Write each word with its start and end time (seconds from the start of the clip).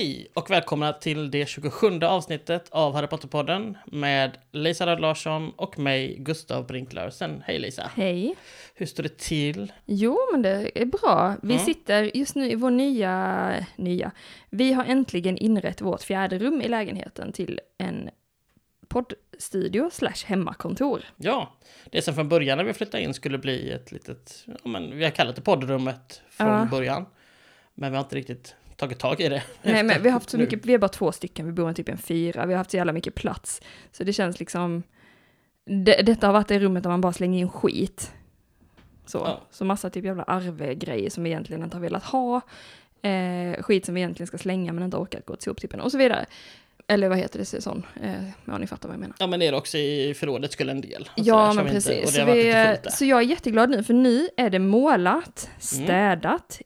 Hej 0.00 0.26
och 0.34 0.50
välkomna 0.50 0.92
till 0.92 1.30
det 1.30 1.48
27 1.48 2.00
avsnittet 2.02 2.68
av 2.70 2.94
Harry 2.94 3.06
Potter-podden 3.06 3.76
med 3.84 4.38
Lisa 4.52 4.86
Röd 4.86 5.00
Larsson 5.00 5.50
och 5.56 5.78
mig, 5.78 6.16
Gustav 6.18 6.66
Brink 6.66 6.92
Larsen. 6.92 7.42
Hej 7.46 7.58
Lisa! 7.58 7.90
Hej. 7.96 8.34
Hur 8.74 8.86
står 8.86 9.02
det 9.02 9.18
till? 9.18 9.72
Jo, 9.86 10.18
men 10.32 10.42
det 10.42 10.80
är 10.80 10.84
bra. 10.86 11.34
Vi 11.42 11.52
Mm. 11.54 11.64
sitter 11.66 12.16
just 12.16 12.34
nu 12.34 12.50
i 12.50 12.54
vår 12.54 12.70
nya, 12.70 13.66
nya, 13.76 14.10
vi 14.50 14.72
har 14.72 14.84
äntligen 14.84 15.38
inrett 15.38 15.80
vårt 15.80 16.02
fjärde 16.02 16.38
rum 16.38 16.60
i 16.62 16.68
lägenheten 16.68 17.32
till 17.32 17.60
en 17.78 18.10
poddstudio 18.88 19.90
slash 19.92 20.24
hemmakontor. 20.26 21.02
Ja, 21.16 21.52
det 21.90 22.02
som 22.02 22.14
från 22.14 22.28
början 22.28 22.58
när 22.58 22.64
vi 22.64 22.72
flyttade 22.72 23.02
in 23.02 23.14
skulle 23.14 23.38
bli 23.38 23.70
ett 23.70 23.92
litet, 23.92 24.44
ja, 24.46 24.68
men 24.70 24.98
vi 24.98 25.04
har 25.04 25.10
kallat 25.10 25.36
det 25.36 25.42
poddrummet 25.42 26.22
från 26.30 26.48
Ja. 26.48 26.68
början. 26.70 27.06
Men 27.74 27.90
vi 27.92 27.96
har 27.96 28.04
inte 28.04 28.16
riktigt 28.16 28.54
tagit 28.80 28.98
tag 28.98 29.20
i 29.20 29.28
det. 29.28 29.42
Nej, 29.62 29.82
men 29.84 30.02
vi 30.02 30.08
har 30.08 30.12
haft 30.12 30.30
så 30.30 30.38
mycket, 30.38 30.66
vi 30.66 30.74
är 30.74 30.78
bara 30.78 30.88
två 30.88 31.12
stycken, 31.12 31.46
vi 31.46 31.52
bor 31.52 31.70
i 31.70 31.74
typ 31.74 31.88
en 31.88 31.98
fyra, 31.98 32.46
vi 32.46 32.52
har 32.52 32.58
haft 32.58 32.70
så 32.70 32.76
jävla 32.76 32.92
mycket 32.92 33.14
plats. 33.14 33.60
Så 33.92 34.04
det 34.04 34.12
känns 34.12 34.38
liksom, 34.40 34.82
det, 35.84 36.02
detta 36.06 36.26
har 36.26 36.32
varit 36.34 36.48
det 36.48 36.58
rummet 36.58 36.82
där 36.82 36.90
man 36.90 37.00
bara 37.00 37.12
slänger 37.12 37.38
in 37.40 37.48
skit. 37.48 38.12
Så, 39.06 39.18
Ja. 39.18 39.40
så 39.50 39.64
massa 39.64 39.90
typ 39.90 40.04
jävla 40.04 40.22
arvegrejer 40.22 41.10
som 41.10 41.24
vi 41.24 41.30
egentligen 41.30 41.62
inte 41.62 41.76
har 41.76 41.82
velat 41.82 42.04
ha. 42.04 42.40
Eh, 43.02 43.62
skit 43.62 43.86
som 43.86 43.94
vi 43.94 44.00
egentligen 44.00 44.26
ska 44.26 44.38
slänga 44.38 44.72
men 44.72 44.84
inte 44.84 44.96
orkat 44.96 45.26
gå 45.26 45.36
till 45.36 45.44
soptippen 45.44 45.80
och 45.80 45.90
så 45.92 45.98
vidare. 45.98 46.26
Eller 46.86 47.08
vad 47.08 47.18
heter 47.18 47.38
det, 47.38 47.44
sån, 47.62 47.86
eh, 48.02 48.24
ja 48.44 48.58
ni 48.58 48.66
fattar 48.66 48.88
vad 48.88 48.94
jag 48.94 49.00
menar. 49.00 49.16
Ja, 49.18 49.26
men 49.26 49.40
det 49.40 49.46
är 49.46 49.54
också 49.54 49.78
i 49.78 50.14
förrådet 50.14 50.52
skulle 50.52 50.72
en 50.72 50.80
del. 50.80 51.08
Ja, 51.16 51.52
men 51.52 51.66
inte- 51.66 51.74
precis. 51.74 52.18
varit 52.18 52.36
vi, 52.84 52.90
så 52.90 53.04
jag 53.04 53.18
är 53.18 53.22
jätteglad 53.22 53.70
nu, 53.70 53.84
för 53.84 53.94
nu 53.94 54.28
är 54.36 54.50
det 54.50 54.58
målat, 54.58 55.48
Mm. 55.48 55.60
städat, 55.86 56.60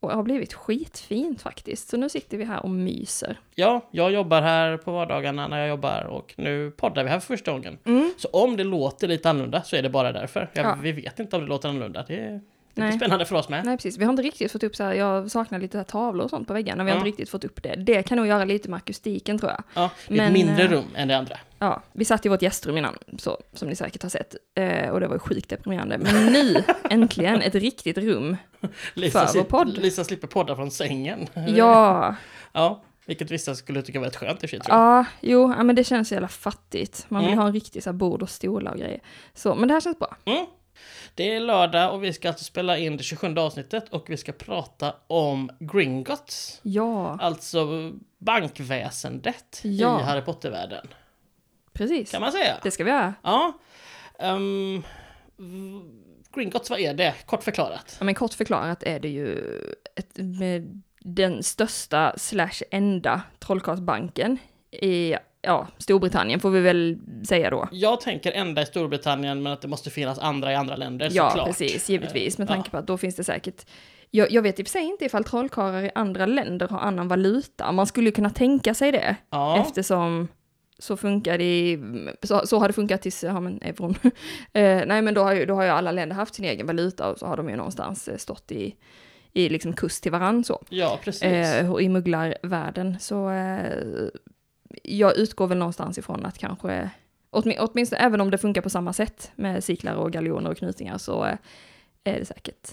och 0.00 0.10
har 0.10 0.22
blivit 0.22 0.54
skitfint 0.54 1.42
faktiskt. 1.42 1.88
Så 1.88 1.96
nu 1.96 2.08
sitter 2.08 2.38
vi 2.38 2.44
här 2.44 2.62
och 2.62 2.70
myser. 2.70 3.40
Ja, 3.54 3.88
jag 3.90 4.12
jobbar 4.12 4.42
här 4.42 4.76
på 4.76 4.92
vardagarna 4.92 5.48
när 5.48 5.58
jag 5.58 5.68
jobbar 5.68 6.04
och 6.04 6.34
nu 6.36 6.70
poddar 6.70 7.04
vi 7.04 7.10
här 7.10 7.20
för 7.20 7.26
första 7.26 7.52
gången. 7.52 7.78
Mm. 7.84 8.12
Så 8.18 8.28
om 8.28 8.56
det 8.56 8.64
låter 8.64 9.08
lite 9.08 9.30
annorlunda 9.30 9.62
så 9.62 9.76
är 9.76 9.82
det 9.82 9.90
bara 9.90 10.12
därför. 10.12 10.50
Jag, 10.54 10.66
Ja. 10.66 10.78
Vi 10.82 10.92
vet 10.92 11.20
inte 11.20 11.36
om 11.36 11.42
det 11.42 11.48
låter 11.48 11.68
annorlunda. 11.68 12.04
Det 12.08 12.40
Nej. 12.78 12.92
spännande 12.92 13.24
för 13.26 13.36
oss 13.36 13.48
med. 13.48 13.64
Nej, 13.64 13.76
precis. 13.76 13.98
Vi 13.98 14.04
har 14.04 14.10
inte 14.10 14.22
riktigt 14.22 14.52
fått 14.52 14.62
upp 14.62 14.76
så 14.76 14.84
här, 14.84 14.92
jag 14.94 15.30
saknar 15.30 15.58
lite 15.58 15.72
så 15.72 15.78
här 15.78 15.84
tavlor 15.84 16.24
och 16.24 16.30
sånt 16.30 16.48
på 16.48 16.54
väggarna, 16.54 16.84
vi 16.84 16.90
har 16.90 16.96
Ja. 16.96 16.98
inte 17.00 17.08
riktigt 17.08 17.28
fått 17.30 17.44
upp 17.44 17.62
det. 17.62 17.74
Det 17.76 18.02
kan 18.02 18.18
nog 18.18 18.26
göra 18.26 18.44
lite 18.44 18.70
med 18.70 18.76
akustiken 18.76 19.38
tror 19.38 19.50
jag. 19.50 19.62
Ja, 19.74 19.90
det 20.08 20.14
är 20.14 20.16
Men, 20.16 20.26
ett 20.26 20.32
mindre 20.32 20.62
eh, 20.64 20.70
rum 20.70 20.84
än 20.94 21.08
det 21.08 21.16
andra. 21.18 21.36
Ja, 21.58 21.82
vi 21.92 22.04
satt 22.04 22.26
i 22.26 22.28
vårt 22.28 22.42
gästrum 22.42 22.76
innan, 22.76 22.98
så, 23.18 23.38
som 23.52 23.68
ni 23.68 23.76
säkert 23.76 24.02
har 24.02 24.10
sett, 24.10 24.34
eh, 24.54 24.88
och 24.90 25.00
det 25.00 25.06
var 25.06 25.14
ju 25.14 25.18
sjukt 25.18 25.48
deprimerande. 25.48 25.98
Men 25.98 26.26
nu, 26.32 26.64
äntligen, 26.90 27.42
ett 27.42 27.54
riktigt 27.54 27.98
rum. 27.98 28.36
Lisa, 28.94 29.26
för 29.26 29.38
vår 29.38 29.44
podd. 29.44 29.78
Lisa 29.78 30.04
slipper 30.04 30.26
podda 30.28 30.56
från 30.56 30.70
sängen. 30.70 31.26
Ja, 31.48 32.14
Ja, 32.52 32.82
vilket 33.06 33.30
vissa 33.30 33.54
skulle 33.54 33.82
tycka 33.82 33.98
var 34.00 34.06
rätt 34.06 34.16
skönt 34.16 34.32
i 34.32 34.36
och 34.36 34.40
för 34.40 34.56
sig, 34.56 34.60
tror 34.60 34.78
jag. 34.78 34.86
Ja, 34.98 35.04
jo, 35.20 35.54
ja, 35.56 35.62
men 35.62 35.76
det 35.76 35.84
känns 35.84 36.08
så 36.08 36.14
jävla 36.14 36.28
fattigt. 36.28 37.06
Man 37.08 37.20
vill 37.22 37.28
Mm. 37.32 37.38
ha 37.38 37.46
en 37.46 37.52
riktig 37.52 37.82
så 37.82 37.90
här, 37.90 37.94
bord 37.94 38.22
och 38.22 38.30
stolar 38.30 38.72
och 38.72 38.78
grejer. 38.78 39.00
Så, 39.34 39.54
men 39.54 39.68
det 39.68 39.74
här 39.74 39.80
känns 39.80 39.98
bra. 39.98 40.16
Mm. 40.24 40.46
Det 41.14 41.34
är 41.34 41.40
lördag 41.40 41.94
och 41.94 42.04
vi 42.04 42.12
ska 42.12 42.28
alltså 42.28 42.44
spela 42.44 42.78
in 42.78 42.96
det 42.96 43.02
27 43.02 43.34
avsnittet 43.36 43.88
och 43.88 44.10
vi 44.10 44.16
ska 44.16 44.32
prata 44.32 44.94
om 45.06 45.50
Gringotts. 45.60 46.60
Ja, 46.62 47.18
Alltså 47.20 47.92
bankväsendet 48.18 49.60
Ja. 49.62 50.00
i 50.00 50.02
Harry 50.02 50.20
Potter-världen. 50.22 50.86
precis. 51.72 52.10
Kan 52.10 52.20
man 52.20 52.32
säga. 52.32 52.56
Det 52.62 52.70
ska 52.70 52.84
vi 52.84 52.90
göra. 52.90 53.14
Ja. 53.22 53.52
Um, 54.18 54.84
Gringotts, 56.34 56.70
vad 56.70 56.80
är 56.80 56.94
det? 56.94 57.14
Kort 57.26 57.42
förklarat. 57.44 57.96
Ja, 57.98 58.04
men 58.04 58.14
kort 58.14 58.32
förklarat 58.34 58.82
är 58.82 59.00
det 59.00 59.08
ju 59.08 59.38
ett, 59.96 60.18
den 61.00 61.42
största 61.42 62.14
slash 62.18 62.62
enda 62.70 63.22
trollkarlsbanken 63.38 64.38
i 64.70 65.14
ja, 65.42 65.66
Storbritannien 65.78 66.40
får 66.40 66.50
vi 66.50 66.60
väl 66.60 66.98
säga 67.28 67.50
då. 67.50 67.68
Jag 67.72 68.00
tänker 68.00 68.32
enda 68.32 68.62
i 68.62 68.66
Storbritannien 68.66 69.42
men 69.42 69.52
att 69.52 69.62
det 69.62 69.68
måste 69.68 69.90
finnas 69.90 70.18
andra 70.18 70.52
i 70.52 70.54
andra 70.54 70.76
länder 70.76 71.08
Ja, 71.12 71.28
såklart. 71.30 71.46
precis, 71.46 71.88
givetvis. 71.90 72.38
Med 72.38 72.48
Ja. 72.50 72.54
tanke 72.54 72.70
på 72.70 72.76
att 72.76 72.86
då 72.86 72.98
finns 72.98 73.16
det 73.16 73.24
säkert 73.24 73.66
jag, 74.10 74.30
jag 74.30 74.42
vet 74.42 74.60
i 74.60 74.62
och 74.62 74.66
för 74.66 74.70
sig 74.72 74.82
inte 74.84 75.04
ifall 75.04 75.24
trollkarlar 75.24 75.82
i 75.82 75.90
andra 75.94 76.26
länder 76.26 76.68
har 76.68 76.78
annan 76.78 77.08
valuta. 77.08 77.72
Man 77.72 77.86
skulle 77.86 78.06
ju 78.08 78.12
kunna 78.12 78.30
tänka 78.30 78.74
sig 78.74 78.92
det. 78.92 79.16
Ja, 79.30 79.58
Eftersom 79.60 80.28
så 80.78 80.96
funkar 80.96 81.38
det 81.38 81.44
i, 81.44 81.78
så, 82.22 82.46
så 82.46 82.58
har 82.58 82.68
det 82.68 82.72
funkat 82.72 83.02
tills, 83.02 83.24
ja 83.24 83.40
men 83.40 83.62
euron. 83.62 83.94
eh, 84.52 84.82
nej 84.86 85.02
men 85.02 85.14
då 85.14 85.22
har, 85.22 85.32
ju, 85.34 85.46
då 85.46 85.54
har 85.54 85.62
ju 85.62 85.68
alla 85.68 85.92
länder 85.92 86.16
haft 86.16 86.34
sin 86.34 86.44
egen 86.44 86.66
valuta 86.66 87.10
och 87.10 87.18
så 87.18 87.26
har 87.26 87.36
de 87.36 87.48
ju 87.48 87.56
någonstans 87.56 88.08
eh, 88.08 88.16
stått 88.16 88.52
i, 88.52 88.74
i 89.32 89.48
liksom 89.48 89.72
kust 89.72 90.02
till 90.02 90.12
varann 90.12 90.44
så. 90.44 90.62
ja 90.68 90.98
precis. 91.04 91.22
Eh, 91.22 91.72
och 91.72 91.82
i 91.82 91.88
mugglarvärlden 91.88 92.96
så 93.00 93.30
eh, 93.30 94.08
jag 94.82 95.16
utgår 95.16 95.46
väl 95.46 95.58
någonstans 95.58 95.98
ifrån 95.98 96.26
att 96.26 96.38
kanske, 96.38 96.90
åtmin, 97.30 97.56
åtminstone 97.58 98.02
även 98.02 98.20
om 98.20 98.30
det 98.30 98.38
funkar 98.38 98.60
på 98.60 98.70
samma 98.70 98.92
sätt 98.92 99.30
med 99.36 99.64
cyklar 99.64 99.94
och 99.94 100.12
galjoner 100.12 100.50
och 100.50 100.56
knutingar 100.58 100.98
så 100.98 101.24
eh, 101.24 101.34
är 102.04 102.18
det 102.18 102.24
säkert, 102.24 102.68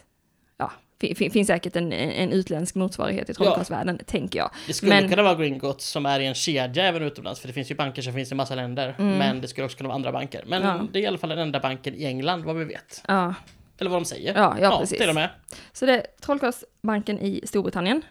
ja, 0.57 0.71
fin, 1.01 1.15
fin, 1.15 1.31
finns 1.31 1.47
säkert 1.47 1.75
en, 1.75 1.93
en 1.93 2.31
utländsk 2.31 2.75
motsvarighet 2.75 3.29
i 3.29 3.33
trollkarlsvärlden, 3.33 3.99
tänker 4.05 4.39
jag. 4.39 4.49
det 4.67 4.73
skulle 4.73 4.95
men- 5.01 5.09
kunna 5.09 5.23
vara 5.23 5.35
Gringotts 5.35 5.85
som 5.89 6.05
är 6.05 6.19
i 6.19 6.25
en 6.25 6.35
kedja 6.35 6.85
även 6.85 7.03
utomlands 7.03 7.39
för 7.39 7.47
det 7.47 7.53
finns 7.53 7.71
ju 7.71 7.75
banker 7.75 8.01
som 8.01 8.13
finns 8.13 8.31
i 8.31 8.35
massa 8.35 8.55
länder. 8.55 8.95
Mm. 8.99 9.17
Men 9.17 9.41
det 9.41 9.47
skulle 9.47 9.65
också 9.65 9.77
kunna 9.77 9.87
vara 9.87 9.95
andra 9.95 10.11
banker. 10.11 10.43
Men 10.47 10.61
Ja. 10.63 10.81
det 10.91 10.99
är 10.99 11.03
i 11.03 11.07
alla 11.07 11.17
fall 11.17 11.29
den 11.29 11.39
enda 11.39 11.59
banken 11.59 11.95
i 11.95 12.05
England 12.05 12.43
vad 12.43 12.55
vi 12.55 12.65
vet. 12.65 13.03
Ja, 13.07 13.33
Eller 13.77 13.89
vad 13.91 14.01
de 14.01 14.05
säger. 14.05 14.35
ja, 14.35 14.55
ja, 14.61 14.77
precis. 14.79 14.97
till 14.99 15.09
och 15.09 15.15
med. 15.15 15.29
Så 15.73 15.85
det 15.85 15.93
är 15.93 16.05
Trollkarlsbanken 16.21 17.19
i 17.19 17.41
Storbritannien, 17.45 18.01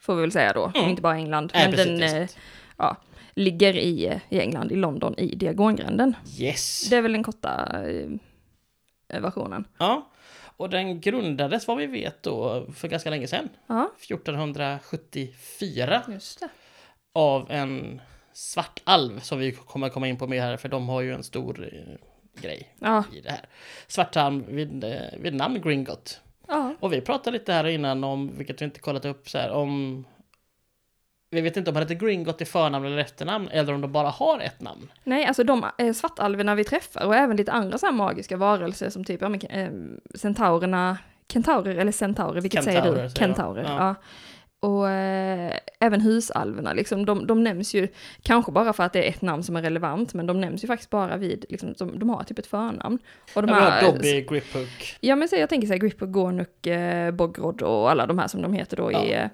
får 0.00 0.14
vi 0.14 0.20
väl 0.20 0.32
säga 0.32 0.52
då, 0.52 0.72
Mm. 0.74 0.90
inte 0.90 1.02
bara 1.02 1.16
England. 1.16 1.50
Nej, 1.54 1.64
men 1.64 1.72
precis, 1.72 1.86
den 2.00 2.02
eh, 2.02 2.20
precis. 2.22 2.38
ja, 2.78 2.96
ligger 3.34 3.76
i, 3.76 4.20
i 4.28 4.40
England, 4.40 4.72
i 4.72 4.76
London, 4.76 5.14
i 5.18 5.34
Diagongränden. 5.34 6.16
Yes. 6.38 6.88
Det 6.90 6.96
är 6.96 7.02
väl 7.02 7.12
den 7.12 7.22
korta 7.22 7.82
eh, 9.08 9.20
versionen. 9.22 9.64
Ja. 9.78 10.10
Och 10.56 10.70
den 10.70 11.00
grundades 11.00 11.68
vad 11.68 11.76
vi 11.78 11.86
vet 11.86 12.22
då 12.22 12.66
för 12.74 12.88
ganska 12.88 13.10
länge 13.10 13.26
sedan. 13.26 13.48
Ja, 13.66 13.90
1474 14.02 16.02
just 16.08 16.40
det. 16.40 16.48
av 17.12 17.50
en 17.50 18.00
svartalv 18.32 19.20
som 19.20 19.38
vi 19.38 19.52
kommer 19.52 19.88
komma 19.88 20.08
in 20.08 20.18
på 20.18 20.26
mer 20.26 20.40
här 20.42 20.56
för 20.56 20.68
de 20.68 20.88
har 20.88 21.00
ju 21.00 21.12
en 21.14 21.22
stor 21.22 21.70
eh, 21.74 21.94
grej 22.42 22.74
Ja, 22.78 23.04
i 23.12 23.20
det 23.20 23.30
här. 23.30 23.44
Svartalv 23.86 24.46
vid, 24.46 24.84
eh, 24.84 24.96
vid 25.18 25.34
namn 25.34 25.60
Gringot. 25.62 26.20
ja, 26.48 26.74
Och 26.80 26.92
vi 26.92 27.00
pratade 27.00 27.38
lite 27.38 27.52
här 27.52 27.66
innan 27.66 28.04
om, 28.04 28.38
vilket 28.38 28.60
vi 28.60 28.64
inte 28.64 28.80
kollat 28.80 29.04
upp 29.04 29.30
så 29.30 29.38
här, 29.38 29.50
om 29.50 30.04
vi 31.32 31.40
vet 31.40 31.56
inte 31.56 31.70
om 31.70 31.76
han 31.76 31.82
heter 31.82 31.94
Gringot 32.06 32.40
i 32.40 32.44
förnamn 32.44 32.86
eller 32.86 32.96
efternamn 32.98 33.48
eller 33.48 33.74
om 33.74 33.80
de 33.80 33.92
bara 33.92 34.08
har 34.08 34.40
ett 34.40 34.60
namn. 34.60 34.88
nej, 35.04 35.24
alltså 35.26 35.44
de 35.44 35.64
eh, 35.78 35.92
svartalverna 35.92 36.54
vi 36.54 36.64
träffar 36.64 37.06
och 37.06 37.14
även 37.14 37.36
lite 37.36 37.52
andra 37.52 37.78
så 37.78 37.86
här 37.86 37.92
magiska 37.92 38.36
varelser 38.36 38.90
som 38.90 39.04
typ, 39.04 39.20
ja 39.22 39.28
men 39.28 39.40
eh, 39.40 39.70
centaurerna, 40.14 40.98
kentaurer 41.32 41.76
eller 41.76 41.92
centaurer, 41.92 42.40
vilket 42.40 42.64
säger 42.64 42.78
Kentaurer, 42.82 43.02
du? 43.02 43.10
säger. 43.10 43.26
Kentaurer, 43.28 43.62
Ja. 43.62 43.76
ja. 43.78 43.94
Och 44.68 44.88
eh, 44.88 45.52
även 45.80 46.00
husalverna, 46.00 46.72
liksom, 46.72 47.06
de, 47.06 47.26
de 47.26 47.44
nämns 47.44 47.74
ju, 47.74 47.88
kanske 48.22 48.52
bara 48.52 48.72
för 48.72 48.82
att 48.84 48.92
det 48.92 49.04
är 49.04 49.08
ett 49.08 49.22
namn 49.22 49.42
som 49.42 49.56
är 49.56 49.62
relevant, 49.62 50.14
men 50.14 50.26
de 50.26 50.40
nämns 50.40 50.64
ju 50.64 50.68
faktiskt 50.68 50.90
bara 50.90 51.16
vid, 51.16 51.44
liksom, 51.48 51.74
de, 51.78 51.98
de 51.98 52.10
har 52.10 52.22
typ 52.24 52.38
ett 52.38 52.46
förnamn. 52.46 52.98
Och 53.34 53.42
de 53.42 53.48
Ja, 53.48 53.54
här, 53.54 53.82
Dobby, 53.92 54.20
Griphook. 54.22 54.96
Ja 55.00 55.16
men 55.16 55.28
så 55.28 55.36
jag 55.36 55.48
tänker 55.48 55.66
så 55.66 55.72
här 55.72 55.80
Gripper, 55.80 56.06
Gornuk, 56.06 56.66
eh, 56.66 57.10
Bogrod 57.10 57.62
och 57.62 57.90
alla 57.90 58.06
de 58.06 58.18
här 58.18 58.28
som 58.28 58.42
de 58.42 58.52
heter 58.52 58.76
då 58.76 58.92
i 58.92 59.28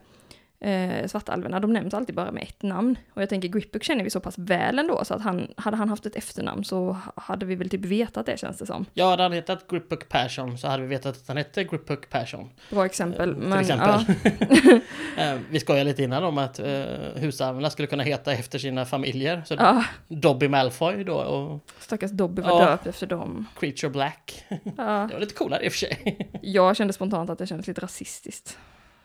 eh, 0.61 0.99
eh, 0.99 1.07
Svartalverna, 1.07 1.61
de 1.61 1.73
nämns 1.73 1.95
alltid 1.95 2.15
bara 2.15 2.33
med 2.33 2.43
ett 2.43 2.63
namn. 2.63 2.99
Och 3.15 3.23
jag 3.23 3.29
tänker 3.29 3.49
Griphook 3.49 3.85
känner 3.85 4.05
vi 4.05 4.11
så 4.11 4.21
pass 4.21 4.39
väl 4.39 4.79
ändå, 4.79 5.05
så 5.05 5.15
att 5.15 5.23
han, 5.23 5.49
hade 5.57 5.77
han 5.77 5.89
haft 5.89 6.07
ett 6.07 6.17
efternamn 6.17 6.65
så 6.65 6.97
hade 7.17 7.47
vi 7.47 7.55
väl 7.55 7.71
typ 7.71 7.85
vetat 7.85 8.27
det 8.27 8.39
känns 8.41 8.59
det 8.59 8.67
som. 8.67 8.87
Ja, 8.95 9.11
hade 9.11 9.23
han 9.23 9.33
hetat 9.33 9.71
Griphook 9.71 10.09
Persson 10.09 10.59
så 10.59 10.69
hade 10.69 10.83
vi 10.83 10.89
vetat 10.89 11.17
att 11.17 11.29
han 11.29 11.37
hette 11.37 11.65
Griphook 11.65 12.11
Persson. 12.11 12.51
Bra 12.71 12.87
exempel. 12.87 13.35
Till 13.35 13.43
men, 13.43 13.59
exempel. 13.59 14.05
Ja, 14.09 14.81
Eh, 15.19 15.39
vi 15.51 15.61
skojade 15.61 15.85
lite 15.85 16.03
innan 16.03 16.25
om 16.25 16.39
att 16.39 16.61
uh, 16.61 16.67
husarvarna 17.15 17.71
skulle 17.71 17.89
kunna 17.89 18.03
heta 18.03 18.33
efter 18.33 18.59
sina 18.59 18.85
familjer. 18.85 19.43
Så 19.47 19.55
ja, 19.55 19.85
Dobby 20.09 20.49
Malfoy 20.49 21.05
då 21.05 21.15
och 21.15 21.71
stackars 21.79 22.11
Dobby 22.11 22.43
var 22.43 22.49
Ja. 22.51 22.71
döpt 22.71 22.87
efter 22.87 23.07
dem. 23.07 23.47
Creature 23.61 23.91
Black. 23.91 24.45
Ja, 24.49 24.59
Det 25.09 25.15
var 25.15 25.21
lite 25.21 25.35
coolare 25.35 25.65
i 25.65 25.69
och 25.69 25.73
för 25.73 25.79
sig. 25.79 26.31
jag 26.43 26.77
kände 26.77 26.93
spontant 26.93 27.31
att 27.31 27.39
det 27.39 27.47
kändes 27.47 27.67
lite 27.67 27.81
rasistiskt. 27.81 28.59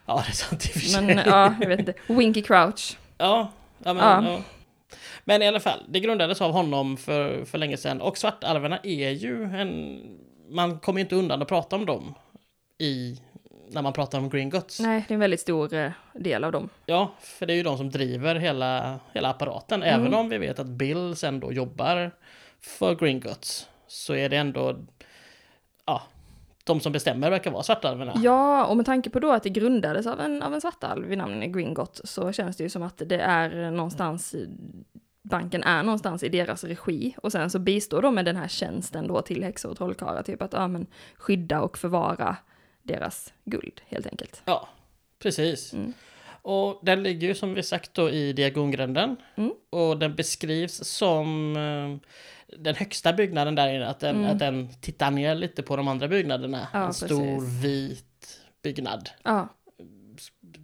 Ja, 0.06 0.24
det 0.26 0.32
är 0.32 0.34
sant 0.34 0.66
i 0.66 0.70
och 0.70 0.72
för 0.72 0.80
sig. 0.80 1.06
Men 1.06 1.18
ja, 1.26 1.56
jag 1.62 1.68
vet 1.68 1.80
inte. 1.80 1.94
Winky 2.08 2.42
Crouch. 2.42 2.98
Ja, 3.18 3.52
ja, 3.84 3.94
men, 3.94 4.26
Ja. 4.26 4.42
men 5.24 5.42
i 5.42 5.48
alla 5.48 5.60
fall, 5.60 5.80
det 5.90 6.00
grundades 6.00 6.42
av 6.42 6.52
honom 6.52 6.98
för, 6.98 7.46
för 7.46 7.58
länge 7.58 7.78
sedan. 7.78 8.02
Och 8.02 8.18
svartalverna 8.18 8.80
är 8.84 9.10
ju 9.10 9.44
en... 9.44 10.02
Man 10.50 10.80
kommer 10.80 11.00
ju 11.00 11.04
inte 11.04 11.16
undan 11.16 11.42
att 11.42 11.48
prata 11.48 11.76
om 11.76 11.86
dem 11.86 12.14
i, 12.78 13.20
när 13.70 13.82
man 13.82 13.94
pratar 13.94 14.18
om 14.18 14.30
Gringotts. 14.30 14.80
Nej, 14.80 15.06
det 15.08 15.12
är 15.12 15.14
en 15.14 15.20
väldigt 15.20 15.40
stor 15.40 15.74
eh, 15.74 15.92
del 16.14 16.44
av 16.44 16.52
dem. 16.52 16.70
Ja, 16.86 17.12
för 17.20 17.46
det 17.46 17.54
är 17.54 17.56
ju 17.56 17.64
de 17.64 17.78
som 17.78 17.90
driver 17.90 18.36
hela, 18.36 19.00
hela 19.14 19.30
apparaten. 19.30 19.84
Mm. 19.84 20.00
Även 20.02 20.14
om 20.14 20.30
vi 20.30 20.38
vet 20.38 20.60
att 20.60 20.68
Bill 20.68 21.16
sen 21.16 21.40
då 21.40 21.54
jobbar 21.54 22.12
för 22.62 22.96
Gringotts 22.96 23.68
så 23.88 24.16
är 24.16 24.30
det 24.30 24.38
ändå... 24.38 24.76
Ja, 25.86 26.02
de 26.64 26.80
som 26.80 26.92
bestämmer 26.92 27.30
verkar 27.30 27.52
vara 27.52 27.64
svartalverna. 27.64 28.14
Ja, 28.24 28.66
och 28.66 28.78
med 28.78 28.86
tanke 28.86 29.10
på 29.10 29.20
då 29.20 29.32
att 29.32 29.44
det 29.44 29.50
grundades 29.50 30.08
av 30.08 30.20
en, 30.20 30.44
av 30.44 30.54
en 30.54 30.62
svartalv 30.62 31.08
vid 31.08 31.18
namn 31.18 31.52
Gringotts 31.52 32.02
så 32.04 32.32
känns 32.32 32.58
det 32.58 32.64
ju 32.64 32.70
som 32.70 32.84
att 32.84 33.02
det 33.06 33.20
är 33.20 33.72
någonstans, 33.72 34.36
banken 35.22 35.64
är 35.64 35.84
någonstans 35.84 36.24
i 36.24 36.30
deras 36.30 36.64
regi. 36.64 37.16
Och 37.18 37.32
sen 37.32 37.50
så 37.50 37.60
bistår 37.60 38.02
de 38.02 38.16
med 38.16 38.26
den 38.26 38.36
här 38.36 38.48
tjänsten 38.48 39.08
då 39.08 39.22
till 39.22 39.44
häxor 39.44 39.70
och 39.70 39.78
trollkarlar, 39.78 40.24
typ 40.24 40.42
att 40.42 40.54
ja, 40.54 40.68
men, 40.68 40.88
skydda 41.18 41.62
och 41.62 41.78
förvara 41.78 42.38
deras 42.84 43.34
guld 43.46 43.82
helt 43.86 44.08
enkelt. 44.08 44.42
Ja, 44.46 44.70
precis. 45.20 45.74
Mm. 45.74 45.94
Och 46.44 46.80
den 46.84 47.04
ligger 47.04 47.28
ju 47.28 47.36
som 47.36 47.54
vi 47.54 47.64
sagt 47.64 47.94
då 47.94 48.10
i 48.10 48.34
Diagongränden. 48.34 49.16
Mm. 49.36 49.52
Och 49.70 49.98
den 49.98 50.16
beskrivs 50.16 50.84
som 50.84 51.58
eh, 51.58 52.10
den 52.58 52.76
högsta 52.76 53.14
byggnaden 53.14 53.56
där 53.56 53.74
inne, 53.76 53.88
att 53.88 54.00
den, 54.00 54.16
Mm. 54.18 54.32
att 54.32 54.40
den 54.40 54.70
tittar 54.82 55.12
ner 55.12 55.36
lite 55.36 55.64
på 55.64 55.76
de 55.76 55.88
andra 55.88 56.08
byggnaderna. 56.08 56.68
Ja, 56.74 56.86
en 56.86 56.94
stor 56.94 57.40
precis. 57.40 57.64
vit 57.64 58.40
byggnad. 58.64 59.10
Ja, 59.24 59.48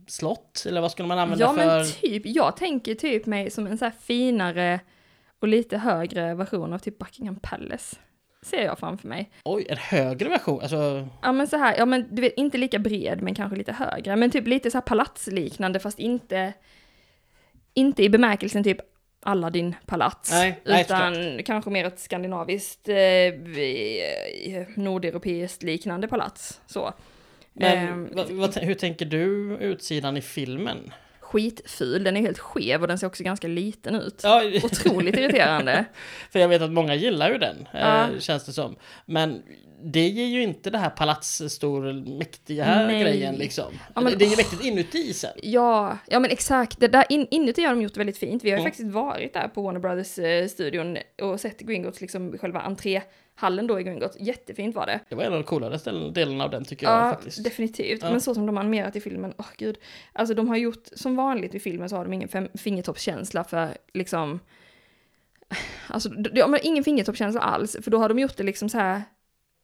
Slott, 0.07 0.63
eller 0.67 0.81
vad 0.81 0.91
skulle 0.91 1.07
man 1.07 1.19
använda 1.19 1.45
ja 1.45 1.53
för? 1.53 1.65
men 1.65 1.85
typ, 1.85 2.21
jag 2.25 2.57
tänker 2.57 2.95
typ 2.95 3.25
mig 3.25 3.49
som 3.49 3.67
en 3.67 3.77
så 3.77 3.85
här 3.85 3.93
finare 4.01 4.79
och 5.39 5.47
lite 5.47 5.77
högre 5.77 6.35
version 6.35 6.73
av 6.73 6.79
typ 6.79 6.97
Buckingham 6.97 7.35
Palace. 7.41 7.95
Ser 8.41 8.63
jag 8.65 8.79
framför 8.79 9.07
mig. 9.07 9.31
Oj, 9.43 9.65
en 9.69 9.77
högre 9.77 10.29
version? 10.29 10.61
Alltså, 10.61 11.07
Ja 11.21 11.31
men 11.31 11.47
så 11.47 11.57
här, 11.57 11.75
ja 11.77 11.85
men 11.85 12.15
du 12.15 12.21
vet 12.21 12.33
inte 12.37 12.57
lika 12.57 12.79
bred 12.79 13.21
men 13.21 13.35
kanske 13.35 13.57
lite 13.57 13.73
högre. 13.73 14.15
Men 14.15 14.31
typ 14.31 14.47
lite 14.47 14.71
så 14.71 14.77
här 14.77 14.81
palatsliknande 14.81 15.79
fast 15.79 15.99
inte, 15.99 16.53
inte 17.73 18.03
i 18.03 18.09
bemärkelsen 18.09 18.63
typ 18.63 18.77
Aladdin 19.21 19.75
palats. 19.86 20.31
Nej, 20.31 20.62
nej, 20.66 20.81
utan 20.81 21.44
kanske 21.44 21.69
mer 21.69 21.86
ett 21.86 22.00
skandinaviskt, 22.00 22.89
eh, 22.89 22.95
nordeuropeiskt 24.75 25.63
liknande 25.63 26.07
palats. 26.07 26.62
Så. 26.66 26.94
men 27.54 27.77
Ehm, 27.77 28.10
vad, 28.12 28.31
vad, 28.31 28.57
hur 28.57 28.74
tänker 28.74 29.06
du 29.06 29.57
utsidan 29.60 30.18
i 30.18 30.21
filmen? 30.21 30.92
Skitful, 31.31 32.03
den 32.03 32.17
är 32.17 32.21
helt 32.21 32.39
skev 32.39 32.81
och 32.81 32.87
den 32.87 32.97
ser 32.97 33.07
också 33.07 33.23
ganska 33.23 33.47
liten 33.47 33.95
ut. 33.95 34.19
Ja, 34.23 34.43
Otroligt 34.63 35.17
irriterande. 35.17 35.85
för 36.31 36.39
jag 36.39 36.47
vet 36.47 36.61
att 36.61 36.71
många 36.71 36.95
gillar 36.95 37.31
ju 37.31 37.37
den, 37.37 37.67
Ja. 37.73 38.03
eh, 38.03 38.19
känns 38.19 38.45
det 38.45 38.53
som. 38.53 38.75
Men 39.05 39.43
det 39.83 40.07
ger 40.07 40.25
ju 40.25 40.41
inte 40.43 40.69
det 40.69 40.77
här 40.77 40.89
palatsstor, 40.89 41.93
mäktiga 42.19 42.85
Nej. 42.87 43.01
grejen 43.03 43.35
liksom. 43.35 43.73
Ja, 43.95 44.01
men- 44.01 44.17
det, 44.17 44.25
är 44.25 44.29
ju 44.29 44.35
mäktigt 44.37 44.63
inuti 44.63 45.13
sen. 45.13 45.31
Ja, 45.43 45.97
ja 46.07 46.19
men 46.19 46.31
exakt. 46.31 46.79
Det 46.79 46.87
där 46.87 47.05
in, 47.09 47.27
inuti 47.31 47.61
har 47.63 47.75
de 47.75 47.81
gjort 47.81 47.97
väldigt 47.97 48.17
fint. 48.17 48.43
Vi 48.43 48.49
har 48.49 48.57
ju 48.57 48.61
Mm. 48.61 48.71
faktiskt 48.71 48.89
varit 48.93 49.33
där 49.33 49.47
på 49.47 49.61
Warner 49.61 49.79
Brothers-studion 49.79 50.97
och 51.21 51.39
sett 51.39 51.59
Gringotts, 51.59 52.01
liksom 52.01 52.37
själva 52.37 52.61
entréhallen 53.39 53.68
då 53.68 53.80
i 53.80 53.83
Gringotts. 53.83 54.18
Jättefint 54.19 54.75
var 54.75 54.86
det. 54.86 55.00
Det 55.09 55.15
var 55.15 55.24
en 55.24 55.33
av 55.33 55.39
de 55.39 55.44
coolare 55.44 56.12
delarna 56.12 56.44
av 56.44 56.50
den 56.50 56.65
tycker 56.65 56.88
jag 56.88 57.07
Ja, 57.07 57.09
faktiskt. 57.09 57.44
definitivt. 57.44 58.03
Ja. 58.03 58.12
Men 58.12 58.21
så 58.21 58.33
som 58.33 58.45
de 58.45 58.57
animerat 58.57 58.95
i 58.95 59.01
filmen, 59.01 59.33
åh 59.38 59.45
gud. 59.57 59.77
Alltså 60.13 60.36
de 60.36 60.47
har 60.47 60.57
gjort, 60.57 60.88
som 60.94 61.15
vanligt 61.15 61.56
i 61.56 61.59
filmen 61.59 61.89
så 61.89 61.95
har 61.95 62.06
de 62.06 62.13
ingen 62.13 62.50
fingertoppskänsla 62.57 63.44
för 63.44 63.77
liksom... 63.94 64.39
Alltså, 65.88 66.09
de, 66.09 66.41
har 66.41 66.59
ingen 66.65 66.83
fingertoppskänsla 66.83 67.41
alls, 67.41 67.77
för 67.81 67.91
då 67.91 67.97
har 67.97 68.09
de 68.09 68.19
gjort 68.19 68.38
det 68.38 68.44
liksom 68.44 68.69
så 68.69 68.77
här... 68.77 69.01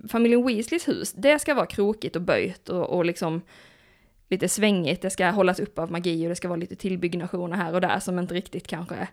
Familjen 0.10 0.46
Weasleys 0.46 0.88
hus, 0.88 1.14
det 1.14 1.40
ska 1.40 1.54
vara 1.54 1.66
krokigt 1.66 2.16
och 2.16 2.22
böjt 2.22 2.70
och, 2.70 2.90
och 2.90 3.06
liksom 3.06 3.42
lite 4.30 4.50
svängigt, 4.50 5.02
det 5.02 5.10
ska 5.10 5.30
hållas 5.30 5.60
upp 5.60 5.80
av 5.80 5.92
magi 5.92 6.26
och 6.26 6.30
det 6.30 6.36
ska 6.36 6.48
vara 6.48 6.60
lite 6.60 6.76
tillbyggnationer 6.76 7.58
här 7.58 7.74
och 7.74 7.82
där 7.82 8.00
som 8.00 8.20
inte 8.20 8.34
riktigt 8.34 8.68
kanske 8.68 9.08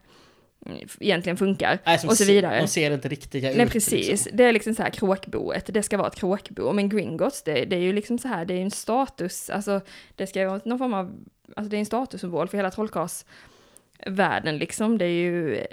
egentligen 1.00 1.36
funkar. 1.36 1.78
Nej, 1.84 1.98
och 2.06 2.16
så 2.16 2.24
vidare. 2.24 2.60
De 2.60 2.68
ser 2.68 2.90
inte 2.90 3.08
riktiga 3.08 3.50
ut. 3.50 3.56
Nej 3.56 3.68
precis, 3.68 4.08
Liksom. 4.08 4.36
det 4.36 4.44
är 4.44 4.52
liksom 4.52 4.74
så 4.74 4.82
här 4.82 4.90
kråkboet, 4.90 5.74
det 5.74 5.82
ska 5.82 5.96
vara 5.96 6.08
ett 6.08 6.16
kråkbo, 6.16 6.72
men 6.72 6.88
Gringotts 6.88 7.42
det, 7.42 7.64
det 7.64 7.76
är 7.76 7.80
ju 7.80 7.92
liksom 7.92 8.18
så 8.18 8.28
här, 8.28 8.44
det 8.44 8.54
är 8.54 8.58
ju 8.58 8.62
en 8.64 8.70
status, 8.70 9.50
alltså 9.50 9.80
det 10.16 10.26
ska 10.26 10.48
vara 10.48 10.60
någon 10.64 10.78
form 10.78 10.94
av, 10.94 11.12
alltså 11.56 11.70
det 11.70 11.76
är 11.76 11.78
en 11.78 11.86
statussymbol 11.86 12.48
för 12.48 12.56
hela 12.58 12.70
trollkarlsvärlden 12.70 14.58
liksom, 14.58 14.98
det 14.98 15.04
är 15.04 15.08
ju, 15.08 15.66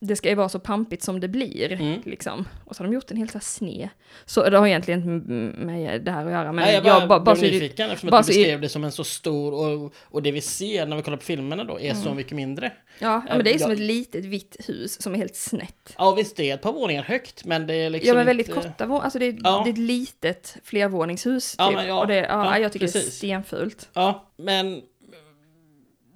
det 0.00 0.16
ska 0.16 0.28
ju 0.28 0.34
vara 0.34 0.48
så 0.48 0.58
pampigt 0.58 1.02
som 1.02 1.20
det 1.20 1.28
blir, 1.28 1.72
Mm. 1.72 2.00
liksom. 2.04 2.48
Och 2.64 2.76
så 2.76 2.82
har 2.82 2.88
de 2.88 2.94
gjort 2.94 3.10
en 3.10 3.16
helt 3.16 3.30
så 3.32 3.38
här 3.38 3.42
sned. 3.44 3.88
Så 4.24 4.48
det 4.50 4.58
har 4.58 4.66
egentligen 4.66 5.00
inte 5.14 5.32
med 5.64 6.02
det 6.04 6.10
här 6.10 6.24
att 6.26 6.32
göra, 6.32 6.52
men 6.52 6.64
Nej, 6.64 6.74
jag 6.74 6.82
bara, 6.84 6.98
jag 7.00 7.08
bara, 7.08 7.20
bara 7.20 7.34
blev 7.34 7.52
nyfiken 7.52 7.90
eftersom 7.90 8.10
bara 8.10 8.20
att 8.20 8.26
du 8.26 8.32
beskrev 8.32 8.60
det 8.60 8.68
som 8.68 8.84
en 8.84 8.92
så 8.92 9.04
stor 9.04 9.54
och, 9.54 9.94
och 10.02 10.22
det 10.22 10.32
vi 10.32 10.40
ser 10.40 10.86
när 10.86 10.96
vi 10.96 11.02
kollar 11.02 11.16
på 11.16 11.24
filmerna 11.24 11.64
då 11.64 11.80
är 11.80 11.94
så 11.94 12.14
mycket 12.14 12.32
mindre. 12.32 12.72
ja, 12.98 13.22
ja, 13.28 13.34
men 13.36 13.44
det 13.44 13.54
är 13.54 13.58
som 13.58 13.70
jag- 13.70 13.80
ett 13.80 13.86
litet 13.86 14.24
vitt 14.24 14.56
hus 14.68 15.02
som 15.02 15.14
är 15.14 15.18
helt 15.18 15.36
snett. 15.36 15.94
Ja 15.98 16.14
visst, 16.14 16.36
det 16.36 16.50
är 16.50 16.54
ett 16.54 16.62
par 16.62 16.72
våningar 16.72 17.02
högt 17.02 17.44
men 17.44 17.66
det 17.66 17.74
är 17.74 17.90
liksom 17.90 18.08
Ja 18.08 18.14
men 18.14 18.26
väldigt 18.26 18.48
inte... 18.48 18.60
korta 18.60 18.86
våningar, 18.86 19.04
alltså 19.04 19.18
det 19.18 19.26
är, 19.26 19.36
Ja. 19.44 19.62
det 19.64 19.70
är 19.70 19.72
ett 19.72 19.78
litet 19.78 20.56
flervåningshus 20.64 21.54
Ja, 21.58 21.66
typ. 21.68 21.76
men 21.76 21.86
ja, 21.88 22.00
och 22.00 22.06
det, 22.06 22.14
ja, 22.16 22.24
ja, 22.28 22.58
jag 22.58 22.72
tycker 22.72 22.86
det 22.86 22.90
är 22.90 23.00
precis. 23.00 23.14
stenfult. 23.14 23.88
Ja, 23.92 24.32
men 24.36 24.82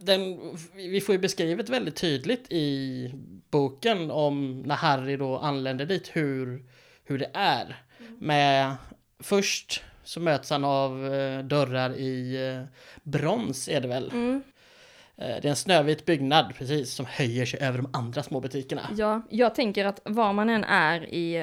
den, 0.01 0.41
vi 0.75 1.01
får 1.01 1.13
ju 1.13 1.19
beskrivet 1.19 1.69
väldigt 1.69 1.97
tydligt 1.97 2.53
i 2.53 3.11
boken 3.51 4.11
om 4.11 4.63
när 4.63 4.75
Harry 4.75 5.17
då 5.17 5.39
anländer 5.39 5.87
dit 5.87 6.11
hur, 6.13 6.65
hur 7.05 7.19
det 7.19 7.31
är. 7.35 7.83
Med 8.19 8.77
först 9.19 9.83
så 10.05 10.21
möts 10.21 10.51
han 10.51 10.65
av 10.65 11.15
eh, 11.15 11.45
dörrar 11.45 11.97
i 11.97 12.47
eh, 12.49 12.65
brons 13.03 13.69
är 13.69 13.81
det 13.81 13.89
väl. 13.89 14.11
Mm. 14.11 14.43
Eh, 15.17 15.27
det 15.27 15.45
är 15.45 15.51
en 15.51 15.57
snövit 15.57 16.07
byggnad 16.07 16.55
precis 16.59 16.93
som 16.93 17.07
höjer 17.07 17.47
sig 17.47 17.61
över 17.61 17.79
de 17.79 17.91
andra 17.93 18.23
små 18.23 18.41
butikerna. 18.41 18.91
Ja, 18.97 19.23
jag 19.31 19.55
tänker 19.55 19.85
att 19.85 20.01
var 20.05 20.33
man 20.33 20.51
än 20.51 20.65
är 20.65 21.15
i, 21.15 21.37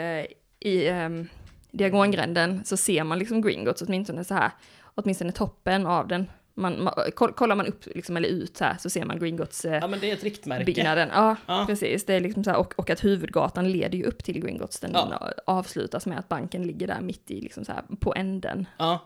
i 0.59 0.89
um, 0.89 1.27
diagongränden 1.71 2.65
så 2.65 2.77
ser 2.77 3.03
man 3.03 3.19
liksom 3.19 3.41
Gringotts 3.41 3.81
åtminstone 3.81 4.23
så 4.23 4.33
här, 4.33 4.51
åtminstone 4.95 5.31
toppen 5.31 5.85
av 5.85 6.07
den. 6.07 6.29
Man, 6.57 6.83
man, 6.83 6.93
koll- 7.15 7.33
kollar 7.33 7.55
man 7.55 7.65
upp 7.67 7.85
liksom, 7.95 8.17
eller 8.17 8.29
ut 8.29 8.57
så 8.57 8.63
här 8.63 8.77
så 8.79 8.89
ser 8.89 9.05
man 9.05 9.19
Gringotts 9.19 9.65
eh, 9.65 9.73
Ja 9.81 9.87
men 9.87 9.99
det 9.99 10.09
är 10.09 10.13
ett 10.13 10.23
riktmärke. 10.23 10.65
byggnaden. 10.65 11.09
Ja, 11.13 11.35
Ja. 11.45 11.63
precis. 11.67 12.05
Det 12.05 12.13
är 12.13 12.19
liksom 12.19 12.43
så 12.43 12.49
här, 12.49 12.57
och, 12.57 12.73
och 12.79 12.89
att 12.89 13.03
huvudgatan 13.03 13.71
leder 13.71 13.97
ju 13.97 14.03
upp 14.03 14.23
till 14.23 14.41
Gringotts. 14.41 14.79
Den 14.79 14.91
Ja. 14.93 15.31
avslutas 15.45 16.05
med 16.05 16.19
att 16.19 16.29
banken 16.29 16.63
ligger 16.63 16.87
där 16.87 17.01
mitt 17.01 17.31
i, 17.31 17.41
liksom 17.41 17.65
så 17.65 17.71
här, 17.71 17.81
på 17.99 18.15
änden. 18.15 18.65
Ja. 18.77 18.99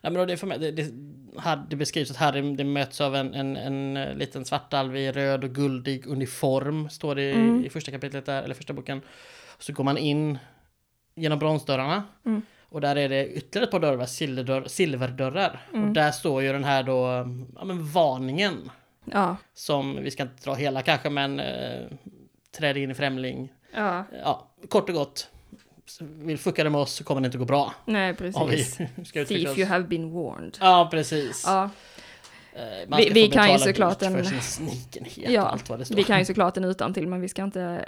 Ja, 0.00 0.10
men 0.10 0.28
det, 0.28 0.36
för 0.36 0.46
mig, 0.46 0.58
det, 0.58 0.70
det, 0.70 0.90
Har- 1.36 1.66
det 1.70 1.76
beskrivs 1.76 2.10
att 2.10 2.16
Harry 2.16 2.56
det 2.56 2.64
möts 2.64 3.00
av 3.00 3.16
en, 3.16 3.34
en, 3.34 3.56
en 3.56 3.96
eh, 3.96 4.14
liten 4.14 4.44
svartalv 4.44 4.96
i 4.96 5.12
röd 5.12 5.44
och 5.44 5.50
guldig 5.50 6.06
uniform, 6.06 6.88
står 6.90 7.14
det 7.14 7.22
i, 7.22 7.32
Mm. 7.32 7.64
i 7.64 7.70
första 7.70 7.90
kapitlet 7.90 8.26
där, 8.26 8.42
eller 8.42 8.54
första 8.54 8.72
boken. 8.72 9.00
Så 9.58 9.72
går 9.72 9.84
man 9.84 9.98
in 9.98 10.38
genom 11.14 11.38
bronsdörrarna. 11.38 12.02
Mm. 12.26 12.42
Och 12.72 12.80
där 12.80 12.96
är 12.96 13.08
det 13.08 13.26
ytterligare 13.28 13.64
ett 13.64 13.70
par 13.70 13.80
dörrar, 13.80 14.06
silverdörr, 14.06 14.64
silverdörrar. 14.66 15.66
Mm. 15.74 15.88
Och 15.88 15.94
där 15.94 16.10
står 16.10 16.42
ju 16.42 16.52
den 16.52 16.64
här 16.64 16.82
då, 16.82 17.06
ja 17.56 17.64
men 17.64 17.86
varningen. 17.86 18.70
Ja, 19.04 19.36
Som, 19.54 19.98
vi 20.02 20.10
ska 20.10 20.22
inte 20.22 20.44
dra 20.44 20.54
hela 20.54 20.82
kanske, 20.82 21.10
men 21.10 21.40
eh, 21.40 21.80
träd 22.58 22.76
in 22.76 22.90
i 22.90 22.94
främling. 22.94 23.52
ja, 23.74 24.04
Ja, 24.22 24.48
kort 24.68 24.88
och 24.88 24.94
gott. 24.94 25.28
Vill 26.00 26.38
fucka 26.38 26.64
det 26.64 26.70
med 26.70 26.80
oss 26.80 26.92
så 26.92 27.04
kommer 27.04 27.20
det 27.20 27.26
inte 27.26 27.38
gå 27.38 27.44
bra. 27.44 27.74
nej 27.84 28.14
precis. 28.14 28.76
Thief 29.12 29.30
oss. 29.50 29.58
you 29.58 29.66
have 29.66 29.84
been 29.84 30.12
warned. 30.12 30.56
Ja, 30.60 30.88
precis. 30.90 31.42
Ja, 31.46 31.70
Eh, 32.52 32.96
Vi- 33.12 33.28
kan 33.28 33.52
ju 33.52 33.58
såklart 33.58 34.02
en- 34.02 34.24
Ja, 35.16 35.58
vi 35.90 36.02
kan 36.04 36.18
ju 36.18 36.24
såklart 36.24 36.54
den 36.54 36.64
utan 36.64 36.94
till 36.94 37.06
men 37.08 37.20
vi 37.20 37.28
ska 37.28 37.42
inte 37.44 37.84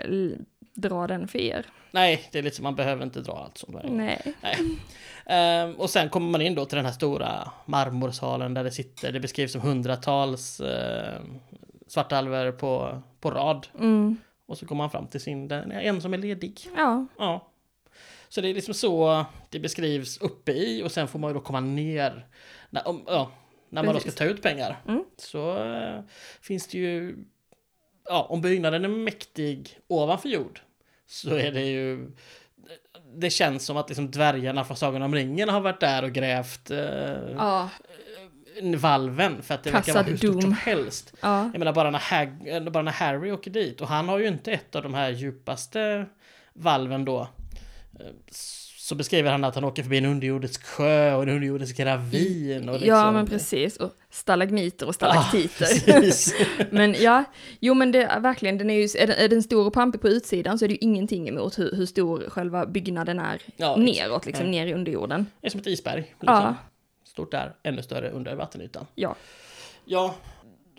dra 0.75 1.07
den 1.07 1.29
för 1.29 1.38
er. 1.38 1.67
Nej, 1.91 2.29
det 2.33 2.38
är 2.38 2.43
lite 2.43 2.57
som 2.57 2.62
man 2.62 2.75
behöver 2.75 3.02
inte 3.05 3.21
dra 3.21 3.33
allt 3.33 3.59
sånt 3.59 3.73
där. 3.73 3.88
Nej. 3.91 4.35
Ehm, 5.26 5.75
och 5.75 5.91
sen 5.91 6.09
kommer 6.09 6.31
man 6.31 6.43
in 6.43 6.55
då 6.55 6.64
till 6.64 6.76
den 6.76 6.85
här 6.85 6.93
stora 6.93 7.50
marmorsalen 7.67 8.55
där 8.55 8.64
det 8.64 8.71
sitter, 8.71 9.12
det 9.12 9.21
beskrivs 9.21 9.52
som 9.52 9.61
hundratals 9.61 10.61
uh, 10.61 10.67
svartalver 11.87 12.52
på, 12.52 13.02
på 13.21 13.31
rad. 13.31 13.67
Mm. 13.79 14.17
Och 14.47 14.59
så 14.59 14.67
kommer 14.67 14.83
man 14.83 14.91
fram 14.91 15.07
till 15.07 15.21
sin, 15.21 15.49
den, 15.49 15.73
en 15.73 16.00
som 16.00 16.14
är 16.14 16.19
ledig. 16.19 16.61
Ja, 16.76 17.07
Ja. 17.19 17.49
Så 18.29 18.41
det 18.41 18.49
är 18.49 18.55
liksom 18.55 18.75
så 18.75 19.25
det 19.50 19.61
beskrivs 19.61 20.19
uppe 20.19 20.52
i 20.52 20.83
och 20.83 20.93
sen 20.93 21.09
får 21.09 21.19
man 21.19 21.31
ju 21.31 21.35
då 21.35 21.41
komma 21.41 21.61
ner. 21.61 22.26
När, 22.71 22.88
om, 22.88 23.02
ja, 23.07 23.33
när 23.69 23.83
man 23.83 23.95
då 23.95 24.00
ska 24.00 24.11
ta 24.11 24.25
ut 24.25 24.43
pengar. 24.43 24.83
Mm. 24.88 25.05
Så 25.17 25.64
eh, 25.64 26.00
finns 26.41 26.67
det 26.67 26.79
ju... 26.79 27.25
Ja, 28.05 28.27
om 28.31 28.41
byggnaden 28.41 28.85
är 28.85 28.89
mäktig 28.89 29.79
ovanför 29.89 30.29
jord 30.29 30.61
så 31.07 31.35
är 31.35 31.53
det 31.53 31.65
ju... 31.65 32.11
Det 33.15 33.31
känns 33.31 33.67
som 33.67 33.77
att 33.77 33.89
liksom 33.89 34.11
dvärgarna 34.11 34.65
från 34.65 34.77
Sagan 34.77 35.03
om 35.03 35.15
ringen 35.15 35.49
har 35.49 35.61
varit 35.61 35.81
där 35.81 36.03
och 36.05 36.13
grävt 36.13 36.71
eh, 36.71 36.79
ja, 37.37 37.69
valven 38.77 39.43
för 39.43 39.55
att 39.55 39.65
det 39.65 39.71
verkar 39.71 39.93
vara 39.93 40.05
Kassad 40.05 40.11
hur 40.11 40.17
stort 40.17 40.33
som 40.33 40.41
dom. 40.41 40.53
helst. 40.53 41.15
ja. 41.21 41.43
Jag 41.53 41.59
menar 41.59 41.73
bara 41.73 41.91
när, 41.91 41.99
Hag, 41.99 42.49
eller 42.49 42.71
bara 42.71 42.83
när 42.83 42.93
Harry 42.93 43.31
åker 43.31 43.51
dit 43.51 43.81
och 43.81 43.89
han 43.89 44.09
har 44.09 44.19
ju 44.19 44.29
inte 44.29 44.53
ett 44.53 44.75
av 44.75 44.83
de 44.83 44.95
här 44.95 45.11
djupaste 45.11 46.07
valven 46.53 47.05
då. 47.05 47.29
Så 48.83 48.95
beskriver 48.95 49.31
han 49.31 49.45
att 49.45 49.55
han 49.55 49.65
åker 49.65 49.83
förbi 49.83 49.99
en 49.99 50.05
underjordisk 50.05 50.65
sjö 50.65 51.15
och 51.15 51.23
en 51.23 51.29
underjordisk 51.29 51.81
ravin. 51.81 52.69
Och 52.69 52.75
liksom, 52.75 52.89
Ja, 52.89 53.12
men 53.12 53.27
precis. 53.27 53.77
Och 53.77 53.91
stalagmiter 54.11 54.87
och 54.87 54.91
Ja, 54.91 54.93
stalaktiter. 54.93 55.67
precis. 56.01 56.35
men 56.71 56.95
ja, 56.99 57.25
jo 57.61 57.75
men 57.75 57.93
det 57.93 58.03
är 58.03 58.21
verkligen, 58.21 58.59
den 58.59 58.71
är 58.71 58.75
ju, 58.75 58.83
är 59.03 59.07
den, 59.07 59.17
är 59.19 59.29
den 59.29 59.43
stor 59.43 59.67
och 59.67 59.73
pampig 59.73 60.01
på 60.01 60.09
utsidan 60.09 60.59
så 60.59 60.65
är 60.65 60.69
det 60.69 60.73
ju 60.75 60.79
ingenting 60.81 61.29
emot 61.29 61.59
hur, 61.59 61.77
hur 61.77 61.87
stor 61.87 62.25
själva 62.29 62.67
byggnaden 62.67 63.19
är 63.19 63.43
Ja, 63.57 63.77
neråt, 63.77 64.27
liksom 64.27 64.47
Nej. 64.47 64.65
ner 64.65 64.67
i 64.67 64.75
underjorden. 64.75 65.27
Det 65.41 65.47
är 65.47 65.51
som 65.51 65.61
ett 65.61 65.67
isberg. 65.67 66.01
Liksom. 66.01 66.17
Ja. 66.27 66.55
Stort 67.05 67.31
där, 67.31 67.55
ännu 67.62 67.83
större 67.83 68.11
under 68.11 68.35
vattenytan. 68.35 68.87
Ja. 68.95 69.17
Ja, 69.85 70.15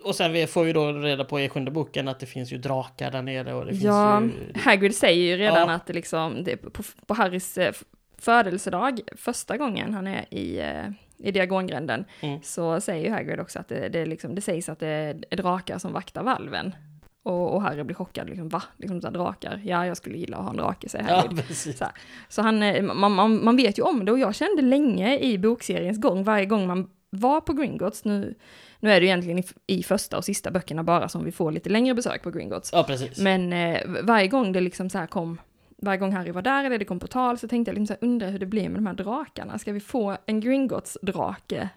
och 0.04 0.14
sen 0.14 0.32
vi 0.32 0.46
får 0.46 0.64
vi 0.64 0.72
då 0.72 0.92
reda 0.92 1.24
på 1.24 1.40
i 1.40 1.48
sjunde 1.48 1.70
boken 1.70 2.08
att 2.08 2.20
det 2.20 2.26
finns 2.26 2.52
ju 2.52 2.58
drakar 2.58 3.10
där 3.10 3.22
nere 3.22 3.54
och 3.54 3.64
det 3.64 3.70
finns 3.70 3.82
Ja, 3.84 4.22
ju... 4.22 4.30
Hagrid 4.60 4.94
säger 4.94 5.24
ju 5.24 5.36
redan 5.36 5.68
Ja. 5.68 5.74
att 5.74 5.86
det 5.86 5.92
liksom, 5.92 6.44
det 6.44 6.56
på, 6.56 6.82
på 7.06 7.14
Harrys 7.14 7.58
eh, 7.58 7.72
födelsedag, 8.18 9.00
första 9.16 9.56
gången 9.56 9.94
han 9.94 10.06
är 10.06 10.34
i, 10.34 10.58
eh, 10.60 10.90
i 11.18 11.30
Diagongränden, 11.30 12.04
Mm. 12.20 12.38
så 12.42 12.80
säger 12.80 13.04
ju 13.04 13.10
Hagrid 13.10 13.40
också 13.40 13.58
att 13.58 13.68
det, 13.68 13.88
det, 13.88 14.06
liksom, 14.06 14.34
det 14.34 14.40
sägs 14.40 14.68
att 14.68 14.78
det 14.80 14.88
är 15.30 15.36
drakar 15.36 15.78
som 15.78 15.92
vaktar 15.92 16.22
valven. 16.22 16.74
Och, 17.22 17.54
och 17.54 17.62
Harry 17.62 17.82
blir 17.82 17.94
chockad, 17.96 18.28
liksom 18.28 18.48
va? 18.48 18.62
Liksom 18.76 19.00
så 19.00 19.06
här, 19.06 19.14
drakar? 19.14 19.60
Ja, 19.64 19.86
jag 19.86 19.96
skulle 19.96 20.18
gilla 20.18 20.36
att 20.36 20.42
ha 20.42 20.50
en 20.50 20.56
drake, 20.56 20.88
säger 20.88 21.08
Ja, 21.08 21.14
Hagrid. 21.16 21.46
precis. 21.46 21.78
Så, 21.78 21.84
så 22.28 22.42
han, 22.42 22.62
eh, 22.62 22.82
man, 22.82 23.12
man, 23.12 23.44
man 23.44 23.56
vet 23.56 23.78
ju 23.78 23.82
om 23.82 24.04
det 24.04 24.12
och 24.12 24.18
jag 24.18 24.34
kände 24.34 24.62
länge 24.62 25.18
i 25.18 25.38
bokseriens 25.38 26.00
gång, 26.00 26.24
varje 26.24 26.46
gång 26.46 26.66
man 26.66 26.90
var 27.16 27.40
på 27.40 27.52
Gringotts, 27.52 28.04
nu, 28.04 28.34
nu 28.80 28.90
är 28.90 29.00
det 29.00 29.06
ju 29.06 29.06
egentligen 29.06 29.38
i, 29.38 29.44
i 29.66 29.82
första 29.82 30.16
och 30.16 30.24
sista 30.24 30.50
böckerna 30.50 30.82
bara 30.82 31.08
som 31.08 31.24
vi 31.24 31.32
får 31.32 31.52
lite 31.52 31.70
längre 31.70 31.94
besök 31.94 32.22
på 32.22 32.30
Gringotts. 32.30 32.70
Ja, 32.72 32.82
precis. 32.82 33.18
Men 33.18 33.52
eh, 33.52 33.80
varje 34.02 34.28
gång 34.28 34.52
det 34.52 34.60
liksom 34.60 34.90
så 34.90 34.98
här 34.98 35.06
kom, 35.06 35.40
varje 35.76 35.98
gång 35.98 36.12
Harry 36.12 36.30
var 36.30 36.42
där 36.42 36.64
eller 36.64 36.78
det 36.78 36.84
kom 36.84 37.00
på 37.00 37.06
tal 37.06 37.38
så 37.38 37.48
tänkte 37.48 37.70
jag 37.70 37.74
liksom 37.74 37.86
så 37.86 37.92
här, 37.92 38.10
undrar 38.10 38.30
hur 38.30 38.38
det 38.38 38.46
blir 38.46 38.68
med 38.68 38.78
de 38.78 38.86
här 38.86 38.94
drakarna. 38.94 39.58
Ska 39.58 39.72
vi 39.72 39.80
få 39.80 40.16
en 40.26 40.40
Gringotts-drake 40.40 41.68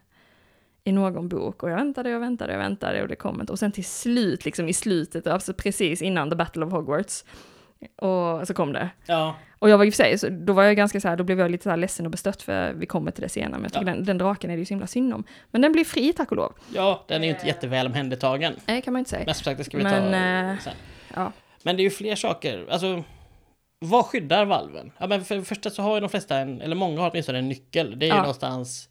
i 0.84 0.91
någon 0.91 1.29
bok? 1.29 1.63
Och 1.63 1.70
jag 1.70 1.75
väntade 1.75 2.15
och 2.15 2.22
väntade 2.22 2.53
och 2.53 2.60
väntade 2.60 3.01
och 3.01 3.08
det 3.08 3.15
kom 3.15 3.41
inte. 3.41 3.53
Och 3.53 3.60
sen 3.60 3.72
till 3.72 3.86
slut, 3.86 4.46
liksom 4.46 4.70
i 4.70 4.74
slutet, 4.74 5.27
alltså 5.27 5.53
precis 5.53 6.01
innan 6.01 6.29
The 6.29 6.36
Battle 6.36 6.65
of 6.65 6.72
Hogwarts, 6.72 7.25
och 7.96 8.48
så 8.48 8.53
kom 8.53 8.74
det. 8.74 8.89
Ja, 9.05 9.36
Och 9.60 9.69
jag 9.69 9.77
var 9.77 9.86
ju 9.86 9.91
för 9.91 9.96
sig, 9.96 10.17
så 10.17 10.29
då 10.29 10.53
var 10.53 10.63
jag 10.63 10.75
ganska 10.75 11.00
så 11.00 11.07
här, 11.07 11.15
då 11.15 11.24
blev 11.24 11.39
jag 11.39 11.51
lite 11.51 11.63
så 11.63 11.69
här 11.69 11.77
ledsen 11.77 12.05
och 12.05 12.12
bestört 12.12 12.41
för 12.41 12.74
vi 12.74 12.86
kommer 12.86 13.12
till 13.12 13.22
det 13.22 13.29
senare, 13.29 13.51
men 13.51 13.63
jag 13.63 13.74
tycker 13.74 13.86
Ja. 13.88 13.93
den, 13.93 14.03
den 14.05 14.17
draken 14.17 14.50
är 14.50 14.55
det 14.55 14.60
ju 14.60 14.65
så 14.65 14.69
himla 14.74 14.88
synd 14.88 15.13
om. 15.13 15.24
Men 15.51 15.62
den 15.62 15.72
blir 15.72 15.84
fri, 15.86 16.13
tack 16.13 16.31
och 16.31 16.38
lov. 16.38 16.53
ja, 16.75 17.03
den 17.07 17.22
är 17.24 17.27
ju 17.27 17.34
inte 17.34 17.48
jätteväl 17.48 17.88
omhändertagen. 17.88 18.53
Nej, 18.65 18.81
kan 18.81 18.93
man 18.93 19.00
inte 19.00 19.10
säga. 19.10 19.24
Men 19.25 19.36
som 19.36 19.43
sagt, 19.43 19.57
det 19.57 19.63
ska 19.63 19.77
vi 19.77 19.84
Men, 19.84 20.12
ta 20.12 20.17
eh, 20.17 20.60
sen. 20.60 20.74
ja. 21.15 21.31
Men 21.63 21.75
det 21.77 21.81
är 21.81 21.84
ju 21.84 21.89
fler 21.89 22.15
saker. 22.15 22.65
Alltså, 22.69 23.03
vad 23.79 24.05
skyddar 24.05 24.46
valven? 24.46 24.91
Ja, 24.98 25.07
men 25.07 25.25
för 25.25 25.36
det 25.36 25.43
första 25.43 25.69
så 25.69 25.81
har 25.81 25.96
ju 25.96 26.00
de 26.01 26.10
flesta, 26.10 26.38
en, 26.38 26.62
eller 26.62 26.75
många 26.75 27.01
har 27.01 27.10
åtminstone 27.12 27.38
en 27.39 27.50
nyckel. 27.50 28.00
Det 28.00 28.05
är 28.05 28.07
ju 28.07 28.13
Ja. 28.15 28.17
någonstans 28.22 28.89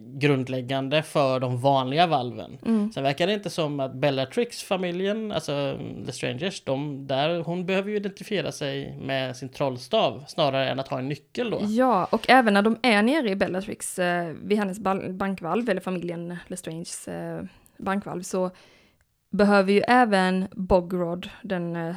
grundläggande 0.00 1.02
för 1.02 1.40
de 1.40 1.60
vanliga 1.60 2.06
valven. 2.06 2.58
Mm. 2.66 2.92
Sen 2.92 3.02
verkar 3.02 3.26
det 3.26 3.32
inte 3.32 3.50
som 3.50 3.80
att 3.80 3.94
Bellatrix-familjen, 3.94 5.32
alltså 5.32 5.78
The 6.06 6.12
Strangers, 6.12 6.64
de 6.64 7.06
där, 7.06 7.42
hon 7.42 7.66
behöver 7.66 7.90
ju 7.90 7.96
identifiera 7.96 8.52
sig 8.52 8.96
med 9.00 9.36
sin 9.36 9.48
trollstav 9.48 10.24
snarare 10.28 10.70
än 10.70 10.80
att 10.80 10.88
ha 10.88 10.98
en 10.98 11.08
nyckel 11.08 11.50
då. 11.50 11.60
Ja, 11.62 12.08
och 12.10 12.30
även 12.30 12.54
när 12.54 12.62
de 12.62 12.78
är 12.82 13.02
nere 13.02 13.30
i 13.30 13.36
Bellatrix, 13.36 13.98
eh, 13.98 14.34
vid 14.42 14.58
hennes 14.58 14.78
bankvalv, 15.10 15.70
eller 15.70 15.80
familjen 15.80 16.36
Lestranges 16.46 17.08
eh, 17.08 17.42
bankvalv, 17.78 18.22
så 18.22 18.50
behöver 19.30 19.72
ju 19.72 19.80
även 19.80 20.48
Bogrod, 20.52 21.30
den 21.42 21.76
eh, 21.76 21.96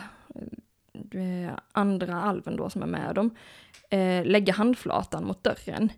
eh, 1.12 1.51
andra 1.72 2.22
alven 2.22 2.56
då 2.56 2.70
som 2.70 2.84
är 2.84 2.88
med 2.88 3.15
dem, 3.15 3.36
eh, 3.89 4.25
lägga 4.25 4.53
handflatan 4.53 5.25
mot 5.25 5.44
dörren. 5.44 5.91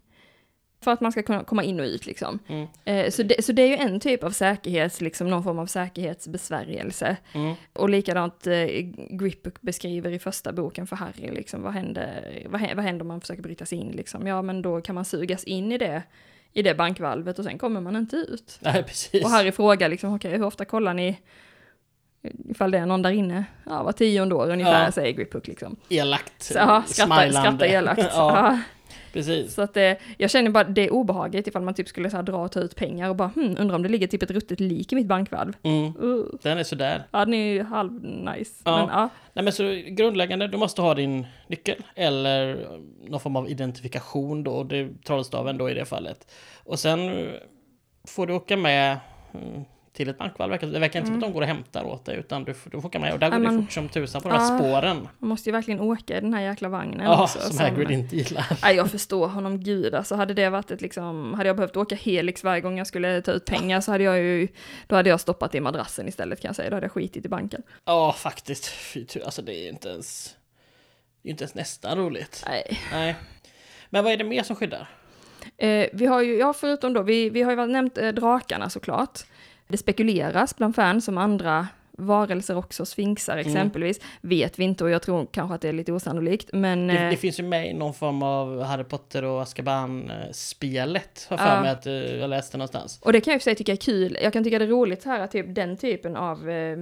För 0.83 0.91
att 0.91 1.01
man 1.01 1.11
ska 1.11 1.23
kunna 1.23 1.43
komma 1.43 1.63
in 1.63 1.79
och 1.79 1.85
ut 1.85 2.05
liksom. 2.05 2.39
Mm. 2.47 2.67
Eh, 2.85 3.09
så, 3.11 3.23
det, 3.23 3.45
så 3.45 3.51
det 3.51 3.61
är 3.61 3.67
ju 3.67 3.75
en 3.75 3.99
typ 3.99 4.23
av 4.23 4.31
säkerhets, 4.31 5.01
liksom 5.01 5.29
någon 5.29 5.43
form 5.43 5.59
av 5.59 5.65
säkerhetsbesvärjelse. 5.65 7.17
Mm. 7.33 7.55
Och 7.73 7.89
likadant 7.89 8.47
eh, 8.47 8.65
Gripbook 9.09 9.61
beskriver 9.61 10.11
i 10.11 10.19
första 10.19 10.51
boken 10.51 10.87
för 10.87 10.95
Harry, 10.95 11.31
liksom, 11.31 11.61
vad, 11.61 11.73
händer, 11.73 12.43
vad, 12.49 12.61
vad 12.75 12.85
händer 12.85 13.01
om 13.01 13.07
man 13.07 13.21
försöker 13.21 13.41
bryta 13.41 13.65
sig 13.65 13.77
in? 13.77 13.91
Liksom? 13.91 14.27
Ja, 14.27 14.41
men 14.41 14.61
då 14.61 14.81
kan 14.81 14.95
man 14.95 15.05
sugas 15.05 15.43
in 15.43 15.71
i 15.71 15.77
det, 15.77 16.03
i 16.53 16.61
det 16.61 16.75
bankvalvet 16.75 17.39
och 17.39 17.45
sen 17.45 17.57
kommer 17.57 17.81
man 17.81 17.95
inte 17.95 18.15
ut. 18.15 18.57
Nej, 18.59 18.83
precis. 18.83 19.23
Och 19.23 19.29
Harry 19.29 19.51
frågar 19.51 19.89
liksom, 19.89 20.15
okej, 20.15 20.31
hur 20.31 20.43
ofta 20.45 20.65
kollar 20.65 20.93
ni 20.93 21.19
ifall 22.49 22.71
det 22.71 22.77
är 22.77 22.85
någon 22.85 23.01
där 23.01 23.11
inne? 23.11 23.45
Ja, 23.65 23.83
var 23.83 23.91
tionde 23.91 24.35
år 24.35 24.49
ungefär, 24.49 24.85
Ja. 24.85 24.91
säger 24.91 25.13
Gripbook 25.13 25.47
liksom. 25.47 25.75
Elakt. 25.89 26.43
Så, 26.43 26.53
ja, 26.57 26.83
skratta, 26.87 27.15
smilande. 27.15 27.33
skratta 27.49 27.67
elakt. 27.67 28.01
ja, 28.13 28.49
Ja. 28.51 28.59
Precis. 29.13 29.53
Så 29.53 29.61
att 29.61 29.73
det, 29.73 29.97
jag 30.17 30.31
känner 30.31 30.49
bara 30.49 30.63
det 30.63 30.87
är 30.87 30.93
obehagligt 30.93 31.47
ifall 31.47 31.61
man 31.61 31.73
typ 31.73 31.87
skulle 31.87 32.09
så 32.09 32.15
här, 32.15 32.23
dra 32.23 32.37
och 32.37 32.51
ta 32.51 32.59
ut 32.59 32.75
pengar 32.75 33.09
och 33.09 33.15
bara, 33.15 33.27
hmm, 33.27 33.55
undrar 33.59 33.75
om 33.75 33.83
det 33.83 33.89
ligger 33.89 34.07
typ 34.07 34.23
ett 34.23 34.31
ruttet 34.31 34.59
lik 34.59 34.91
i 34.91 34.95
mitt 34.95 35.07
bankvalv. 35.07 35.53
Mm. 35.63 35.97
Uh. 36.03 36.25
Den 36.41 36.57
är 36.57 36.63
sådär. 36.63 37.03
Ja, 37.11 37.25
den 37.25 37.33
är 37.33 37.53
ju 37.53 37.63
halv 37.63 38.03
nice. 38.03 38.61
Ja. 38.65 38.77
Men 38.77 38.87
ja, 38.87 39.09
Nej 39.33 39.43
men 39.43 39.53
så 39.53 39.63
grundläggande, 39.87 40.47
du 40.47 40.57
måste 40.57 40.81
ha 40.81 40.93
din 40.93 41.27
nyckel 41.47 41.83
eller 41.95 42.67
någon 43.07 43.19
form 43.19 43.35
av 43.35 43.49
identifikation 43.49 44.43
då, 44.43 44.63
det 44.63 44.77
är 44.77 44.89
trollstaven 45.05 45.57
då 45.57 45.69
i 45.69 45.73
det 45.73 45.85
fallet. 45.85 46.31
Och 46.63 46.79
sen 46.79 47.09
eh, 47.09 47.33
får 48.07 48.27
du 48.27 48.33
åka 48.33 48.57
med 48.57 48.97
mm, 49.33 49.65
till 49.93 50.09
ett 50.09 50.17
bankvalv. 50.17 50.57
Det 50.59 50.79
verkar 50.79 50.99
inte 50.99 51.07
som 51.07 51.15
att 51.15 51.21
de 51.21 51.33
går 51.33 51.41
och 51.41 51.47
hämtar 51.47 51.83
åt 51.83 52.05
dig 52.05 52.17
utan 52.17 52.43
du, 52.43 52.53
du 52.71 52.81
får 52.81 52.85
åka 52.85 52.99
med 52.99 53.13
och 53.13 53.19
där 53.19 53.29
går 53.29 53.37
Mm. 53.37 53.53
Ja, 53.53 53.59
det 53.59 53.63
fort 53.65 53.71
som 53.71 53.89
tusan 53.89 54.21
på 54.21 54.29
de 54.29 54.37
här 54.37 54.57
spåren. 54.59 55.07
Man 55.19 55.29
måste 55.29 55.49
ju 55.49 55.53
verkligen 55.53 55.79
åka 55.79 56.17
i 56.17 56.21
den 56.21 56.33
här 56.33 56.41
jäkla 56.41 56.69
vagnen 56.69 57.05
Ja, 57.05 57.23
också. 57.23 57.39
som 57.39 57.59
Hagrid 57.59 57.91
inte 57.91 58.15
gillar. 58.15 58.57
Nej, 58.63 58.75
jag 58.75 58.91
förstår 58.91 59.27
honom, 59.27 59.63
gud 59.63 59.95
alltså. 59.95 60.15
Hade 60.15 60.33
det 60.33 60.49
varit 60.49 60.71
ett 60.71 60.81
liksom, 60.81 61.33
hade 61.33 61.49
jag 61.49 61.55
behövt 61.55 61.77
åka 61.77 61.95
Helix 61.95 62.43
varje 62.43 62.61
gång 62.61 62.77
jag 62.77 62.87
skulle 62.87 63.21
ta 63.21 63.31
ut 63.31 63.45
pengar 63.45 63.81
så 63.81 63.91
hade 63.91 64.03
jag 64.03 64.17
ju, 64.17 64.47
då 64.87 64.95
hade 64.95 65.09
jag 65.09 65.19
stoppat 65.19 65.51
det 65.51 65.57
i 65.57 65.61
madrassen 65.61 66.07
istället 66.07 66.41
kan 66.41 66.49
jag 66.49 66.55
säga. 66.55 66.69
Då 66.69 66.75
hade 66.75 66.85
jag 66.85 66.91
skitit 66.91 67.25
i 67.25 67.29
banken. 67.29 67.61
Ja, 67.85 68.13
faktiskt. 68.17 68.65
Fy 68.67 69.05
alltså 69.25 69.41
det 69.41 69.55
är 69.55 69.69
inte 69.69 69.89
ens... 69.89 70.35
Det 71.23 71.29
är 71.29 71.31
inte 71.31 71.43
ens 71.43 71.55
nästan 71.55 71.97
roligt. 71.97 72.43
Nej. 72.47 72.79
Nej. 72.91 73.15
Men 73.89 74.03
vad 74.03 74.13
är 74.13 74.17
det 74.17 74.23
mer 74.23 74.43
som 74.43 74.55
skyddar? 74.55 74.89
Eh, 75.57 75.87
vi 75.93 76.05
har 76.05 76.21
ju, 76.21 76.37
ja 76.37 76.53
förutom 76.53 76.93
då, 76.93 77.01
vi, 77.01 77.29
vi 77.29 77.41
har 77.41 77.51
ju 77.51 77.55
väl 77.55 77.71
nämnt 77.71 77.97
eh, 77.97 78.07
drakarna 78.09 78.69
såklart. 78.69 79.19
Det 79.71 79.77
spekuleras 79.77 80.55
bland 80.57 80.75
fans 80.75 81.07
om 81.07 81.17
andra 81.17 81.67
varelser 81.97 82.57
också, 82.57 82.85
sfinxar 82.85 83.33
Mm. 83.37 83.47
exempelvis. 83.47 83.99
Vet 84.21 84.59
vi 84.59 84.63
inte 84.63 84.83
och 84.83 84.89
jag 84.89 85.01
tror 85.01 85.27
kanske 85.31 85.55
att 85.55 85.61
det 85.61 85.69
är 85.69 85.73
lite 85.73 85.91
osannolikt. 85.93 86.49
Men 86.53 86.87
Det, 86.87 86.97
eh, 86.97 87.09
det 87.09 87.15
finns 87.17 87.39
ju 87.39 87.43
med 87.43 87.69
i 87.69 87.73
någon 87.73 87.93
form 87.93 88.23
av 88.23 88.63
Harry 88.63 88.83
Potter 88.83 89.23
och 89.23 89.41
Azkaban-spelet. 89.41 91.27
Har 91.29 91.37
jag 91.37 91.47
för 91.47 91.55
Ja. 91.55 91.61
mig 91.61 91.71
att 91.71 91.85
eh, 91.85 91.93
jag 91.93 92.29
läste 92.29 92.57
någonstans. 92.57 92.99
Och 93.03 93.13
det 93.13 93.21
kan 93.21 93.31
jag 93.31 93.35
i 93.35 93.39
och 93.39 93.41
för 93.41 93.49
sig 93.49 93.55
tycka 93.55 93.71
är 93.71 93.75
kul. 93.75 94.17
Jag 94.23 94.33
kan 94.33 94.43
tycka 94.43 94.59
det 94.59 94.65
är 94.65 94.69
roligt 94.69 95.03
här 95.03 95.19
att 95.19 95.31
typ 95.31 95.55
den 95.55 95.77
typen 95.77 96.15
av, 96.15 96.49
eh, 96.49 96.77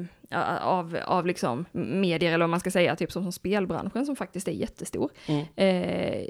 av, 0.61 0.97
av 1.05 1.25
liksom 1.25 1.65
medier, 1.71 2.29
eller 2.33 2.43
vad 2.43 2.49
man 2.49 2.59
ska 2.59 2.71
säga, 2.71 2.95
typ 2.95 3.11
som, 3.11 3.23
som 3.23 3.31
spelbranschen 3.31 4.05
som 4.05 4.15
faktiskt 4.15 4.47
är 4.47 4.51
jättestor. 4.51 5.11
Mm. 5.27 5.45
Eh, 5.55 6.25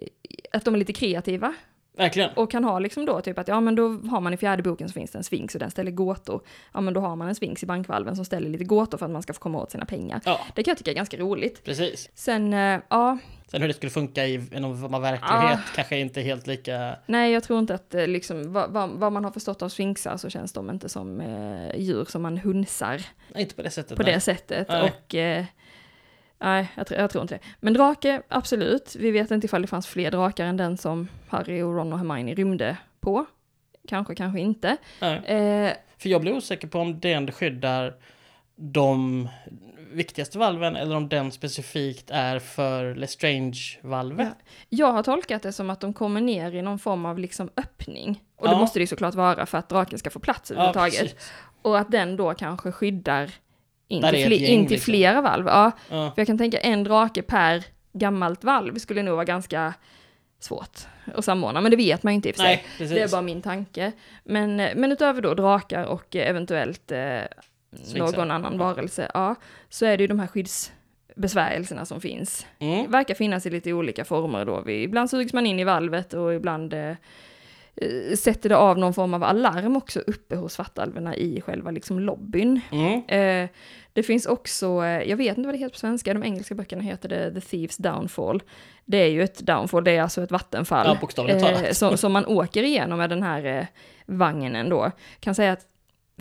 att 0.52 0.66
de 0.66 0.74
är 0.74 0.78
lite 0.80 0.94
kreativa 0.94 1.54
Verkligen. 1.98 2.30
och 2.36 2.52
kan 2.52 2.64
ha 2.64 2.80
liksom 2.80 3.06
då 3.06 3.22
typ 3.22 3.40
att 3.40 3.48
ja 3.48 3.60
men 3.60 3.76
då 3.76 3.88
har 3.90 4.22
man 4.22 4.34
i 4.34 4.38
fjärde 4.38 4.64
boken 4.64 4.90
så 4.90 4.94
finns 4.94 5.12
det 5.12 5.18
en 5.18 5.24
sphinx 5.24 5.56
och 5.56 5.60
den 5.60 5.72
ställer 5.72 5.92
gåtor. 5.92 6.42
Ja 6.74 6.82
men 6.82 6.94
då 6.94 7.02
har 7.02 7.16
man 7.16 7.28
en 7.28 7.36
sphinx 7.36 7.64
i 7.64 7.66
bankvalven 7.66 8.16
som 8.16 8.26
ställer 8.26 8.50
lite 8.50 8.64
gåtor 8.64 8.98
för 8.98 9.06
att 9.06 9.12
man 9.12 9.22
ska 9.22 9.34
få 9.34 9.40
komma 9.40 9.62
åt 9.62 9.72
sina 9.72 9.86
pengar. 9.86 10.22
Ja, 10.26 10.40
Det 10.56 10.64
kan 10.64 10.72
jag 10.72 10.78
tycka 10.78 10.92
är 10.92 10.96
ganska 10.96 11.18
roligt. 11.18 11.64
precis. 11.64 12.10
Sen, 12.14 12.54
eh, 12.54 12.80
ja, 12.90 13.18
Sen 13.48 13.62
hur 13.62 13.68
det 13.68 13.74
skulle 13.74 13.90
funka 13.90 14.26
i 14.26 14.38
någon 14.52 14.82
form 14.82 14.94
av 14.94 15.02
verklighet 15.02 15.60
kanske 15.76 15.98
inte 15.98 16.22
helt 16.22 16.48
lika... 16.48 16.96
nej 17.06 17.32
jag 17.32 17.44
tror 17.44 17.60
inte 17.60 17.76
att 17.76 17.94
eh, 17.96 18.08
liksom 18.08 18.54
vad, 18.54 18.72
vad, 18.72 18.90
vad 18.90 19.12
man 19.14 19.24
har 19.24 19.32
förstått 19.32 19.62
av 19.62 19.70
sphinxar 19.70 20.18
så 20.18 20.30
känns 20.30 20.54
de 20.54 20.70
inte 20.70 20.90
som 20.90 21.22
eh, 21.22 21.76
djur 21.80 22.06
som 22.06 22.22
man 22.22 22.38
hunsar. 22.38 23.02
Nej, 23.34 23.42
inte 23.44 23.56
på 23.56 23.62
det 23.62 23.70
sättet. 23.70 23.98
på 23.98 24.04
nej. 24.04 24.14
det 24.14 24.20
sättet. 24.20 24.68
Nej. 24.70 24.82
Och 25.08 25.16
eh, 25.16 25.46
nej, 26.40 26.72
jag, 26.76 26.88
tror- 26.88 27.00
jag 27.00 27.10
tror 27.10 27.22
inte 27.22 27.34
det. 27.36 27.42
Men 27.60 27.74
drake, 27.74 28.22
absolut. 28.28 28.96
Vi 29.00 29.12
vet 29.12 29.32
inte 29.32 29.46
ifall 29.46 29.62
det 29.62 29.68
fanns 29.68 29.88
fler 29.88 30.12
drakar 30.12 30.46
än 30.46 30.58
den 30.58 30.78
som 30.78 31.08
Harry 31.28 31.62
och 31.62 31.76
Ron 31.76 31.94
och 31.94 32.00
Hermione 32.00 32.34
rymde 32.34 32.78
på. 33.00 33.26
Kanske, 33.88 34.16
kanske 34.16 34.40
inte. 34.40 34.78
Eh, 35.02 35.72
För 35.98 36.10
jag 36.10 36.22
blir 36.22 36.34
osäker 36.38 36.68
på 36.68 36.80
om 36.80 37.00
den 37.00 37.32
skyddar 37.32 37.96
de 38.56 39.30
viktigaste 39.92 40.38
valven 40.38 40.76
eller 40.76 40.96
om 40.96 41.10
den 41.10 41.32
specifikt 41.32 42.10
är 42.10 42.40
för 42.40 42.96
Lestrange-valvet. 42.96 44.28
jag 44.70 44.92
har 44.92 45.04
tolkat 45.04 45.44
det 45.44 45.52
som 45.54 45.70
att 45.70 45.80
de 45.80 45.94
kommer 45.94 46.22
ner 46.22 46.56
i 46.56 46.62
någon 46.62 46.80
form 46.80 47.06
av 47.06 47.20
liksom 47.20 47.50
öppning. 47.58 48.24
Och 48.36 48.48
det 48.48 48.54
Ja. 48.54 48.60
måste 48.60 48.80
det 48.80 48.84
ju 48.84 48.88
såklart 48.88 49.16
vara 49.16 49.46
för 49.46 49.58
att 49.58 49.70
draken 49.70 50.00
ska 50.00 50.10
få 50.10 50.20
plats 50.20 50.50
Ja, 50.52 50.56
överhuvudtaget. 50.56 51.00
precis. 51.00 51.32
och 51.62 51.80
att 51.80 51.92
den 51.92 52.18
då 52.18 52.34
kanske 52.34 52.72
skyddar 52.72 53.32
in 53.90 54.04
till, 54.04 54.32
gäng, 54.32 54.42
in 54.42 54.66
till 54.66 54.76
liksom. 54.76 54.92
flera 54.92 55.22
valv. 55.22 55.48
Ja, 55.48 55.72
Ja. 55.90 56.12
För 56.16 56.22
jag 56.22 56.28
kan 56.28 56.38
tänka 56.38 56.58
en 56.58 56.84
drake 56.84 57.22
per 57.22 57.64
gammalt 57.94 58.44
valv 58.44 58.76
skulle 58.76 59.04
nog 59.04 59.14
vara 59.14 59.26
ganska 59.26 59.74
svårt 60.40 60.80
att 61.16 61.26
samordna. 61.26 61.62
Men 61.62 61.72
det 61.72 61.78
vet 61.78 62.04
man 62.04 62.14
ju 62.14 62.16
inte 62.16 62.30
i 62.30 62.32
och 62.32 62.36
för 62.36 62.44
sig. 62.44 62.66
Nej. 62.80 62.90
Det 62.90 63.02
är 63.02 63.08
bara 63.08 63.22
min 63.22 63.42
tanke. 63.42 63.92
Men, 64.24 64.56
men 64.56 64.92
utöver 64.92 65.22
då 65.22 65.34
drakar 65.34 65.84
och 65.84 66.16
eventuellt 66.16 66.92
eh, 66.92 67.22
någon 67.96 68.32
annan 68.32 68.58
varelse, 68.58 69.12
ja, 69.14 69.36
så 69.70 69.86
är 69.86 69.98
det 69.98 70.04
ju 70.04 70.08
de 70.08 70.20
här 70.20 70.28
besvärjelserna 71.16 71.86
som 71.86 72.02
finns. 72.02 72.48
Mm. 72.60 72.92
Verkar 72.92 73.16
finnas 73.16 73.46
i 73.46 73.50
lite 73.50 73.74
olika 73.74 74.06
former 74.06 74.46
då. 74.46 74.70
Ibland 74.70 75.10
sugs 75.10 75.34
man 75.34 75.46
in 75.46 75.60
i 75.60 75.64
valvet 75.64 76.14
och 76.14 76.34
ibland 76.34 76.74
eh, 76.74 76.96
sätter 78.18 78.50
det 78.50 78.58
av 78.58 78.78
någon 78.78 78.94
form 78.94 79.14
av 79.14 79.24
alarm 79.24 79.76
också 79.78 80.00
uppe 80.00 80.36
hos 80.36 80.54
svartalverna 80.54 81.16
i 81.16 81.42
själva 81.42 81.72
liksom 81.72 82.00
lobbyn. 82.00 82.62
Mm. 82.72 83.02
Eh, 83.08 83.50
det 83.94 84.04
finns 84.04 84.26
också, 84.26 84.66
eh, 84.66 85.10
jag 85.10 85.18
vet 85.18 85.38
inte 85.38 85.48
vad 85.48 85.56
det 85.56 85.60
heter 85.60 85.74
på 85.74 85.80
svenska, 85.80 86.14
de 86.14 86.24
engelska 86.24 86.56
böckerna 86.56 86.82
heter 86.82 87.10
det 87.10 87.34
The 87.34 87.42
Thieves 87.42 87.78
Downfall. 87.78 88.42
Det 88.86 88.98
är 88.98 89.08
ju 89.08 89.24
ett 89.24 89.40
downfall, 89.40 89.84
det 89.84 89.92
är 89.92 90.02
alltså 90.02 90.24
ett 90.24 90.32
vattenfall. 90.32 90.88
Ja, 90.88 90.98
bokstavligt 91.02 91.78
som, 91.78 91.98
som 91.98 92.12
man 92.14 92.26
åker 92.26 92.64
igenom 92.64 92.98
med 92.98 93.10
den 93.10 93.24
här 93.24 93.46
eh, 93.46 93.66
vagnen 94.06 94.70
då. 94.70 94.92
Kan 95.20 95.36
säga 95.36 95.52
att 95.52 95.66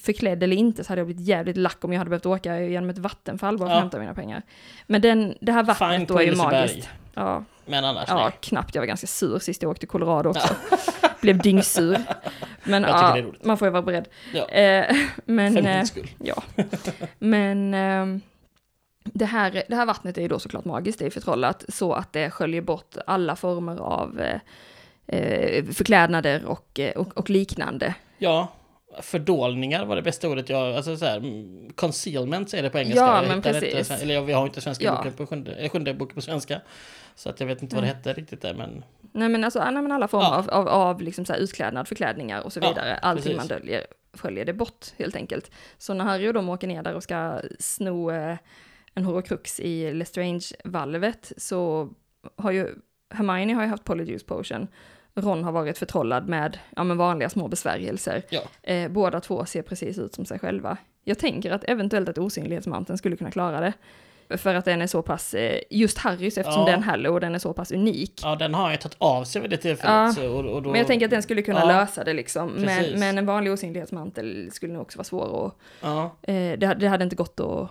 förklädd 0.00 0.42
eller 0.42 0.56
inte 0.56 0.84
så 0.84 0.88
hade 0.88 1.00
jag 1.00 1.06
blivit 1.06 1.26
jävligt 1.26 1.56
lack 1.56 1.84
om 1.84 1.92
jag 1.92 1.98
hade 1.98 2.10
behövt 2.10 2.26
åka 2.26 2.60
genom 2.60 2.90
ett 2.90 2.98
vattenfall 2.98 3.58
bara 3.58 3.68
för 3.68 3.72
att 3.72 3.76
Ja. 3.76 3.80
hämta 3.80 3.98
mina 3.98 4.14
pengar. 4.14 4.42
Men 4.86 5.00
den, 5.00 5.34
det 5.40 5.52
här 5.52 5.62
vattnet 5.62 5.96
Fine 5.98 6.06
då 6.06 6.18
är 6.18 6.22
ju 6.22 6.34
magiskt. 6.34 6.88
Ja, 7.18 7.44
Men 7.66 7.84
annars 7.84 8.08
ja, 8.08 8.24
nej. 8.24 8.32
knappt. 8.40 8.74
Jag 8.74 8.82
var 8.82 8.86
ganska 8.86 9.06
sur 9.06 9.38
sist 9.38 9.62
jag 9.62 9.70
åkte 9.70 9.80
till 9.80 9.88
Colorado 9.88 10.30
också. 10.30 10.54
Blev 11.20 11.38
dyngsur. 11.38 11.98
Men 12.64 12.82
ja, 12.82 13.16
man 13.42 13.58
får 13.58 13.68
ju 13.68 13.72
vara 13.72 13.82
beredd. 13.82 14.08
Ja. 14.34 14.48
Eh, 14.48 14.96
men, 15.24 15.52
För 15.52 15.66
eh, 15.66 15.76
min 15.76 15.86
skull. 15.86 16.10
Ja. 16.18 16.42
Men 17.18 17.74
ehm, 17.74 18.20
det, 19.04 19.24
här, 19.24 19.62
det 19.68 19.76
här 19.76 19.86
vattnet 19.86 20.18
är 20.18 20.22
ju 20.22 20.28
då 20.28 20.38
såklart 20.38 20.64
magiskt, 20.64 20.98
det 20.98 21.06
är 21.06 21.10
förtrollat 21.10 21.64
så 21.68 21.92
att 21.92 22.12
det 22.12 22.30
sköljer 22.30 22.62
bort 22.62 22.96
alla 23.06 23.36
former 23.36 23.76
av 23.76 24.20
eh, 24.20 24.40
eh, 25.06 25.64
förklädnader 25.64 26.44
och, 26.44 26.80
eh, 26.80 26.96
och, 26.96 27.18
och 27.18 27.30
liknande. 27.30 27.94
Ja, 28.18 28.48
fördolningar 29.02 29.84
var 29.86 29.96
det 29.96 30.02
bästa 30.02 30.28
ordet 30.28 30.48
jag... 30.48 30.76
Alltså 30.76 30.96
så 30.96 31.04
här, 31.04 31.16
mm, 31.16 31.70
concealment 31.74 32.50
säger 32.50 32.62
det 32.64 32.70
på 32.70 32.78
engelska. 32.78 33.00
Ja, 33.00 33.22
Jag 33.22 33.28
men 33.28 33.42
precis. 33.42 33.90
Inte, 33.90 34.02
eller 34.02 34.14
ja, 34.14 34.20
vi 34.20 34.32
har 34.32 34.46
inte 34.46 34.60
svenska 34.60 34.84
Ja. 34.84 34.96
boken 34.96 35.12
på 35.12 35.26
sjunde, 35.26 35.52
eller 35.52 35.68
sjunde 35.68 35.94
boken 35.94 36.14
på 36.14 36.20
svenska. 36.22 36.60
Så 37.14 37.30
att 37.30 37.40
jag 37.40 37.46
vet 37.46 37.62
inte 37.62 37.74
vad 37.76 37.84
det 37.84 37.88
hette 37.88 38.12
riktigt 38.12 38.42
där, 38.42 38.54
men... 38.54 38.84
Nej 39.12 39.28
men 39.28 39.44
alltså 39.44 39.70
nej, 39.70 39.82
men 39.82 39.92
alla 39.92 40.08
former 40.08 40.24
Ja. 40.26 40.36
av, 40.38 40.50
av, 40.50 40.68
av 40.68 41.02
liksom 41.02 41.24
så 41.24 41.32
här 41.32 41.40
utklädnad, 41.40 41.88
förklädningar 41.88 42.40
och 42.40 42.52
så 42.52 42.60
Ja, 42.62 42.68
vidare. 42.68 42.96
Allting 42.96 43.22
precis. 43.22 43.36
man 43.36 43.46
döljer 43.46 43.86
sköljer 44.12 44.44
det 44.44 44.52
bort 44.52 44.86
helt 44.98 45.16
enkelt. 45.16 45.50
Så 45.78 45.94
när 45.94 46.04
Harry 46.04 46.28
och 46.28 46.34
de 46.34 46.48
åker 46.48 46.66
ner 46.68 46.82
där 46.82 46.94
och 46.94 47.02
ska 47.02 47.40
sno 47.58 48.10
eh, 48.10 48.36
en 48.94 49.04
horocrux 49.04 49.60
i 49.60 49.92
Lestrange-valvet 49.92 51.32
så 51.36 51.88
har 52.36 52.50
ju 52.50 52.74
Hermione 53.14 53.54
har 53.54 53.62
ju 53.62 53.68
haft 53.68 53.84
Polyjuice 53.84 54.26
Potion. 54.26 54.68
Ron 55.18 55.44
har 55.44 55.52
varit 55.52 55.78
förtrollad 55.78 56.28
med 56.28 56.58
ja, 56.76 56.84
men 56.84 56.96
vanliga 56.96 57.28
små 57.28 57.48
besvärjelser. 57.48 58.22
Ja. 58.30 58.40
Eh, 58.62 58.88
båda 58.90 59.20
två 59.20 59.44
ser 59.44 59.62
precis 59.62 59.98
ut 59.98 60.14
som 60.14 60.24
sig 60.24 60.38
själva. 60.38 60.76
Jag 61.04 61.18
tänker 61.18 61.50
att 61.50 61.64
eventuellt 61.64 62.08
att 62.08 62.18
osynlighetsmanteln 62.18 62.98
skulle 62.98 63.16
kunna 63.16 63.30
klara 63.30 63.60
det. 63.60 63.72
För 64.38 64.54
att 64.54 64.64
den 64.64 64.82
är 64.82 64.86
så 64.86 65.02
pass, 65.02 65.34
eh, 65.34 65.60
just 65.70 65.98
Harrys 65.98 66.38
eftersom 66.38 66.60
Ja. 66.60 66.66
det 66.66 66.72
är 66.72 66.76
en 66.76 66.82
Hallow 66.82 67.14
och 67.14 67.20
den 67.20 67.34
är 67.34 67.38
så 67.38 67.52
pass 67.52 67.72
unik. 67.72 68.20
Ja, 68.22 68.36
den 68.36 68.54
har 68.54 68.70
ju 68.70 68.76
tagit 68.76 68.96
av 68.98 69.24
sig 69.24 69.42
vid 69.42 69.50
det 69.50 69.56
tillfället. 69.56 70.18
Ja. 70.18 70.28
Och, 70.30 70.44
och 70.44 70.62
då, 70.62 70.70
Men 70.70 70.78
jag 70.78 70.86
tänker 70.86 71.06
att 71.06 71.10
den 71.10 71.22
skulle 71.22 71.42
kunna 71.42 71.64
lösa 71.64 72.04
det 72.04 72.12
liksom. 72.12 72.48
Men, 72.50 72.98
men 73.00 73.18
en 73.18 73.26
vanlig 73.26 73.52
osynlighetsmantel 73.52 74.48
skulle 74.52 74.72
nog 74.72 74.82
också 74.82 74.98
vara 74.98 75.04
svår 75.04 75.52
Ja. 75.82 76.02
eh, 76.22 76.58
det, 76.58 76.66
hade- 76.66 76.80
det 76.80 76.88
hade 76.88 77.04
inte 77.04 77.16
gått 77.16 77.40
att, 77.40 77.68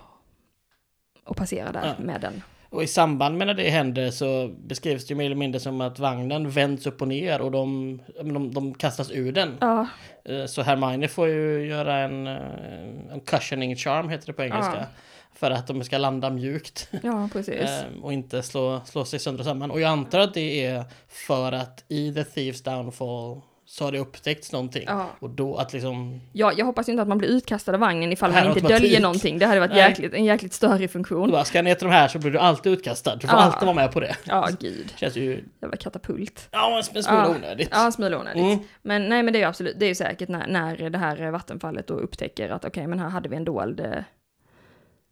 att 1.23 1.37
passera 1.37 1.71
där 1.71 1.95
med 1.99 2.21
den. 2.21 2.41
Och 2.69 2.83
i 2.83 2.87
samband 2.87 3.37
med 3.37 3.47
när 3.47 3.53
det 3.53 3.69
händer 3.69 4.11
så 4.11 4.47
beskrivs 4.47 5.07
det 5.07 5.11
ju 5.11 5.15
mer 5.17 5.25
eller 5.25 5.35
mindre 5.35 5.59
som 5.59 5.81
att 5.81 5.99
vagnen 5.99 6.49
vänds 6.49 6.87
upp 6.87 7.01
och 7.01 7.07
ner 7.07 7.41
och 7.41 7.51
de, 7.51 7.99
de, 8.23 8.53
de 8.53 8.73
kastas 8.73 9.11
ur 9.11 9.31
den. 9.31 9.57
Ja, 9.59 9.87
Eh, 10.27 10.45
Så 10.45 10.61
Hermione 10.61 11.07
får 11.07 11.27
ju 11.27 11.67
göra 11.67 11.97
en, 11.97 12.27
eh, 12.27 13.13
en 13.13 13.19
cushioning 13.19 13.75
charm, 13.75 14.09
heter 14.09 14.27
det 14.27 14.33
på 14.33 14.43
engelska. 14.43 14.75
Ja. 14.75 14.85
För 15.33 15.51
att 15.51 15.67
de 15.67 15.83
ska 15.83 15.97
landa 15.97 16.29
mjukt. 16.29 16.89
ja 17.03 17.29
eh, 17.47 18.03
och 18.03 18.13
inte 18.13 18.43
slå, 18.43 18.81
slå 18.85 19.05
sig 19.05 19.19
sönder 19.19 19.39
och 19.41 19.45
samman. 19.45 19.71
Och 19.71 19.81
jag 19.81 19.89
antar 19.89 20.19
att 20.19 20.33
det 20.33 20.65
är 20.65 20.83
för 21.07 21.51
att 21.51 21.83
i 21.87 22.13
The 22.13 22.23
Thieves 22.23 22.63
Downfall 22.63 23.41
så 23.69 23.83
har 23.83 23.91
det 23.91 23.99
upptäckts 23.99 24.51
någonting. 24.51 24.83
Ja. 24.87 25.05
Och 25.19 25.29
då 25.29 25.55
att 25.55 25.73
liksom... 25.73 26.21
Ja, 26.33 26.51
jag 26.57 26.65
hoppas 26.65 26.89
inte 26.89 27.01
att 27.01 27.07
man 27.07 27.17
blir 27.17 27.29
utkastad 27.29 27.73
av 27.73 27.79
vagnen 27.79 28.11
ifall 28.11 28.31
man 28.31 28.47
inte 28.47 28.59
döljer 28.59 29.01
någonting. 29.01 29.39
Det 29.39 29.45
hade 29.45 29.59
varit 29.59 29.75
jäkligt, 29.75 30.13
en 30.13 30.25
jäkligt 30.25 30.53
större 30.53 30.77
Du 30.77 30.87
funktion. 30.87 31.31
bara, 31.31 31.45
ska 31.45 31.61
ner 31.61 31.75
till 31.75 31.87
de 31.87 31.93
här 31.93 32.07
så 32.07 32.19
blir 32.19 32.31
du 32.31 32.39
alltid 32.39 32.71
utkastad. 32.73 33.15
Du 33.15 33.27
får 33.27 33.39
Ja. 33.39 33.43
alltid 33.43 33.65
vara 33.65 33.75
med 33.75 33.91
på 33.91 33.99
det. 33.99 34.15
Ja, 34.23 34.49
gud. 34.59 34.93
Känns 34.95 35.15
ju... 35.17 35.43
Jävla 35.61 35.77
katapult. 35.77 36.47
Ja, 36.51 36.77
en 36.77 36.83
smula 36.83 37.07
Ja. 37.27 37.35
onödigt. 37.35 37.69
Ja, 37.71 37.85
en 37.85 37.91
smula 37.91 38.19
onödigt. 38.19 38.43
Mm. 38.43 38.59
Men 38.81 39.09
nej, 39.09 39.23
men 39.23 39.33
det 39.33 39.39
är 39.39 39.41
ju 39.41 39.47
absolut, 39.47 39.79
det 39.79 39.85
är 39.85 39.89
ju 39.89 39.95
säkert 39.95 40.29
när, 40.29 40.47
när 40.47 40.89
det 40.89 40.97
här 40.97 41.31
vattenfallet 41.31 41.87
då 41.87 41.93
upptäcker 41.93 42.49
att 42.49 42.65
okej, 42.65 42.87
men 42.87 42.99
här 42.99 43.09
hade 43.09 43.29
vi 43.29 43.35
en 43.35 43.45
dold... 43.45 43.79
eh, 43.79 43.91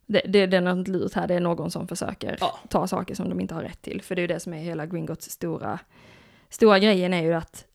Det, 0.07 0.21
det, 0.27 0.45
det 0.45 0.57
är 0.57 0.61
något 0.61 0.87
lurt 0.87 1.13
här, 1.13 1.27
det 1.27 1.33
är 1.35 1.39
någon 1.39 1.71
som 1.71 1.87
försöker 1.87 2.37
Ja. 2.39 2.59
ta 2.69 2.87
saker 2.87 3.15
som 3.15 3.29
de 3.29 3.39
inte 3.39 3.53
har 3.55 3.61
rätt 3.61 3.81
till. 3.81 4.01
För 4.01 4.15
det 4.15 4.19
är 4.19 4.23
ju 4.23 4.27
det 4.27 4.39
som 4.39 4.53
är 4.53 4.57
hela 4.57 4.85
Gringotts 4.85 5.29
stora, 5.29 5.79
stora 6.49 6.79
grejen 6.79 7.13
är 7.13 7.21
ju 7.23 7.33
att 7.33 7.65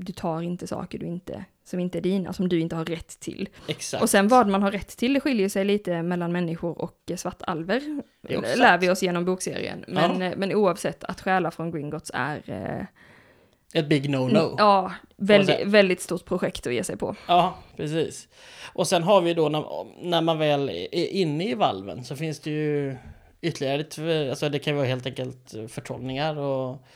du 0.00 0.12
tar 0.12 0.42
inte 0.42 0.66
saker 0.66 0.98
du 0.98 1.06
inte, 1.06 1.44
som 1.64 1.80
inte 1.80 1.98
är 1.98 2.02
dina, 2.02 2.32
som 2.32 2.48
du 2.48 2.60
inte 2.60 2.76
har 2.76 2.84
rätt 2.84 3.20
till. 3.20 3.48
Exakt. 3.68 4.02
Och 4.02 4.10
sen 4.10 4.28
vad 4.28 4.48
man 4.48 4.62
har 4.62 4.70
rätt 4.70 4.88
till, 4.88 5.14
det 5.14 5.20
skiljer 5.20 5.48
sig 5.48 5.64
lite 5.64 6.02
mellan 6.02 6.32
människor 6.32 6.82
och 6.82 7.12
svartalver. 7.16 8.02
Lär 8.56 8.78
vi 8.78 8.90
oss 8.90 9.02
genom 9.02 9.24
bokserien. 9.24 9.84
Men, 9.88 10.22
eh, 10.22 10.32
men 10.36 10.54
oavsett, 10.54 11.04
att 11.04 11.20
stjäla 11.20 11.50
från 11.50 11.70
Gringotts 11.70 12.10
är... 12.14 12.42
Eh, 12.46 12.84
Ett 13.80 13.88
big 13.88 14.10
no-no. 14.10 14.54
Ja, 14.58 14.92
väldigt, 15.16 15.66
väldigt 15.66 16.00
stort 16.00 16.24
projekt 16.24 16.66
att 16.66 16.74
ge 16.74 16.84
sig 16.84 16.96
på. 16.96 17.16
Ja, 17.26 17.58
precis. 17.76 18.28
Och 18.72 18.88
sen 18.88 19.02
har 19.02 19.20
vi 19.20 19.34
då 19.34 19.48
när, 19.48 19.64
när 20.08 20.20
man 20.20 20.38
väl 20.38 20.68
är 20.68 21.06
inne 21.06 21.50
i 21.50 21.54
valven 21.54 22.04
så 22.04 22.16
finns 22.16 22.40
det 22.40 22.50
ju 22.50 22.96
ytterligare, 23.40 24.30
alltså 24.30 24.48
det 24.48 24.58
kan 24.58 24.76
vara 24.76 24.86
helt 24.86 25.06
enkelt 25.06 25.54
förtrollningar 25.68 26.38
och 26.38 26.86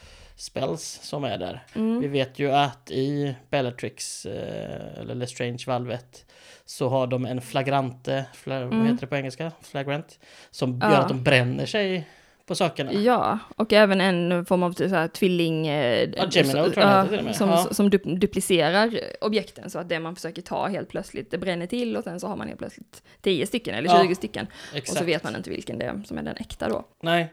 spells 0.42 0.98
som 1.02 1.24
är 1.24 1.38
där. 1.38 1.62
Mm. 1.74 2.00
Vi 2.00 2.08
vet 2.08 2.38
ju 2.38 2.52
att 2.52 2.90
i 2.90 3.34
Bellatrix, 3.50 4.26
eh, 4.26 5.00
eller 5.00 5.14
Lestrange-valvet, 5.14 6.24
så 6.64 6.88
har 6.88 7.06
de 7.06 7.26
en 7.26 7.40
flagrante, 7.40 8.24
fla, 8.34 8.54
vad 8.64 8.72
Mm. 8.72 8.86
heter 8.86 9.00
det 9.00 9.06
på 9.06 9.16
engelska? 9.16 9.52
Flagrant. 9.62 10.18
Som 10.50 10.78
Ja. 10.82 10.92
gör 10.92 11.00
att 11.00 11.08
de 11.08 11.22
bränner 11.24 11.66
sig 11.66 12.08
på 12.46 12.54
sakerna. 12.54 12.92
Ja, 12.92 13.38
och 13.56 13.72
även 13.72 14.00
en 14.00 14.46
form 14.46 14.62
av 14.62 14.72
så 14.72 14.88
här, 14.88 15.08
tvilling... 15.08 15.66
Eh, 15.66 16.10
Ja, 16.16 16.26
Gemini 16.30 16.52
tror 16.52 16.64
jag 16.64 16.74
den 16.74 17.10
heter 17.10 17.22
med. 17.22 17.36
som, 17.36 17.48
Ja. 17.48 17.66
som 17.70 17.90
du, 17.90 17.98
duplicerar 17.98 18.90
objekten 19.20 19.70
så 19.70 19.78
att 19.78 19.88
det 19.88 20.00
man 20.00 20.14
försöker 20.16 20.42
ta 20.42 20.66
helt 20.68 20.88
plötsligt, 20.88 21.30
det 21.30 21.38
bränner 21.38 21.66
till 21.66 21.96
och 21.96 22.04
sen 22.04 22.20
så 22.20 22.26
har 22.26 22.36
man 22.36 22.46
helt 22.46 22.58
plötsligt 22.58 23.02
10 23.20 23.46
stycken 23.46 23.74
eller 23.74 23.88
Ja, 23.88 24.02
20 24.02 24.14
stycken. 24.14 24.46
Exakt. 24.74 24.90
Och 24.92 24.96
så 24.98 25.04
vet 25.04 25.24
man 25.24 25.36
inte 25.36 25.50
vilken 25.50 25.78
det 25.78 25.84
är 25.84 26.02
som 26.06 26.18
är 26.18 26.22
den 26.22 26.36
äkta 26.36 26.68
då. 26.68 26.84
Nej. 27.02 27.32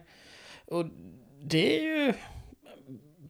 Och 0.68 0.86
det 1.44 1.78
är 1.80 1.84
ju 1.84 2.14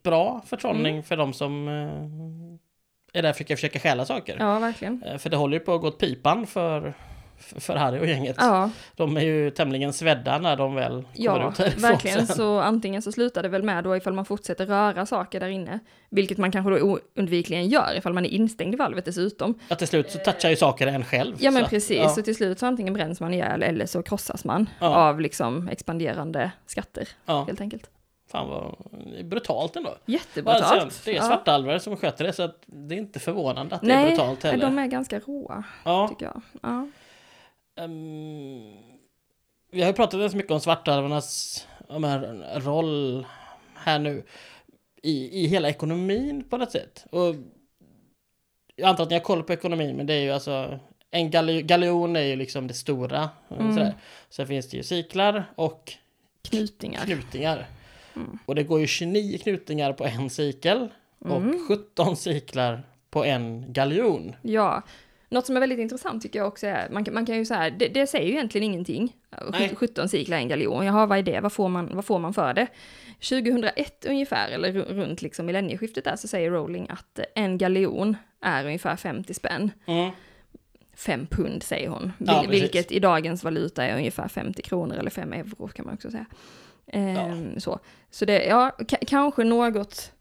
bra 0.03 0.41
förtrollning 0.45 0.93
Mm. 0.93 1.03
för 1.03 1.17
de 1.17 1.33
som 1.33 1.67
eh, 1.67 3.19
är 3.19 3.21
där 3.21 3.33
för 3.33 3.43
att 3.43 3.47
försöka 3.49 3.79
stjäla 3.79 4.05
saker. 4.05 4.35
Ja, 4.39 4.59
verkligen. 4.59 5.03
Eh, 5.03 5.17
För 5.17 5.29
det 5.29 5.37
håller 5.37 5.53
ju 5.53 5.65
på 5.65 5.73
att 5.73 5.81
gå 5.81 5.87
åt 5.87 5.97
pipan 5.99 6.47
för, 6.47 6.93
för 7.37 7.75
Harry 7.75 7.99
och 7.99 8.07
gänget. 8.07 8.35
Ja, 8.39 8.69
De 8.95 9.17
är 9.17 9.21
ju 9.21 9.49
tämligen 9.51 9.93
svedda 9.93 10.37
när 10.37 10.55
de 10.55 10.75
väl 10.75 10.91
kommer 10.91 11.05
ja 11.13 11.49
ut 11.51 11.57
härifrån 11.57 11.81
verkligen. 11.81 12.27
sen. 12.27 12.35
Så 12.35 12.59
antingen 12.59 13.01
så 13.01 13.11
slutar 13.11 13.43
det 13.43 13.49
väl 13.49 13.63
med 13.63 13.83
då 13.83 13.97
ifall 13.97 14.13
man 14.13 14.25
fortsätter 14.25 14.65
röra 14.65 15.05
saker 15.05 15.39
där 15.39 15.47
inne, 15.47 15.79
vilket 16.09 16.37
man 16.37 16.51
kanske 16.51 16.71
då 16.71 16.99
oundvikligen 17.17 17.67
gör 17.67 17.97
ifall 17.97 18.13
man 18.13 18.25
är 18.25 18.29
instängd 18.29 18.73
i 18.73 18.77
valvet 18.77 19.05
dessutom. 19.05 19.59
Att 19.69 19.79
till 19.79 19.87
slut 19.87 20.11
så 20.11 20.17
touchar 20.19 20.49
ju 20.49 20.55
saker 20.55 20.87
en 20.87 21.05
själv. 21.05 21.35
Ja 21.39 21.51
men 21.51 21.63
så, 21.63 21.69
precis, 21.69 21.97
Ja, 21.97 22.09
så 22.09 22.21
till 22.21 22.35
slut 22.35 22.59
så 22.59 22.65
antingen 22.65 22.93
bränns 22.93 23.19
man 23.19 23.33
ihjäl 23.33 23.63
eller 23.63 23.85
så 23.85 24.03
krossas 24.03 24.45
man 24.45 24.69
Ja. 24.79 24.87
av 24.95 25.19
liksom 25.21 25.67
expanderande 25.69 26.51
skatter 26.65 27.07
ja. 27.25 27.43
helt 27.47 27.61
enkelt. 27.61 27.89
Fan 28.31 28.49
vad 28.49 28.75
brutalt 29.25 29.75
ändå. 29.75 29.95
Jättebrutalt. 30.05 30.63
Alltså, 30.63 31.01
det 31.05 31.11
är 31.11 31.15
Ja. 31.15 31.23
svartalvar 31.23 31.79
som 31.79 31.97
sköter 31.97 32.23
det 32.25 32.33
så 32.33 32.43
att 32.43 32.63
det 32.65 32.95
är 32.95 32.99
inte 32.99 33.19
förvånande 33.19 33.75
att 33.75 33.81
det 33.81 33.91
är 33.91 33.95
Nej, 33.95 34.07
brutalt 34.07 34.43
heller. 34.43 34.65
de 34.65 34.79
är 34.79 34.87
ganska 34.87 35.19
råa 35.19 35.63
Ja. 35.85 36.07
tycker 36.07 36.25
jag. 36.25 36.41
Ja. 36.61 36.87
Ehm, 37.83 38.73
vi 39.71 39.81
har 39.81 39.87
ju 39.87 39.93
pratat 39.93 40.19
ganska 40.19 40.37
mycket 40.37 40.51
om 40.51 40.59
svartalvarnas 40.59 41.67
om 41.87 42.03
här, 42.03 42.59
roll 42.59 43.25
här 43.75 43.99
nu 43.99 44.23
i, 45.03 45.43
i 45.43 45.47
hela 45.47 45.69
ekonomin 45.69 46.43
på 46.49 46.57
något 46.57 46.71
sätt. 46.71 47.05
Och 47.11 47.35
jag 48.75 48.89
antar 48.89 49.03
att 49.03 49.09
ni 49.09 49.15
har 49.15 49.23
koll 49.23 49.43
på 49.43 49.53
ekonomin, 49.53 49.95
men 49.97 50.05
det 50.05 50.13
är 50.13 50.21
ju 50.21 50.31
alltså 50.31 50.79
en 51.11 51.31
gal 51.31 51.61
galjon 51.61 52.15
är 52.15 52.21
ju 52.21 52.35
liksom 52.35 52.67
det 52.67 52.73
stora. 52.73 53.29
Mm. 53.59 53.73
Sådär. 53.73 53.93
Sen 54.29 54.47
finns 54.47 54.69
det 54.69 54.77
ju 54.77 54.83
ciklar 54.83 55.43
och 55.55 55.93
Knutingar. 56.41 57.05
knutingar. 57.05 57.65
Mm. 58.15 58.39
Och 58.45 58.55
det 58.55 58.63
går 58.63 58.79
ju 58.79 58.87
29 58.87 59.37
knutingar 59.37 59.93
på 59.93 60.05
en 60.05 60.29
cikel 60.29 60.89
och 61.19 61.37
Mm. 61.37 61.65
17 61.67 62.15
ciklar 62.15 62.83
på 63.09 63.25
en 63.25 63.73
galjon. 63.73 64.35
Ja. 64.41 64.81
Något 65.31 65.45
som 65.45 65.55
är 65.55 65.59
väldigt 65.59 65.79
intressant 65.79 66.21
tycker 66.23 66.39
jag 66.39 66.47
också 66.47 66.67
är, 66.67 66.89
man, 66.89 67.05
kan- 67.05 67.13
man 67.13 67.25
kan 67.25 67.35
ju 67.37 67.45
säga, 67.45 67.69
det, 67.69 67.87
det 67.87 68.07
säger 68.07 68.25
ju 68.25 68.31
egentligen 68.31 68.65
ingenting. 68.65 69.15
Nej. 69.51 69.75
17 69.75 70.09
ciklar 70.09 70.37
en 70.37 70.47
galjon, 70.47 70.85
jaha 70.85 71.05
vad 71.05 71.17
är 71.17 71.23
det, 71.23 71.39
vad 71.39 71.53
får, 71.53 71.69
man, 71.69 71.89
vad 71.95 72.05
får 72.05 72.19
man 72.19 72.33
för 72.33 72.53
det? 72.53 72.67
2001 73.29 74.05
ungefär, 74.05 74.49
eller 74.51 74.73
ru- 74.73 74.93
runt 74.93 75.21
liksom 75.21 75.45
millennieskiftet 75.45 76.03
där, 76.03 76.15
så 76.15 76.27
säger 76.27 76.51
Rowling 76.51 76.87
att 76.89 77.19
en 77.35 77.57
galjon 77.57 78.17
är 78.41 78.65
ungefär 78.65 78.95
50 78.95 79.33
spänn. 79.33 79.71
Mm. 79.85 80.11
fem 80.95 81.27
pund 81.31 81.63
säger 81.63 81.89
hon. 81.89 82.11
Ja, 82.17 82.43
precis. 82.47 82.63
vilket 82.63 82.91
i 82.91 82.99
dagens 82.99 83.43
valuta 83.43 83.83
är 83.85 83.97
ungefär 83.97 84.27
50 84.27 84.61
kronor 84.61 84.97
eller 84.97 85.09
5 85.11 85.33
euro 85.33 85.67
kan 85.67 85.85
man 85.85 85.93
också 85.95 86.11
säga. 86.11 86.25
Ehm, 86.93 87.59
så. 87.59 87.79
så 88.11 88.25
det, 88.25 88.45
ja, 88.45 88.71
ka- 88.79 89.05
kanske 89.07 89.43
något 89.43 90.11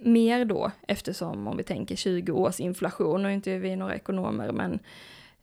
mer 0.00 0.44
då 0.44 0.70
eftersom 0.88 1.46
om 1.46 1.56
vi 1.56 1.62
tänker 1.62 1.96
20 1.96 2.32
års 2.32 2.60
inflation, 2.60 3.24
och 3.24 3.30
inte 3.32 3.52
är 3.52 3.58
vi 3.58 3.76
några 3.76 3.94
ekonomer 3.94 4.52
men 4.52 4.78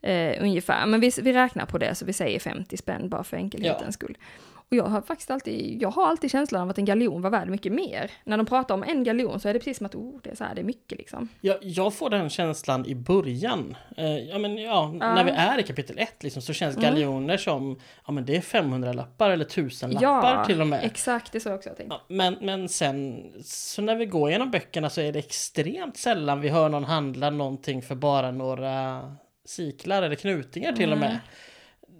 eh, 0.01 0.43
ungefär. 0.43 0.85
Men 0.85 0.99
vi, 0.99 1.11
vi 1.21 1.33
räknar 1.33 1.65
på 1.65 1.77
det 1.77 1.95
så 1.95 2.05
vi 2.05 2.13
säger 2.13 2.39
50 2.39 2.77
spänn 2.77 3.09
bara 3.09 3.23
för 3.23 3.37
enkelhetens 3.37 3.81
Ja. 3.85 3.91
skull. 3.91 4.17
Och 4.73 4.77
jag 4.77 4.83
har 4.83 5.01
faktiskt 5.01 5.31
alltid, 5.31 5.81
jag 5.81 5.89
har 5.91 6.07
alltid 6.07 6.31
känslan 6.31 6.61
av 6.61 6.69
att 6.69 6.77
en 6.77 6.85
galjon 6.85 7.21
var 7.21 7.29
värd 7.29 7.49
mycket 7.49 7.71
mer. 7.73 8.11
När 8.23 8.37
de 8.37 8.45
pratar 8.45 8.75
om 8.75 8.83
en 8.83 9.03
galjon 9.03 9.39
så 9.39 9.49
är 9.49 9.53
det 9.53 9.59
precis 9.59 9.77
som 9.77 9.85
att 9.85 9.95
oh, 9.95 10.19
det 10.23 10.29
är 10.29 10.35
så 10.35 10.43
här, 10.43 10.55
det 10.55 10.61
är 10.61 10.65
mycket 10.65 10.97
liksom. 10.97 11.29
Jag, 11.41 11.57
jag 11.61 11.93
får 11.93 12.09
den 12.09 12.29
känslan 12.29 12.85
i 12.85 12.95
början. 12.95 13.75
Eh, 13.97 14.17
ja, 14.17 14.37
men, 14.37 14.57
ja, 14.57 14.95
Ja. 14.99 15.15
När 15.15 15.23
vi 15.23 15.31
är 15.31 15.59
i 15.59 15.63
kapitel 15.63 15.97
1 15.99 16.23
liksom, 16.23 16.41
så 16.41 16.53
känns 16.53 16.77
Mm. 16.77 16.89
galjoner 16.89 17.37
som 17.37 17.79
ja, 18.05 18.11
men 18.13 18.25
det 18.25 18.35
är 18.35 18.41
500-lappar 18.41 19.29
eller 19.29 19.45
1000-lappar 19.45 20.45
till 20.45 20.61
och 20.61 20.67
med. 20.67 20.83
exakt, 20.83 21.31
det 21.31 21.37
är 21.37 21.39
så 21.39 21.53
också 21.53 21.69
jag 21.69 21.77
tänkte. 21.77 21.95
Ja, 21.95 22.15
men, 22.15 22.37
men 22.41 22.69
sen, 22.69 23.23
så 23.43 23.81
när 23.81 23.95
vi 23.95 24.05
går 24.05 24.29
igenom 24.29 24.51
böckerna 24.51 24.89
så 24.89 25.01
är 25.01 25.11
det 25.11 25.19
extremt 25.19 25.97
sällan 25.97 26.41
vi 26.41 26.49
hör 26.49 26.69
någon 26.69 26.83
handla 26.83 27.29
någonting 27.29 27.81
för 27.81 27.95
bara 27.95 28.31
några 28.31 29.01
siklar 29.45 30.03
eller 30.03 30.15
knutingar 30.15 30.71
till 30.73 30.91
och 30.91 30.97
med. 30.97 31.19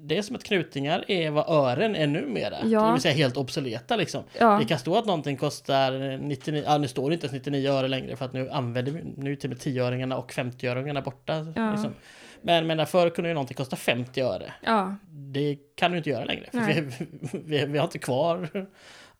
Nej. 0.03 0.07
Det 0.07 0.17
är 0.17 0.21
som 0.21 0.35
att 0.35 0.43
knutingar 0.43 1.05
är 1.07 1.29
vad 1.31 1.49
ören 1.49 1.95
är 1.95 2.07
numera. 2.07 2.55
Ja. 2.65 2.85
Det 2.85 2.91
vill 2.91 3.01
säga 3.01 3.13
helt 3.13 3.37
obsoleta 3.37 3.95
liksom. 3.95 4.23
Ja, 4.39 4.57
Det 4.59 4.65
kan 4.65 4.79
stå 4.79 4.97
att 4.97 5.05
någonting 5.05 5.37
kostar 5.37 6.17
99, 6.17 6.63
ja 6.65 6.77
nu 6.77 6.87
står 6.87 7.09
det 7.09 7.13
inte 7.13 7.25
ens 7.27 7.33
99 7.33 7.69
öre 7.69 7.87
längre 7.87 8.15
för 8.15 8.25
att 8.25 8.33
nu 8.33 8.49
använder 8.49 8.91
vi, 8.91 9.01
nu 9.17 9.35
till 9.35 9.51
och 9.51 9.57
med 9.65 9.75
10-öringarna 9.75 10.15
och 10.15 10.31
50-öringarna 10.31 11.03
borta. 11.03 11.53
Ja. 11.55 11.71
Liksom. 11.71 11.93
Men, 12.41 12.67
men 12.67 12.87
förr 12.87 13.09
kunde 13.09 13.29
ju 13.29 13.33
någonting 13.33 13.55
kosta 13.55 13.75
50 13.75 14.21
öre. 14.21 14.53
ja, 14.61 14.95
Det 15.09 15.57
kan 15.75 15.91
du 15.91 15.97
inte 15.97 16.09
göra 16.09 16.25
längre. 16.25 16.45
För 16.51 16.57
Nej. 16.57 16.81
vi, 16.81 17.07
vi, 17.45 17.65
vi 17.65 17.77
har 17.77 17.85
inte 17.85 17.99
kvar 17.99 18.67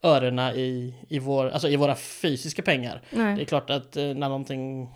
örena 0.04 0.54
i, 0.54 0.94
i, 1.10 1.20
vår, 1.20 1.50
alltså 1.50 1.70
i 1.70 1.76
våra 1.76 1.96
fysiska 1.96 2.62
pengar. 2.62 3.02
Det 3.10 3.16
är 3.20 3.36
nej. 3.36 3.46
klart 3.46 3.70
att 3.70 3.98
eh, 3.98 4.04
när 4.04 4.30
någonting, 4.30 4.90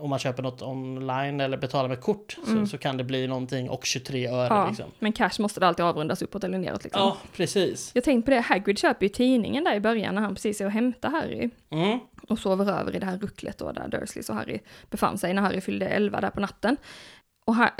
om 0.00 0.10
man 0.10 0.18
köper 0.18 0.42
något 0.42 0.62
online 0.62 1.40
eller 1.40 1.56
betalar 1.56 1.88
med 1.88 2.00
kort 2.00 2.36
Mm. 2.46 2.66
så, 2.66 2.70
så 2.70 2.78
kan 2.78 2.96
det 2.96 3.04
bli 3.04 3.26
någonting 3.26 3.70
och 3.70 3.84
23 3.84 4.26
öre 4.28 4.46
Ja, 4.50 4.68
liksom. 4.68 4.90
men 4.98 5.12
cash 5.12 5.30
måste 5.38 5.60
det 5.60 5.66
alltid 5.68 5.84
avrundas 5.84 6.22
uppåt 6.22 6.44
eller 6.44 6.58
neråt 6.58 6.84
liksom. 6.84 7.02
Ja, 7.02 7.16
precis. 7.36 7.90
Jag 7.94 8.04
tänkte 8.04 8.24
på 8.30 8.34
det, 8.36 8.40
Hagrid 8.40 8.78
köper 8.78 9.06
ju 9.06 9.08
tidningen 9.08 9.64
där 9.64 9.74
i 9.74 9.80
början 9.80 10.14
när 10.14 10.22
han 10.22 10.34
precis 10.34 10.60
är 10.60 10.64
och 10.64 10.70
hämtar 10.72 11.10
Harry. 11.10 11.50
Mm. 11.70 11.98
och 12.28 12.38
sover 12.38 12.72
över 12.80 12.96
i 12.96 12.98
det 12.98 13.06
här 13.06 13.18
rucklet 13.18 13.58
då, 13.58 13.72
där 13.72 13.88
Dursleys 13.88 14.28
och 14.30 14.36
Harry 14.36 14.58
befann 14.90 15.18
sig 15.18 15.34
när 15.34 15.42
Harry 15.42 15.60
fyllde 15.60 15.88
11 15.88 16.20
där 16.20 16.30
på 16.30 16.40
natten. 16.40 16.76
Och 17.46 17.54
här, 17.54 17.70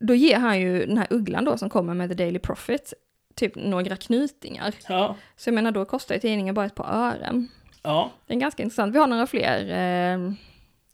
då 0.00 0.14
ger 0.14 0.38
han 0.38 0.60
ju 0.60 0.86
den 0.86 0.98
här 0.98 1.06
ugglan 1.10 1.44
då 1.44 1.58
som 1.58 1.70
kommer 1.70 1.94
med 1.94 2.08
The 2.08 2.14
Daily 2.14 2.38
Prophet 2.38 2.94
typ 3.34 3.52
några 3.56 3.96
knutingar. 3.96 4.74
Ja, 4.88 5.16
Så 5.36 5.48
jag 5.48 5.54
menar 5.54 5.70
då 5.72 5.84
kostar 5.84 6.14
ju 6.14 6.20
tidningen 6.20 6.54
bara 6.54 6.66
ett 6.66 6.74
par 6.74 6.84
ören. 6.94 7.48
ja. 7.82 8.10
Det 8.26 8.34
är 8.34 8.38
ganska 8.38 8.62
intressant. 8.62 8.94
Vi 8.94 8.98
har 8.98 9.06
några 9.06 9.26
fler. 9.26 9.60
Eh, 10.14 10.32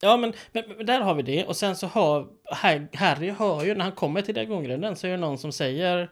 Ja, 0.04 0.16
men, 0.16 0.32
men, 0.52 0.64
men 0.76 0.86
där 0.86 1.00
har 1.00 1.14
vi 1.14 1.22
det. 1.22 1.44
Och 1.44 1.56
sen 1.56 1.76
så 1.76 1.86
har 1.86 2.26
Har- 2.44 2.96
Harry 2.96 3.30
hör 3.30 3.64
ju 3.64 3.74
när 3.74 3.84
han 3.84 3.92
kommer 3.92 4.22
till 4.22 4.34
diagongrunden 4.34 4.96
så 4.96 5.06
är 5.06 5.10
det 5.10 5.16
någon 5.16 5.38
som 5.38 5.52
säger 5.52 6.10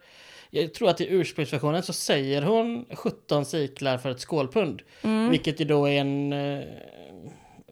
jag 0.53 0.74
tror 0.74 0.88
att 0.90 1.00
i 1.00 1.07
ursprungsversionen 1.11 1.83
så 1.83 1.92
säger 1.92 2.42
hon 2.42 2.87
17 2.94 3.44
siklar 3.44 3.98
för 3.98 4.11
ett 4.11 4.20
skålpund. 4.20 4.83
mm, 5.03 5.31
Vilket 5.31 5.61
ju 5.61 5.64
då 5.64 5.87
är 5.88 6.00
en... 6.00 6.33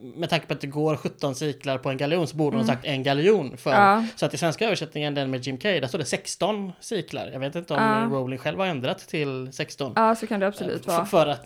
eh, 0.03 0.19
Med 0.19 0.31
tanke 0.31 0.47
på 0.47 0.53
att 0.55 0.61
det 0.61 0.67
går 0.67 0.97
17 0.97 1.35
siklar 1.35 1.79
på 1.79 1.91
en 1.91 1.97
galjon 1.97 2.27
så 2.27 2.37
borde 2.37 2.57
hon 2.57 2.67
sagt 2.67 2.85
en 2.85 3.03
galjon. 3.03 3.57
För, 3.57 3.71
Ja. 3.71 4.05
Så 4.17 4.27
att 4.27 4.35
i 4.35 4.39
svenska 4.39 4.67
översättningen, 4.67 5.15
den 5.15 5.31
med 5.31 5.47
Jim 5.47 5.59
Kay, 5.59 5.81
där 5.81 5.89
står 5.89 5.99
det 5.99 6.05
16 6.05 6.73
siklar. 6.81 7.31
Jag 7.33 7.41
vet 7.41 7.55
inte 7.57 7.75
om 7.75 7.83
Ja. 7.83 8.09
Rowling 8.17 8.39
själv 8.39 8.59
har 8.59 8.67
ändrat 8.67 8.99
till 8.99 9.49
16. 9.53 9.93
ja, 9.97 10.15
så 10.15 10.27
kan 10.27 10.41
det 10.41 10.47
absolut 10.47 10.85
för, 10.85 10.93
vara. 10.93 11.07
för, 11.07 11.27
att, 11.27 11.43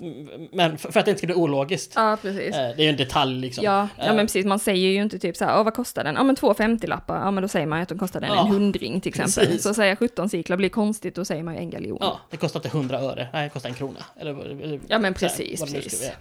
men 0.52 0.78
för, 0.78 0.92
för 0.92 1.00
att 1.00 1.06
det 1.06 1.10
inte 1.10 1.18
ska 1.18 1.26
bli 1.26 1.36
ologiskt. 1.36 1.92
Ja, 1.96 2.18
precis. 2.22 2.54
Eh, 2.56 2.76
Det 2.76 2.82
är 2.82 2.84
ju 2.84 2.88
en 2.88 2.96
detalj 2.96 3.40
liksom. 3.40 3.64
Ja, 3.64 3.88
ja 3.98 4.04
Eh, 4.04 4.14
men 4.14 4.26
precis, 4.26 4.46
man 4.46 4.58
säger 4.58 4.88
ju 4.88 5.02
inte 5.02 5.18
typ 5.18 5.36
så 5.36 5.44
här, 5.44 5.58
"Åh, 5.58 5.64
vad 5.64 5.74
kostar 5.74 6.04
den? 6.04 6.14
Ja 6.14 6.22
men 6.22 6.36
två 6.36 6.54
50-lappar, 6.54 7.16
ja 7.20 7.30
men 7.30 7.42
då 7.42 7.48
säger 7.48 7.66
man 7.66 7.82
att 7.82 7.88
de 7.88 7.98
kostar 7.98 8.20
den 8.20 8.30
Ja, 8.30 8.40
en 8.40 8.46
hundring 8.46 9.00
till 9.00 9.08
exempel. 9.08 9.46
precis. 9.46 9.62
Så 9.62 9.74
säger 9.74 9.96
17 9.96 10.28
siklar 10.28 10.56
blir 10.56 10.68
konstigt, 10.68 11.14
då 11.14 11.24
säger 11.24 11.42
man 11.42 11.54
ju 11.54 11.60
en 11.60 11.70
galjon. 11.70 11.98
Ja, 12.00 12.20
det 12.30 12.36
kostar 12.36 12.60
inte 12.60 12.68
100 12.68 12.98
öre. 13.00 13.28
Nej, 13.32 13.44
det 13.44 13.50
kostar 13.50 13.68
en 13.68 13.74
krona. 13.74 13.98
Eller, 14.16 14.80
Ja, 14.88 14.98
men 14.98 15.14
så 15.14 15.26
här, 15.26 15.28
precis, 15.28 16.12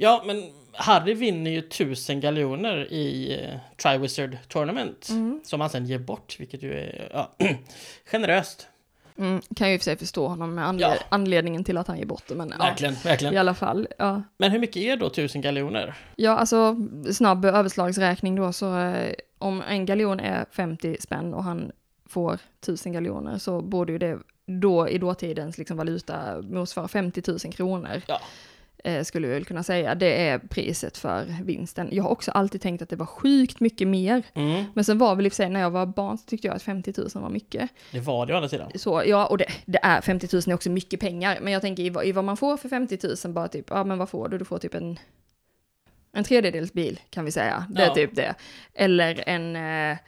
ja, 0.00 0.22
men 0.26 0.50
Harry 0.72 1.14
vinner 1.14 1.50
ju 1.50 1.60
tusen 1.62 2.20
galjoner 2.20 2.92
i 2.92 3.36
uh, 3.52 3.58
Triwizard 3.82 4.36
Tournament. 4.48 5.08
Mm. 5.10 5.40
Som 5.44 5.60
han 5.60 5.70
sen 5.70 5.86
ger 5.86 5.98
bort, 5.98 6.36
vilket 6.40 6.62
ju 6.62 6.72
är 6.72 7.08
ja, 7.12 7.30
generöst. 8.10 8.66
Mm, 9.18 9.40
kan 9.56 9.68
ju 9.68 9.74
i 9.74 9.76
och 9.76 9.80
för 9.80 9.84
sig 9.84 9.96
förstå 9.96 10.28
honom 10.28 10.54
med 10.54 10.64
anle- 10.64 10.80
Ja. 10.80 10.94
anledningen 11.08 11.64
till 11.64 11.76
att 11.76 11.86
han 11.88 11.98
ger 11.98 12.06
bort 12.06 12.22
det, 12.28 12.34
men 12.34 12.48
Verkligen, 12.58 12.94
ja, 12.94 13.00
verkligen. 13.04 13.34
i 13.34 13.36
alla 13.36 13.54
fall. 13.54 13.88
Ja. 13.98 14.22
Men 14.38 14.50
hur 14.50 14.58
mycket 14.58 14.76
är 14.76 14.96
då 14.96 15.10
tusen 15.10 15.40
galjoner? 15.40 15.94
ja, 16.16 16.30
alltså 16.36 16.76
snabb 17.12 17.44
överslagsräkning 17.44 18.36
då, 18.36 18.52
så 18.52 18.78
eh, 18.78 19.14
om 19.38 19.62
en 19.68 19.86
galjon 19.86 20.20
är 20.20 20.44
50 20.50 20.96
spänn 21.00 21.34
och 21.34 21.44
han 21.44 21.72
får 22.08 22.38
1000 22.60 22.92
galjoner 22.92 23.38
så 23.38 23.60
borde 23.60 23.92
ju 23.92 23.98
det 23.98 24.18
då 24.46 24.88
i 24.88 24.98
dåtidens 24.98 25.58
liksom, 25.58 25.76
valuta 25.76 26.42
motsvara 26.42 26.88
50 26.88 27.22
000 27.26 27.38
kronor. 27.38 28.02
Ja. 28.06 28.20
Eh, 28.84 29.02
skulle 29.04 29.26
vi 29.28 29.34
väl 29.34 29.44
kunna 29.44 29.62
säga. 29.62 29.94
Det 29.94 30.28
är 30.28 30.38
priset 30.38 30.96
för 30.98 31.24
vinsten. 31.44 31.88
Jag 31.92 32.02
har 32.02 32.10
också 32.10 32.30
alltid 32.30 32.60
tänkt 32.60 32.82
att 32.82 32.88
det 32.88 32.96
var 32.96 33.06
sjukt 33.06 33.60
mycket 33.60 33.88
mer. 33.88 34.22
Mm, 34.34 34.64
Men 34.74 34.84
sen 34.84 34.98
var 34.98 35.14
väl 35.16 35.26
i 35.26 35.28
och 35.28 35.32
för 35.32 35.36
sig 35.36 35.48
när 35.50 35.60
jag 35.60 35.70
var 35.70 35.86
barn 35.86 36.18
så 36.18 36.24
tyckte 36.24 36.46
jag 36.46 36.56
att 36.56 36.62
50 36.62 36.92
000 36.96 37.08
var 37.14 37.30
mycket. 37.30 37.70
det 37.92 38.00
var 38.00 38.26
det 38.26 38.32
å 38.32 38.36
andra 38.36 38.48
sidan. 38.48 38.70
Så, 38.74 39.02
ja, 39.06 39.26
och 39.26 39.38
det, 39.38 39.46
det 39.66 39.78
är 39.82 40.00
50 40.00 40.28
000 40.32 40.42
är 40.46 40.54
också 40.54 40.70
mycket 40.70 41.00
pengar, 41.00 41.38
men 41.42 41.52
jag 41.52 41.62
tänker 41.62 41.82
i, 41.82 41.90
vad- 41.90 42.04
i 42.06 42.12
vad 42.12 42.24
man 42.24 42.36
får 42.36 42.56
för 42.56 42.68
50 42.68 42.98
000, 43.24 43.34
bara 43.34 43.48
typ, 43.48 43.66
ja 43.70 43.84
men 43.84 43.98
vad 43.98 44.08
får 44.08 44.28
du? 44.28 44.38
Du 44.38 44.44
får 44.44 44.58
typ 44.58 44.74
en, 44.74 44.98
en 46.12 46.24
tredjedels 46.24 46.72
bil 46.72 47.00
kan 47.10 47.24
vi 47.24 47.32
säga, 47.32 47.64
det 47.70 47.82
är 47.82 47.86
Ja. 47.86 47.94
typ 47.94 48.16
det. 48.16 48.34
Eller 48.74 49.28
en, 49.28 49.56
eh, 49.56 49.98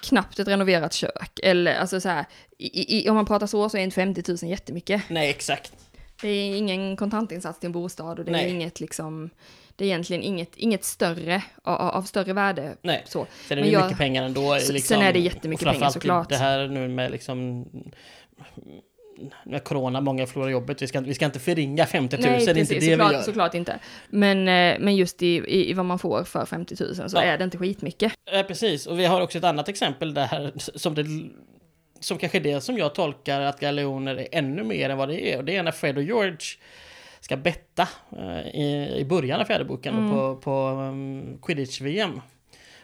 knappt 0.00 0.38
ett 0.38 0.48
renoverat 0.48 0.92
kök, 0.92 1.40
eller 1.42 1.74
alltså 1.74 2.00
så 2.00 2.08
här, 2.08 2.24
i, 2.58 2.98
i, 3.06 3.08
om 3.10 3.16
man 3.16 3.26
pratar 3.26 3.46
så 3.46 3.68
så 3.68 3.76
är 3.76 3.80
inte 3.82 3.94
50 3.94 4.22
000 4.42 4.50
jättemycket. 4.50 5.02
Nej, 5.10 5.30
exakt. 5.30 5.72
Det 6.20 6.28
är 6.28 6.56
ingen 6.56 6.96
kontantinsats 6.96 7.58
till 7.60 7.66
en 7.66 7.72
bostad 7.72 8.18
och 8.18 8.24
det 8.24 8.32
Nej. 8.32 8.44
är 8.44 8.48
inget 8.48 8.80
liksom, 8.80 9.30
det 9.76 9.84
är 9.84 9.88
egentligen 9.88 10.22
inget, 10.22 10.56
inget 10.56 10.84
större, 10.84 11.42
av, 11.62 11.80
av 11.90 12.02
större 12.02 12.32
värde. 12.32 12.76
Nej. 12.82 13.02
Så. 13.06 13.26
Sen 13.48 13.58
är 13.58 13.62
Men 13.62 13.70
det 13.70 13.74
jag- 13.74 13.82
mycket 13.84 13.98
pengar 13.98 14.22
ändå. 14.22 14.54
Liksom, 14.54 14.78
sen 14.78 15.02
är 15.02 15.12
det 15.12 15.18
jättemycket 15.18 15.68
pengar, 15.68 15.90
såklart. 15.90 16.28
Det 16.28 16.36
här 16.36 16.68
nu 16.68 16.88
med 16.88 17.10
liksom 17.10 17.66
med 19.44 19.64
corona, 19.64 20.00
många 20.00 20.26
förlorar 20.26 20.50
jobbet. 20.50 20.82
Vi 20.82 20.86
ska, 20.86 21.00
vi 21.00 21.14
ska 21.14 21.24
inte 21.24 21.38
förringa 21.40 21.86
50 21.86 22.16
000, 22.16 22.22
Nej, 22.26 22.44
det 22.46 22.50
är 22.50 22.58
inte 22.58 22.74
det 22.74 22.80
såklart, 22.80 23.10
vi 23.10 23.14
gör. 23.14 23.22
såklart 23.22 23.54
inte. 23.54 23.78
Men, 24.08 24.38
eh, 24.38 24.78
men 24.80 24.96
just 24.96 25.22
i, 25.22 25.26
i, 25.26 25.70
i 25.70 25.72
vad 25.72 25.84
man 25.86 25.98
får 25.98 26.24
för 26.24 26.46
50 26.46 26.76
000 26.80 26.94
så 27.10 27.16
Ja. 27.16 27.22
är 27.22 27.38
det 27.38 27.44
inte 27.44 27.58
skitmycket. 27.58 28.12
Ja, 28.32 28.42
precis. 28.48 28.86
Och 28.86 28.98
vi 28.98 29.04
har 29.06 29.20
också 29.20 29.38
ett 29.38 29.44
annat 29.44 29.68
exempel 29.68 30.14
där 30.14 30.52
som 30.78 30.94
det 30.94 31.04
som 32.04 32.18
kanske 32.18 32.38
är 32.38 32.42
det 32.42 32.60
som 32.60 32.78
jag 32.78 32.94
tolkar 32.94 33.40
att 33.40 33.60
galjoner 33.60 34.16
är 34.16 34.28
ännu 34.32 34.62
mer 34.64 34.90
än 34.90 34.98
vad 34.98 35.08
det 35.08 35.32
är. 35.32 35.38
Och 35.38 35.44
det 35.44 35.56
är 35.56 35.62
när 35.62 35.72
Fred 35.72 35.96
och 35.96 36.02
George 36.02 36.38
ska 37.20 37.36
betta 37.36 37.88
eh, 38.16 38.46
i, 38.60 38.94
i 38.98 39.04
början 39.04 39.40
av 39.40 39.44
fjärde 39.44 39.64
boken 39.64 39.94
Mm. 39.98 40.10
på, 40.10 40.36
på 40.36 40.50
um, 40.68 41.38
Quidditch-VM. 41.42 42.20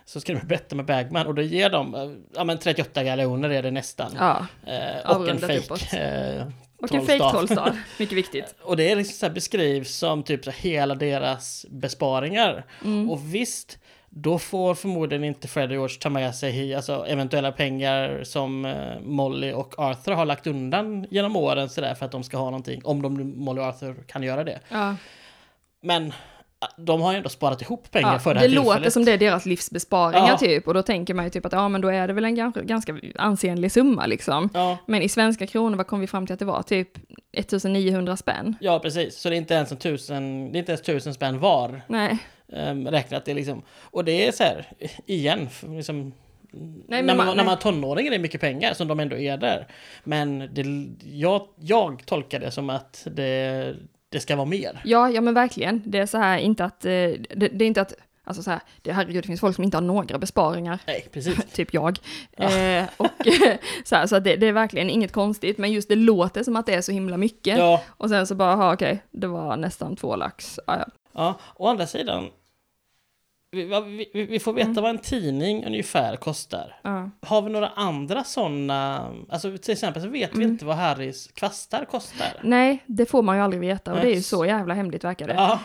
Så 0.04 0.20
ska 0.20 0.32
de 0.34 0.46
betta 0.46 0.76
med 0.76 0.84
Bagman 0.84 1.26
och 1.26 1.34
då 1.34 1.42
ger 1.42 1.70
de, 1.70 1.94
eh, 1.94 2.10
ja 2.34 2.44
men 2.44 2.58
38 2.58 3.04
galjoner 3.04 3.50
är 3.50 3.62
det 3.62 3.70
nästan. 3.70 4.12
Ja, 4.18 4.46
Eh, 4.66 5.10
och 5.10 5.28
en 5.28 5.38
avrundat 5.38 5.66
fake. 5.66 5.98
Eh, 5.98 6.46
och 6.82 6.94
en 6.94 7.06
fake 7.06 7.30
trollstav, 7.30 7.76
mycket 7.98 8.18
viktigt. 8.18 8.54
och 8.62 8.76
det 8.76 8.90
är 8.90 8.96
liksom 8.96 9.28
så 9.28 9.34
beskrivs 9.34 9.94
som 9.94 10.22
typ 10.22 10.44
så 10.44 10.50
hela 10.50 10.94
deras 10.94 11.66
besparingar. 11.70 12.64
Mm. 12.84 13.10
Och 13.10 13.34
visst, 13.34 13.78
då 14.12 14.38
får 14.38 14.74
förmodligen 14.74 15.24
inte 15.24 15.48
Fred 15.48 15.64
och 15.70 15.72
George 15.74 15.96
ta 16.00 16.10
med 16.10 16.34
sig 16.34 16.74
alltså, 16.74 17.04
eventuella 17.08 17.52
pengar 17.52 18.20
som 18.24 18.64
eh, 18.64 19.00
Molly 19.02 19.52
och 19.52 19.78
Arthur 19.78 20.12
har 20.12 20.24
lagt 20.24 20.46
undan 20.46 21.06
genom 21.10 21.36
åren 21.36 21.68
sådär 21.68 21.94
för 21.94 22.06
att 22.06 22.12
de 22.12 22.22
ska 22.24 22.36
ha 22.36 22.44
någonting. 22.44 22.80
Om 22.84 23.02
de, 23.02 23.38
Molly 23.44 23.60
och 23.60 23.64
Arthur 23.64 23.94
kan 24.06 24.22
göra 24.22 24.44
det. 24.44 24.60
Ja. 24.68 24.96
Men 25.82 26.12
de 26.76 27.00
har 27.00 27.12
ju 27.12 27.16
ändå 27.16 27.28
sparat 27.28 27.62
ihop 27.62 27.90
pengar 27.90 28.12
Ja, 28.12 28.18
för 28.18 28.34
det 28.34 28.40
det 28.40 28.48
här 28.48 28.54
låter 28.54 28.70
tillfället. 28.70 28.92
som 28.92 29.04
det 29.04 29.12
är 29.12 29.18
deras 29.18 29.46
livsbesparingar 29.46 30.28
Ja. 30.28 30.38
typ, 30.38 30.68
och 30.68 30.74
då 30.74 30.82
tänker 30.82 31.14
man 31.14 31.24
ju 31.24 31.30
typ 31.30 31.46
att 31.46 31.52
ja 31.52 31.68
men 31.68 31.80
då 31.80 31.88
är 31.88 32.06
det 32.08 32.12
väl 32.12 32.24
en 32.24 32.34
ganska, 32.34 32.62
ganska 32.62 32.96
ansenlig 33.18 33.72
summa 33.72 34.06
liksom. 34.06 34.48
Ja, 34.54 34.76
Men 34.86 35.02
i 35.02 35.08
svenska 35.08 35.46
kronor, 35.46 35.76
vad 35.76 35.86
kom 35.86 36.00
vi 36.00 36.06
fram 36.06 36.26
till 36.26 36.32
att 36.32 36.38
det 36.38 36.44
var? 36.44 36.62
Typ 36.62 36.88
1900 37.32 38.16
spänn? 38.16 38.54
ja, 38.60 38.78
precis. 38.78 39.16
Så 39.20 39.28
det 39.28 39.34
är 39.34 39.38
inte 39.38 39.54
ens 39.54 39.72
en 39.72 39.78
tusen, 39.78 40.52
det 40.52 40.58
är 40.58 40.60
inte 40.60 40.72
ens 40.72 40.82
tusen 40.82 41.14
spänn 41.14 41.38
var. 41.40 41.82
Nej, 41.88 42.18
Um, 42.52 42.88
räknat 42.88 43.24
det 43.24 43.34
liksom. 43.34 43.62
Och 43.82 44.04
det 44.04 44.26
är 44.26 44.32
så 44.32 44.42
här, 44.44 44.66
igen, 45.06 45.48
liksom, 45.68 46.12
men 46.52 47.06
när, 47.06 47.14
man, 47.14 47.26
man- 47.26 47.36
när 47.36 47.44
man 47.44 47.52
är 47.54 47.60
tonåring 47.60 48.06
är 48.06 48.10
det 48.10 48.18
mycket 48.18 48.40
pengar 48.40 48.74
som 48.74 48.88
de 48.88 49.00
ändå 49.00 49.16
är 49.16 49.36
där. 49.36 49.66
Men 50.04 50.38
det, 50.52 50.64
jag, 51.16 51.46
jag 51.56 52.02
tolkar 52.06 52.40
det 52.40 52.50
som 52.50 52.70
att 52.70 53.06
det, 53.10 53.76
det 54.08 54.20
ska 54.20 54.36
vara 54.36 54.46
mer. 54.46 54.80
ja, 54.84 55.10
ja 55.10 55.20
men 55.20 55.34
verkligen. 55.34 55.82
Det 55.86 55.98
är 55.98 56.06
så 56.06 56.18
här, 56.18 56.38
inte 56.38 56.64
att, 56.64 56.84
eh, 56.84 56.90
det, 56.90 57.48
det 57.52 57.64
är 57.64 57.66
inte 57.66 57.80
att 57.80 57.94
Alltså 58.24 58.42
så 58.42 58.50
här, 58.50 58.60
det, 58.82 58.92
herregud, 58.92 59.22
det 59.24 59.26
finns 59.26 59.40
folk 59.40 59.54
som 59.56 59.64
inte 59.64 59.76
har 59.76 59.82
några 59.82 60.18
besparingar. 60.18 60.78
Nej, 60.86 61.06
precis. 61.12 61.44
typ 61.52 61.74
jag. 61.74 61.98
Ja. 62.36 62.56
Eh, 62.58 62.84
och 62.96 63.26
så 63.84 63.96
här, 63.96 64.06
så 64.06 64.18
det, 64.18 64.36
det 64.36 64.46
är 64.46 64.52
verkligen 64.52 64.90
inget 64.90 65.12
konstigt, 65.12 65.58
men 65.58 65.72
just 65.72 65.88
det 65.88 65.96
låter 65.96 66.42
som 66.42 66.56
att 66.56 66.66
det 66.66 66.74
är 66.74 66.80
så 66.80 66.92
himla 66.92 67.16
mycket. 67.16 67.58
Ja, 67.58 67.82
Och 67.88 68.08
sen 68.08 68.26
så 68.26 68.34
bara, 68.34 68.52
aha, 68.52 68.72
okej, 68.74 69.02
det 69.10 69.26
var 69.26 69.56
nästan 69.56 69.96
två 69.96 70.16
lax. 70.16 70.58
Ja, 70.66 70.76
ja. 70.78 70.84
ja. 71.12 71.38
Å 71.56 71.66
andra 71.68 71.86
sidan, 71.86 72.28
vi, 73.52 73.64
vi, 74.14 74.24
vi 74.24 74.38
får 74.40 74.52
veta 74.52 74.70
Mm. 74.70 74.82
vad 74.82 74.90
en 74.90 74.98
tidning 74.98 75.64
ungefär 75.66 76.16
kostar. 76.16 76.80
Ja. 76.82 77.10
Har 77.22 77.42
vi 77.42 77.50
några 77.50 77.68
andra 77.68 78.24
sådana, 78.24 79.10
alltså 79.28 79.58
till 79.58 79.72
exempel 79.72 80.02
så 80.02 80.08
vet 80.08 80.30
vi 80.32 80.36
Mm. 80.36 80.50
inte 80.50 80.64
vad 80.64 80.76
Harrys 80.76 81.26
kvastar 81.34 81.84
kostar. 81.84 82.26
Nej, 82.42 82.82
det 82.86 83.06
får 83.06 83.22
man 83.22 83.36
ju 83.36 83.42
aldrig 83.42 83.60
veta 83.60 83.90
och 83.90 83.96
Nej. 83.96 84.06
det 84.06 84.12
är 84.12 84.16
ju 84.16 84.22
så 84.22 84.44
jävla 84.46 84.74
hemligt 84.74 85.04
verkar 85.04 85.26
det. 85.26 85.34
Ja. 85.34 85.58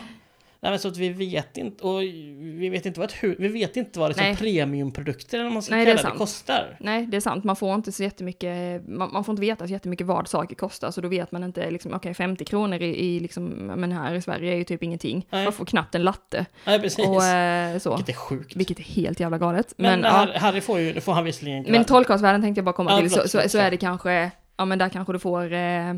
Nej, 0.70 0.78
så 0.78 0.88
att 0.88 0.96
vi 0.96 1.08
vet 1.08 1.56
inte, 1.56 1.84
och 1.84 2.00
vi 2.02 2.68
vet 2.68 2.86
inte 2.86 3.00
vad 3.00 3.08
ett 3.10 3.16
hu- 3.16 3.36
vi 3.38 3.48
vet 3.48 3.76
inte 3.76 3.98
vad 3.98 4.10
det 4.10 4.16
Nej. 4.20 4.30
är 4.30 4.36
premiumprodukter 4.36 5.38
eller 5.40 5.50
man 5.50 5.62
ska 5.62 5.74
Nej, 5.74 5.84
det 5.84 5.90
kalla 5.90 6.02
det, 6.02 6.08
sant. 6.08 6.18
kostar. 6.18 6.76
Nej, 6.80 7.06
det 7.06 7.16
är 7.16 7.20
sant. 7.20 7.44
Man 7.44 7.56
får 7.56 7.74
inte 7.74 7.92
så 7.92 8.02
jättemycket, 8.02 8.82
man, 8.88 9.12
man 9.12 9.24
får 9.24 9.32
inte 9.32 9.40
veta 9.40 9.66
så 9.66 9.72
jättemycket 9.72 10.06
vad 10.06 10.28
saker 10.28 10.54
kostar, 10.56 10.90
så 10.90 11.00
då 11.00 11.08
vet 11.08 11.32
man 11.32 11.44
inte, 11.44 11.70
liksom, 11.70 11.94
okej, 11.94 12.14
50 12.14 12.44
kronor 12.44 12.82
i, 12.82 12.96
i 13.06 13.20
liksom, 13.20 13.44
men 13.46 13.92
här 13.92 14.14
i 14.14 14.22
Sverige 14.22 14.52
är 14.52 14.56
ju 14.56 14.64
typ 14.64 14.82
ingenting. 14.82 15.26
Nej. 15.30 15.44
Man 15.44 15.52
får 15.52 15.64
knappt 15.64 15.94
en 15.94 16.02
latte. 16.02 16.46
Nej, 16.66 16.80
precis. 16.80 17.06
Och 17.08 17.24
eh, 17.24 17.78
så. 17.78 17.96
Vilket 17.96 18.14
är 18.14 18.18
sjukt. 18.18 18.56
Vilket 18.56 18.78
är 18.78 18.82
helt 18.82 19.20
jävla 19.20 19.38
galet. 19.38 19.74
Men, 19.76 20.00
Men, 20.00 20.10
Harry, 20.12 20.30
ja, 20.34 20.38
Harry 20.40 20.60
får 20.60 20.80
ju, 20.80 20.92
det 20.92 21.00
får 21.00 21.12
han 21.12 21.24
visserligen 21.24 21.64
men 21.68 21.84
trollkarlsvärlden 21.84 22.42
tänkte 22.42 22.58
jag 22.58 22.64
bara 22.64 22.72
komma 22.72 22.90
Ja, 22.90 22.98
till, 23.00 23.10
så, 23.10 23.28
så, 23.28 23.48
så 23.48 23.58
är 23.58 23.70
det 23.70 23.76
kanske, 23.76 24.30
ja 24.56 24.64
men 24.64 24.78
där 24.78 24.88
kanske 24.88 25.12
du 25.12 25.18
får 25.18 25.52
eh, 25.52 25.94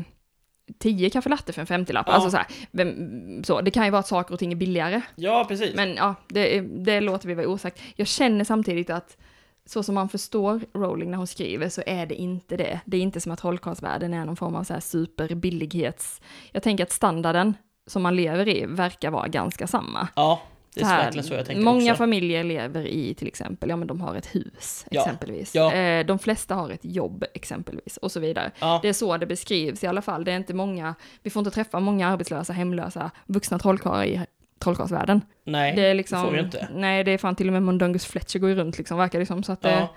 10 0.77 1.09
kaffelatte 1.09 1.53
för 1.53 1.61
en 1.61 1.67
50-lapp. 1.67 2.07
Ja. 2.07 2.13
Alltså 2.13 2.31
så 2.31 2.37
här, 2.37 2.47
vem, 2.71 3.43
så, 3.43 3.61
det 3.61 3.71
kan 3.71 3.85
ju 3.85 3.91
vara 3.91 3.99
att 3.99 4.07
saker 4.07 4.33
och 4.33 4.39
ting 4.39 4.51
är 4.51 4.55
billigare. 4.55 5.01
Ja, 5.15 5.45
precis. 5.47 5.75
Men 5.75 5.95
ja, 5.95 6.15
det, 6.27 6.61
det 6.61 7.01
låter 7.01 7.27
vi 7.27 7.33
vara 7.33 7.47
osagt. 7.47 7.81
Jag 7.95 8.07
känner 8.07 8.45
samtidigt 8.45 8.89
att 8.89 9.17
så 9.65 9.83
som 9.83 9.95
man 9.95 10.09
förstår 10.09 10.61
Rowling 10.73 11.11
när 11.11 11.17
hon 11.17 11.27
skriver 11.27 11.69
så 11.69 11.83
är 11.85 12.05
det 12.05 12.15
inte 12.15 12.57
det. 12.57 12.79
Det 12.85 12.97
är 12.97 13.01
inte 13.01 13.21
som 13.21 13.31
att 13.31 13.39
trollkarlsvärlden 13.39 14.13
är 14.13 14.25
någon 14.25 14.35
form 14.35 14.55
av 14.55 14.63
så 14.63 14.73
här 14.73 14.79
superbillighets... 14.79 16.21
Jag 16.51 16.63
tänker 16.63 16.83
att 16.83 16.91
standarden 16.91 17.53
som 17.87 18.01
man 18.01 18.15
lever 18.15 18.47
i 18.47 18.65
verkar 18.65 19.11
vara 19.11 19.27
ganska 19.27 19.67
samma. 19.67 20.07
ja, 20.15 20.41
det 20.75 20.81
är 20.81 20.85
här, 20.85 21.03
verkligen 21.03 21.27
så 21.27 21.33
jag 21.33 21.45
tänker 21.45 21.63
många 21.63 21.91
också. 21.91 21.95
familjer 22.03 22.43
lever 22.43 22.87
i 22.87 23.13
till 23.13 23.27
exempel, 23.27 23.69
ja 23.69 23.75
men 23.75 23.87
de 23.87 24.01
har 24.01 24.15
ett 24.15 24.35
hus 24.35 24.85
Ja, 24.91 25.01
exempelvis. 25.01 25.55
ja. 25.55 25.73
Eh, 25.73 26.05
de 26.05 26.19
flesta 26.19 26.55
har 26.55 26.69
ett 26.69 26.79
jobb 26.85 27.25
exempelvis 27.33 27.97
och 27.97 28.11
så 28.11 28.19
vidare. 28.19 28.51
Ja, 28.59 28.79
Det 28.81 28.89
är 28.89 28.93
så 28.93 29.17
det 29.17 29.25
beskrivs 29.25 29.83
i 29.83 29.87
alla 29.87 30.01
fall. 30.01 30.23
Det 30.23 30.31
är 30.31 30.35
inte 30.37 30.53
många, 30.53 30.95
vi 31.23 31.29
får 31.29 31.39
inte 31.39 31.51
träffa 31.51 31.79
många 31.79 32.07
arbetslösa, 32.07 32.53
hemlösa, 32.53 33.11
vuxna 33.25 33.59
trollkarlar 33.59 34.03
i 34.05 34.21
trollkarlsvärlden. 34.59 35.21
nej, 35.43 35.75
Det 35.75 35.81
är 35.85 35.93
liksom, 35.93 36.23
får 36.23 36.31
vi 36.31 36.39
inte. 36.39 36.67
nej 36.75 37.03
det 37.03 37.11
är 37.11 37.17
fan 37.17 37.35
till 37.35 37.47
och 37.47 37.53
med 37.53 37.63
Mundungus 37.63 38.05
Fletcher 38.05 38.39
går 38.39 38.49
ju 38.49 38.55
runt 38.55 38.77
liksom, 38.77 38.97
verkar 38.97 39.19
det 39.19 39.25
som. 39.25 39.43
Så 39.43 39.51
att 39.51 39.61
det, 39.61 39.71
Ja. 39.71 39.87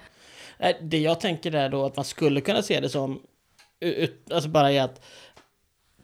Nej, 0.59 0.79
Det 0.83 0.99
jag 0.99 1.21
tänker 1.21 1.55
är 1.55 1.69
då 1.69 1.87
att 1.87 1.97
man 1.97 2.05
skulle 2.05 2.41
kunna 2.41 2.63
se 2.63 2.81
det 2.81 2.89
som, 2.89 3.21
ut, 3.81 4.33
alltså 4.33 4.49
bara 4.49 4.73
i 4.73 4.79
att 4.79 5.05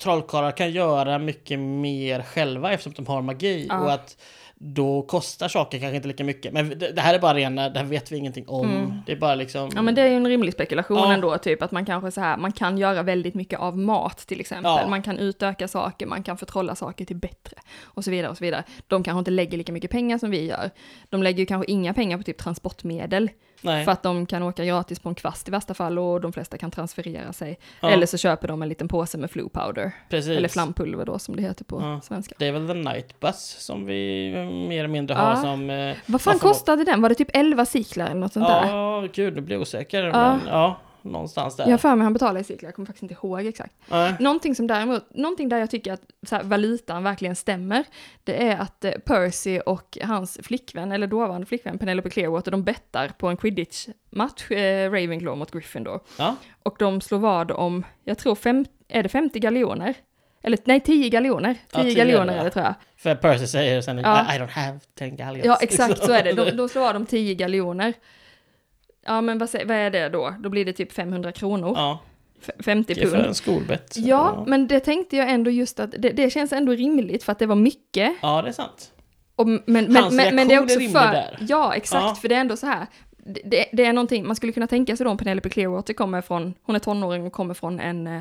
trollkarlar 0.02 0.50
kan 0.50 0.70
göra 0.70 1.18
mycket 1.18 1.59
mer 1.59 2.22
själva 2.22 2.72
eftersom 2.72 2.92
de 2.92 3.07
har 3.07 3.22
magi 3.22 3.66
Ja. 3.68 3.78
och 3.81 3.92
att 3.92 4.16
då 4.60 5.02
kostar 5.02 5.48
saker 5.48 5.78
kanske 5.78 5.96
inte 5.96 6.08
lika 6.08 6.24
mycket. 6.24 6.52
Men 6.52 6.68
det, 6.68 6.92
det 6.92 7.00
här 7.00 7.14
är 7.14 7.18
bara 7.18 7.34
rena, 7.34 7.68
det 7.68 7.78
här 7.78 7.86
vet 7.86 8.12
vi 8.12 8.16
ingenting 8.16 8.48
om. 8.48 8.70
Mm. 8.70 8.92
Det 9.06 9.12
är 9.12 9.16
bara 9.16 9.34
liksom... 9.34 9.70
Ja 9.74 9.82
men 9.82 9.94
det 9.94 10.02
är 10.02 10.06
ju 10.06 10.14
en 10.14 10.28
rimlig 10.28 10.52
spekulation 10.52 10.96
Ja. 10.96 11.12
ändå, 11.12 11.38
typ 11.38 11.62
att 11.62 11.70
man 11.70 11.84
kanske 11.84 12.10
så 12.10 12.20
här, 12.20 12.36
man 12.36 12.52
kan 12.52 12.78
göra 12.78 13.02
väldigt 13.02 13.34
mycket 13.34 13.58
av 13.60 13.78
mat 13.78 14.18
till 14.18 14.40
exempel. 14.40 14.72
Ja. 14.82 14.88
Man 14.88 15.02
kan 15.02 15.18
utöka 15.18 15.68
saker, 15.68 16.06
man 16.06 16.22
kan 16.22 16.38
förtrolla 16.38 16.74
saker 16.74 17.04
till 17.04 17.16
bättre 17.16 17.56
och 17.82 18.04
så 18.04 18.10
vidare 18.10 18.30
och 18.30 18.36
så 18.36 18.44
vidare. 18.44 18.64
De 18.86 19.02
kanske 19.02 19.18
inte 19.18 19.30
lägger 19.30 19.58
lika 19.58 19.72
mycket 19.72 19.90
pengar 19.90 20.18
som 20.18 20.30
vi 20.30 20.46
gör. 20.46 20.70
De 21.08 21.22
lägger 21.22 21.38
ju 21.38 21.46
kanske 21.46 21.72
inga 21.72 21.94
pengar 21.94 22.16
på 22.16 22.22
typ 22.22 22.38
transportmedel 22.38 23.30
Nej. 23.62 23.84
för 23.84 23.92
att 23.92 24.02
de 24.02 24.26
kan 24.26 24.42
åka 24.42 24.64
gratis 24.64 25.00
på 25.00 25.08
en 25.08 25.14
kvast 25.14 25.48
i 25.48 25.50
värsta 25.50 25.74
fall 25.74 25.98
och 25.98 26.20
de 26.20 26.32
flesta 26.32 26.58
kan 26.58 26.70
transferera 26.70 27.32
sig. 27.32 27.58
Ja, 27.80 27.90
Eller 27.90 28.06
så 28.06 28.16
köper 28.18 28.48
de 28.48 28.62
en 28.62 28.68
liten 28.68 28.88
påse 28.88 29.18
med 29.18 29.30
flu 29.30 29.48
powder, 29.48 29.92
precis. 30.10 30.30
eller 30.30 30.48
flampulver 30.48 31.04
då 31.04 31.18
som 31.18 31.36
det 31.36 31.42
heter 31.42 31.64
på 31.64 31.80
Ja. 31.82 32.00
svenska. 32.00 32.34
Det 32.38 32.46
är 32.46 32.52
väl 32.52 32.66
The 32.68 32.74
Night 32.74 33.20
Bus 33.20 33.56
som 33.58 33.86
vi 33.86 34.32
eh, 34.34 34.68
mer 34.68 34.78
eller 34.78 34.88
mindre 34.88 35.14
har 35.16 35.30
Ja. 35.30 35.36
som... 35.36 35.70
Eh, 35.70 35.96
Vad 36.06 36.20
fan 36.20 36.38
kostade 36.38 36.84
den? 36.84 37.02
Var 37.02 37.08
det 37.08 37.14
typ 37.14 37.30
11 37.32 37.64
ciklar 37.66 38.06
eller 38.06 38.20
något 38.20 38.32
sånt 38.32 38.46
där? 38.48 38.66
Ja, 38.68 39.06
gud, 39.12 39.34
nu 39.34 39.40
blir 39.40 39.54
jag 39.56 39.62
osäker. 39.62 40.02
Men 40.12 40.40
ja, 40.46 40.76
någonstans 41.02 41.56
där. 41.56 41.64
Jag 41.64 41.70
har 41.70 41.78
för 41.78 41.96
mig 41.96 42.04
han 42.04 42.12
betalade 42.12 42.40
i 42.40 42.44
ciklar, 42.44 42.68
jag 42.68 42.74
kommer 42.74 42.87
faktiskt 42.87 43.02
inte 43.02 43.14
ihåg 43.14 43.46
exakt. 43.46 43.74
Nej. 43.88 44.14
Någonting 44.20 44.54
som 44.54 44.66
däremot, 44.66 45.14
någonting 45.14 45.48
där 45.48 45.58
jag 45.58 45.70
tycker 45.70 45.92
att 45.92 46.02
här, 46.30 46.42
valutan 46.42 47.02
verkligen 47.02 47.37
stämmer, 47.37 47.84
det 48.24 48.48
är 48.48 48.56
att 48.56 48.84
eh, 48.84 48.92
Percy 48.92 49.61
och 49.61 49.98
hans 50.02 50.38
flickvän, 50.42 50.92
eller 50.92 51.06
dåvarande 51.06 51.46
flickvän 51.46 51.78
Penelope 51.78 52.11
Clearwater, 52.11 52.50
de 52.50 52.64
bettar 52.64 53.08
på 53.08 53.28
en 53.28 53.37
quidditch-match, 53.37 54.50
eh, 54.50 54.90
Ravenclaw 54.90 55.38
mot 55.38 55.50
Gryffindor. 55.50 56.00
Ja. 56.18 56.37
Och 56.62 56.76
de 56.78 57.00
slår 57.00 57.18
vad 57.18 57.50
om, 57.50 57.84
jag 58.04 58.18
tror, 58.18 58.34
fem, 58.34 58.64
är 58.88 59.02
det 59.02 59.08
50 59.08 59.38
galjoner? 59.40 59.94
Eller 60.42 60.58
nej, 60.64 60.80
10 60.80 61.11
galjoner. 61.11 61.54
10 61.54 61.61
Ja, 61.72 61.82
10 61.82 61.94
galjoner 61.94 62.38
är 62.38 62.44
det 62.44 62.50
tror 62.50 62.64
jag. 62.64 62.74
För 62.96 63.14
Percy 63.14 63.46
säger 63.46 63.80
sen 63.80 63.98
Ja. 63.98 64.34
I, 64.34 64.38
don't 64.38 64.50
have 64.50 64.80
ten 64.98 65.16
galleons. 65.16 65.46
Ja, 65.46 65.58
exakt 65.61 66.04
så 66.04 66.12
är 66.12 66.24
det. 66.24 66.32
De, 66.32 66.50
de 66.56 66.68
slår 66.68 66.94
om 66.94 67.06
10 67.06 67.34
galjoner. 67.34 67.92
Ja, 69.08 69.20
men 69.20 69.38
vad, 69.38 69.48
vad 69.52 69.76
är 69.76 69.90
det 69.90 70.08
då? 70.08 70.34
Då 70.38 70.48
blir 70.48 70.64
det 70.64 70.72
typ 70.72 70.92
500 70.92 71.32
kronor. 71.32 71.72
Ja, 71.76 71.98
F- 72.42 72.50
50 72.64 72.94
det 72.94 73.00
är 73.00 73.06
för 73.06 73.16
pund. 73.16 73.26
en 73.28 73.34
skolbett. 73.34 73.94
Ja, 73.96 74.44
men 74.46 74.66
det 74.68 74.80
tänkte 74.80 75.16
jag 75.16 75.30
ändå 75.30 75.50
just 75.50 75.80
att 75.80 75.90
det, 75.98 76.10
det 76.10 76.30
känns 76.30 76.52
ändå 76.52 76.72
rimligt 76.72 77.24
för 77.24 77.32
att 77.32 77.38
det 77.38 77.46
var 77.46 77.56
mycket. 77.56 78.12
Ja, 78.22 78.42
det 78.42 78.48
är 78.48 78.52
sant. 78.52 78.92
Och, 79.36 79.46
men, 79.48 79.62
men, 79.66 79.96
Hans 79.96 80.14
men, 80.14 80.34
men 80.34 80.48
det 80.48 80.54
är 80.54 80.58
är 80.58 80.62
också 80.62 80.78
rimlig 80.78 80.92
för... 81.00 81.12
där. 81.12 81.36
Ja, 81.48 81.74
exakt. 81.74 82.04
Ja. 82.04 82.14
För 82.14 82.28
det 82.28 82.34
är 82.34 82.40
ändå 82.40 82.56
så 82.56 82.66
här. 82.66 82.86
Det, 83.16 83.40
det, 83.44 83.66
det 83.72 83.84
är 83.84 83.92
någonting, 83.92 84.26
man 84.26 84.36
skulle 84.36 84.52
kunna 84.52 84.66
tänka 84.66 84.96
sig 84.96 85.04
då 85.04 85.10
om 85.10 85.18
Penelope 85.18 85.48
Clearwater 85.48 85.94
kommer 85.94 86.20
från, 86.20 86.54
hon 86.62 86.76
är 86.76 86.80
tonåring 86.80 87.26
och 87.26 87.32
kommer 87.32 87.54
från 87.54 87.80
en, 87.80 88.06
eh, 88.06 88.20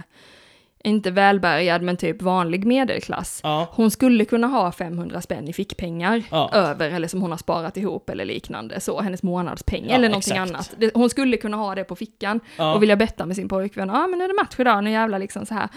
inte 0.83 1.11
välbärgad 1.11 1.81
men 1.81 1.97
typ 1.97 2.21
vanlig 2.21 2.65
medelklass. 2.65 3.39
Ja, 3.43 3.67
Hon 3.71 3.91
skulle 3.91 4.25
kunna 4.25 4.47
ha 4.47 4.71
500 4.71 5.21
spänn 5.21 5.47
i 5.47 5.53
fickpengar 5.53 6.23
Ja. 6.31 6.49
över, 6.53 6.89
eller 6.91 7.07
som 7.07 7.21
hon 7.21 7.31
har 7.31 7.37
sparat 7.37 7.77
ihop 7.77 8.09
eller 8.09 8.25
liknande, 8.25 8.79
så 8.79 9.01
hennes 9.01 9.23
månadspeng 9.23 9.85
Ja, 9.89 9.95
eller 9.95 10.09
någonting 10.09 10.33
exakt. 10.37 10.49
annat. 10.51 10.73
Det, 10.77 10.91
hon 10.93 11.09
skulle 11.09 11.37
kunna 11.37 11.57
ha 11.57 11.75
det 11.75 11.83
på 11.83 11.95
fickan 11.95 12.39
och 12.75 12.81
vilja 12.83 12.95
betta 12.95 13.25
med 13.25 13.35
sin 13.35 13.47
pojkvän, 13.49 13.87
ja 13.89 14.03
ah, 14.03 14.07
men 14.07 14.19
nu 14.19 14.25
är 14.25 14.29
det 14.29 14.33
match 14.43 14.55
idag, 14.59 14.83
nu 14.83 14.91
jävlar 14.91 15.19
liksom 15.19 15.45
så 15.45 15.53
här. 15.53 15.69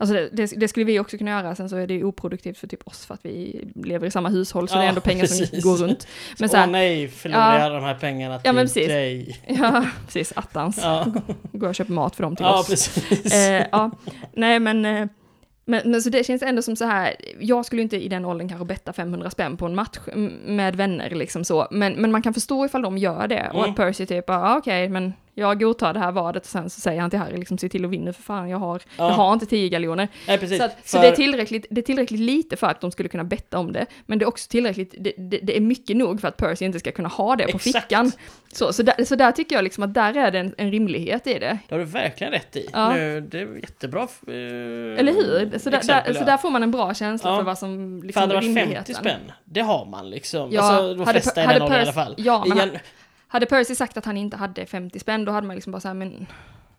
Alltså 0.00 0.14
det, 0.14 0.28
det, 0.32 0.52
det 0.56 0.68
skulle 0.68 0.86
vi 0.86 0.98
också 1.00 1.18
kunna 1.18 1.30
göra, 1.30 1.54
sen 1.54 1.68
så 1.68 1.76
är 1.76 1.86
det 1.86 1.94
ju 1.94 2.04
oproduktivt 2.04 2.58
för 2.58 2.66
typ 2.66 2.86
oss 2.86 3.06
för 3.06 3.14
att 3.14 3.20
vi 3.24 3.64
lever 3.74 4.06
i 4.06 4.10
samma 4.10 4.28
hushåll, 4.28 4.68
så 4.68 4.74
Ja, 4.74 4.78
det 4.80 4.84
är 4.84 4.88
ändå 4.88 5.00
pengar 5.00 5.26
som 5.26 5.38
precis. 5.38 5.64
går 5.64 5.76
runt. 5.76 6.06
Men 6.38 6.48
så 6.48 6.56
Åh 6.56 6.60
här, 6.60 6.66
nej, 6.70 7.08
förlorar 7.08 7.58
Ja. 7.58 7.62
jag 7.64 7.72
de 7.72 7.84
här 7.84 7.94
pengarna 7.94 8.38
till 8.38 8.46
Ja, 8.48 8.52
men 8.52 8.64
precis. 8.66 8.86
dig? 8.88 9.40
ja, 9.60 9.86
precis, 10.06 10.32
attans. 10.36 10.78
Ja, 10.82 11.06
Går 11.52 11.68
och 11.68 11.74
köper 11.74 11.92
mat 11.92 12.16
för 12.16 12.22
dem 12.22 12.36
till 12.36 12.44
ja 12.46 12.58
oss. 12.60 12.68
precis. 12.68 13.34
Eh, 13.34 13.66
ja, 13.72 13.90
nej 14.32 14.60
men, 14.60 14.84
eh, 14.84 15.06
men, 15.64 15.90
men 15.90 16.02
så 16.02 16.10
det 16.10 16.26
känns 16.26 16.42
ändå 16.42 16.62
som 16.62 16.76
så 16.76 16.84
här, 16.84 17.14
jag 17.40 17.64
skulle 17.66 17.82
inte 17.82 17.96
i 18.04 18.08
den 18.08 18.24
åldern 18.24 18.48
kanske 18.48 18.64
betta 18.64 18.92
500 18.92 19.30
spänn 19.30 19.56
på 19.56 19.66
en 19.66 19.74
match 19.74 19.98
med 20.46 20.76
vänner 20.76 21.10
liksom 21.10 21.44
så, 21.44 21.68
men, 21.70 21.92
men 21.92 22.12
man 22.12 22.22
kan 22.22 22.34
förstå 22.34 22.64
ifall 22.64 22.82
de 22.82 22.98
gör 22.98 23.28
det 23.28 23.50
och 23.52 23.58
Mm. 23.58 23.70
att 23.70 23.76
Percy 23.76 24.06
typ, 24.06 24.24
ja 24.28 24.34
ah, 24.34 24.56
okej, 24.58 24.88
men 24.88 25.12
jag 25.34 25.60
godtar 25.60 25.92
det 25.94 26.00
här 26.00 26.12
vadet 26.12 26.42
och 26.42 26.48
sen 26.48 26.70
så 26.70 26.80
säger 26.80 27.00
han 27.00 27.10
till 27.10 27.18
Harry 27.18 27.36
liksom, 27.36 27.58
se 27.58 27.68
till 27.68 27.84
att 27.84 27.90
vinna 27.90 28.12
för 28.12 28.22
fan, 28.22 28.48
jag 28.48 28.58
har, 28.58 28.80
Ja. 28.98 29.08
jag 29.08 29.14
har 29.14 29.32
inte 29.32 29.46
10 29.46 29.68
galjoner. 29.68 30.08
nej, 30.28 30.38
precis. 30.38 30.58
Så, 30.58 30.64
att, 30.64 30.76
så 30.88 30.96
För- 30.96 31.02
det, 31.02 31.08
är 31.12 31.16
tillräckligt, 31.16 31.66
det 31.70 31.80
är 31.80 31.82
tillräckligt 31.82 32.20
lite 32.20 32.56
för 32.56 32.66
att 32.66 32.80
de 32.80 32.90
skulle 32.90 33.08
kunna 33.08 33.24
betta 33.24 33.58
om 33.58 33.72
det, 33.72 33.86
men 34.06 34.18
det 34.18 34.24
är 34.24 34.28
också 34.28 34.48
tillräckligt, 34.50 34.94
det, 34.98 35.12
det, 35.18 35.38
det 35.42 35.56
är 35.56 35.60
mycket 35.60 35.96
nog 35.96 36.20
för 36.20 36.28
att 36.28 36.36
Percy 36.36 36.64
inte 36.64 36.78
ska 36.78 36.92
kunna 36.92 37.08
ha 37.08 37.36
det 37.36 37.44
på 37.44 37.56
Exakt. 37.56 37.84
fickan. 37.86 38.12
Så, 38.52 38.72
så, 38.72 38.82
där, 38.82 39.04
så 39.04 39.14
där 39.16 39.32
tycker 39.32 39.56
jag 39.56 39.62
liksom 39.64 39.84
att 39.84 39.94
där 39.94 40.16
är 40.16 40.30
det 40.30 40.38
en, 40.38 40.54
en 40.58 40.70
rimlighet 40.70 41.26
i 41.26 41.32
det. 41.38 41.58
Det 41.68 41.74
har 41.74 41.78
du 41.78 41.84
verkligen 41.84 42.32
rätt 42.32 42.56
i. 42.56 42.68
Ja. 42.72 42.94
Nu, 42.94 43.20
det 43.20 43.40
är 43.40 43.56
jättebra. 43.56 44.00
eh, 44.02 44.32
Eller 44.98 45.12
hur? 45.12 45.58
Så, 45.58 45.70
där, 45.70 45.78
exempel, 45.78 46.12
där, 46.14 46.20
så 46.20 46.26
där 46.26 46.36
får 46.36 46.50
man 46.50 46.62
en 46.62 46.70
bra 46.70 46.94
känsla 46.94 47.30
Ja. 47.30 47.36
för 47.36 47.44
vad 47.44 47.58
som 47.58 47.98
För 48.00 48.06
liksom 48.06 48.20
hade 48.20 48.34
är 48.36 48.40
det 48.40 48.46
varit 48.46 48.54
50 48.54 48.60
rimligheten. 48.60 48.94
spänn, 48.94 49.32
det 49.44 49.60
har 49.60 49.86
man 49.86 50.10
liksom. 50.10 50.48
Ja, 50.52 50.62
alltså, 50.62 50.94
de 50.94 51.00
hade 51.06 51.12
flesta 51.20 51.42
i 51.42 51.46
hade 51.46 51.60
åldern 51.64 51.78
i 51.78 51.82
alla 51.82 51.92
fall. 51.92 52.14
ja, 52.18 52.44
men 52.48 52.58
Igen, 52.58 52.70
Hade 53.32 53.46
Percy 53.46 53.74
sagt 53.74 53.96
att 53.96 54.04
han 54.04 54.16
inte 54.16 54.36
hade 54.36 54.66
50 54.66 54.98
spänn, 54.98 55.24
då 55.24 55.32
hade 55.32 55.46
man 55.46 55.56
liksom 55.56 55.72
bara 55.72 55.80
såhär, 55.80 55.94
men 55.94 56.26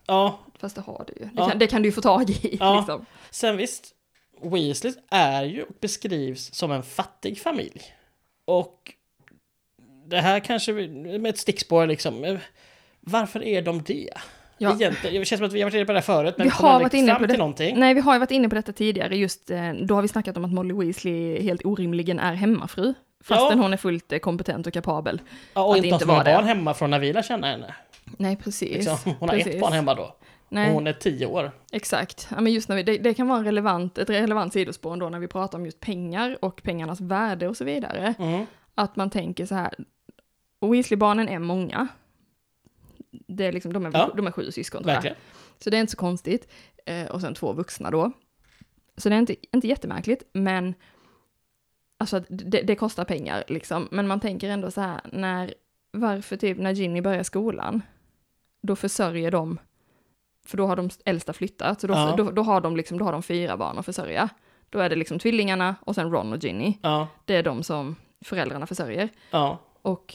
ja, 0.06 0.38
fast 0.58 0.74
det 0.74 0.80
har 0.80 1.04
du 1.06 1.12
ju. 1.22 1.24
Det, 1.24 1.30
Ja. 1.36 1.48
kan, 1.48 1.58
det 1.58 1.66
kan 1.66 1.82
du 1.82 1.88
ju 1.88 1.92
få 1.92 2.00
tag 2.00 2.30
i. 2.30 2.56
Ja. 2.60 2.76
Liksom. 2.76 3.06
sen 3.30 3.56
visst, 3.56 3.94
Weasley 4.42 4.92
är 5.10 5.44
ju 5.44 5.62
och 5.62 5.74
beskrivs 5.80 6.54
som 6.54 6.72
en 6.72 6.82
fattig 6.82 7.38
familj. 7.40 7.82
Och 8.44 8.92
det 10.06 10.20
här 10.20 10.40
kanske, 10.40 10.72
med 10.72 11.26
ett 11.26 11.38
stickspår 11.38 11.86
liksom, 11.86 12.24
eh, 12.24 12.38
varför 13.00 13.42
är 13.44 13.62
de 13.62 13.82
det? 13.82 14.10
Ja. 14.58 14.74
Egentligen, 14.74 15.20
det 15.20 15.24
känns 15.24 15.38
som 15.38 15.46
att 15.46 15.52
vi 15.52 15.60
har 15.62 15.66
varit 15.70 15.74
inne 15.74 15.84
på 15.84 15.92
det 15.92 15.98
här 15.98 16.02
förut, 16.04 16.34
men 16.38 16.46
Vi 16.46 16.50
har 16.50 16.80
varit 16.80 16.94
inne 16.94 17.14
på 17.14 17.26
det. 17.26 17.36
någonting. 17.36 17.78
Nej, 17.80 17.94
vi 17.94 18.00
har 18.00 18.12
ju 18.14 18.18
varit 18.18 18.30
inne 18.30 18.48
på 18.48 18.54
detta 18.54 18.72
tidigare, 18.72 19.16
just 19.16 19.50
eh, 19.50 19.72
då 19.72 19.94
har 19.94 20.02
vi 20.02 20.08
snackat 20.08 20.36
om 20.36 20.44
att 20.44 20.52
Molly 20.52 20.74
Weasley 20.74 21.42
helt 21.42 21.64
orimligen 21.64 22.18
är 22.18 22.34
hemmafru. 22.34 22.94
Fastän 23.22 23.58
Ja. 23.58 23.62
hon 23.64 23.72
är 23.72 23.76
fullt 23.76 24.12
eh, 24.12 24.18
kompetent 24.18 24.66
och 24.66 24.72
kapabel. 24.72 25.20
Ja, 25.54 25.62
och 25.64 25.70
att 25.72 25.76
inte 25.76 25.88
det 25.88 25.92
har 25.92 25.98
så 25.98 26.02
inte 26.04 26.06
många 26.06 26.18
var 26.18 26.24
det. 26.24 26.34
barn 26.34 26.44
hemma 26.44 26.74
från 26.74 26.90
när 26.90 26.98
vi 26.98 27.12
lär 27.12 27.22
känna 27.22 27.46
henne. 27.46 27.74
Nej, 28.04 28.36
precis. 28.36 28.70
Liksom. 28.76 28.96
Hon 29.18 29.28
har 29.28 29.36
precis. 29.36 29.54
ett 29.54 29.60
barn 29.60 29.72
hemma 29.72 29.94
då. 29.94 30.16
Nej, 30.48 30.68
Och 30.68 30.74
hon 30.74 30.86
är 30.86 30.92
tio 30.92 31.26
år. 31.26 31.50
exakt. 31.72 32.28
Ja, 32.30 32.40
men 32.40 32.52
just 32.52 32.68
när 32.68 32.76
vi, 32.76 32.82
det, 32.82 32.98
det 32.98 33.14
kan 33.14 33.28
vara 33.28 33.38
en 33.38 33.44
relevant, 33.44 33.98
ett 33.98 34.10
relevant 34.10 34.52
sidospår 34.52 34.96
då 34.96 35.08
när 35.08 35.18
vi 35.18 35.28
pratar 35.28 35.58
om 35.58 35.64
just 35.64 35.80
pengar 35.80 36.38
och 36.42 36.62
pengarnas 36.62 37.00
värde 37.00 37.48
och 37.48 37.56
så 37.56 37.64
vidare. 37.64 38.14
Mm. 38.18 38.46
att 38.74 38.96
man 38.96 39.10
tänker 39.10 39.46
så 39.46 39.54
här, 39.54 39.74
Weasley-barnen 40.60 41.28
är 41.28 41.38
många. 41.38 41.88
Det 43.10 43.44
är 43.46 43.52
liksom, 43.52 43.72
de, 43.72 43.86
är, 43.86 43.90
Ja. 43.92 44.10
de 44.16 44.26
är 44.26 44.30
sju 44.30 44.50
syskon 44.52 44.82
tror 44.82 44.90
jag. 44.90 44.96
Verkligen. 44.96 45.16
Så 45.58 45.70
det 45.70 45.76
är 45.76 45.80
inte 45.80 45.90
så 45.90 45.96
konstigt. 45.96 46.52
Eh, 46.86 47.06
och 47.06 47.20
sen 47.20 47.34
två 47.34 47.52
vuxna 47.52 47.90
då. 47.90 48.12
Så 48.96 49.08
det 49.08 49.14
är 49.14 49.18
inte, 49.18 49.34
inte 49.52 49.68
jättemärkligt, 49.68 50.22
men 50.32 50.74
alltså 52.02 52.20
det, 52.28 52.62
det 52.62 52.74
kostar 52.76 53.04
pengar 53.04 53.44
liksom. 53.48 53.88
Men 53.90 54.08
man 54.08 54.20
tänker 54.20 54.50
ändå 54.50 54.70
så 54.70 54.80
här, 54.80 55.00
när, 55.12 55.54
varför 55.92 56.36
typ 56.36 56.58
när 56.58 56.72
Ginny 56.72 57.00
börjar 57.00 57.22
skolan, 57.22 57.82
då 58.62 58.76
försörjer 58.76 59.30
de, 59.30 59.58
för 60.46 60.56
då 60.56 60.66
har 60.66 60.76
de 60.76 60.90
äldsta 61.04 61.32
flyttat, 61.32 61.80
så 61.80 61.86
då, 61.86 61.94
Ja. 61.94 62.14
då, 62.16 62.30
då, 62.30 62.42
har 62.42 62.60
de 62.60 62.76
liksom, 62.76 62.98
då 62.98 63.04
har 63.04 63.12
de 63.12 63.22
fyra 63.22 63.56
barn 63.56 63.78
att 63.78 63.84
försörja. 63.86 64.28
Då 64.70 64.78
är 64.78 64.88
det 64.88 64.96
liksom 64.96 65.18
tvillingarna 65.18 65.76
och 65.80 65.94
sen 65.94 66.10
Ron 66.12 66.32
och 66.32 66.44
Ginny. 66.44 66.78
Ja, 66.82 67.08
Det 67.24 67.36
är 67.36 67.42
de 67.42 67.62
som 67.62 67.96
föräldrarna 68.24 68.66
försörjer. 68.66 69.08
ja. 69.30 69.58
Och, 69.82 70.14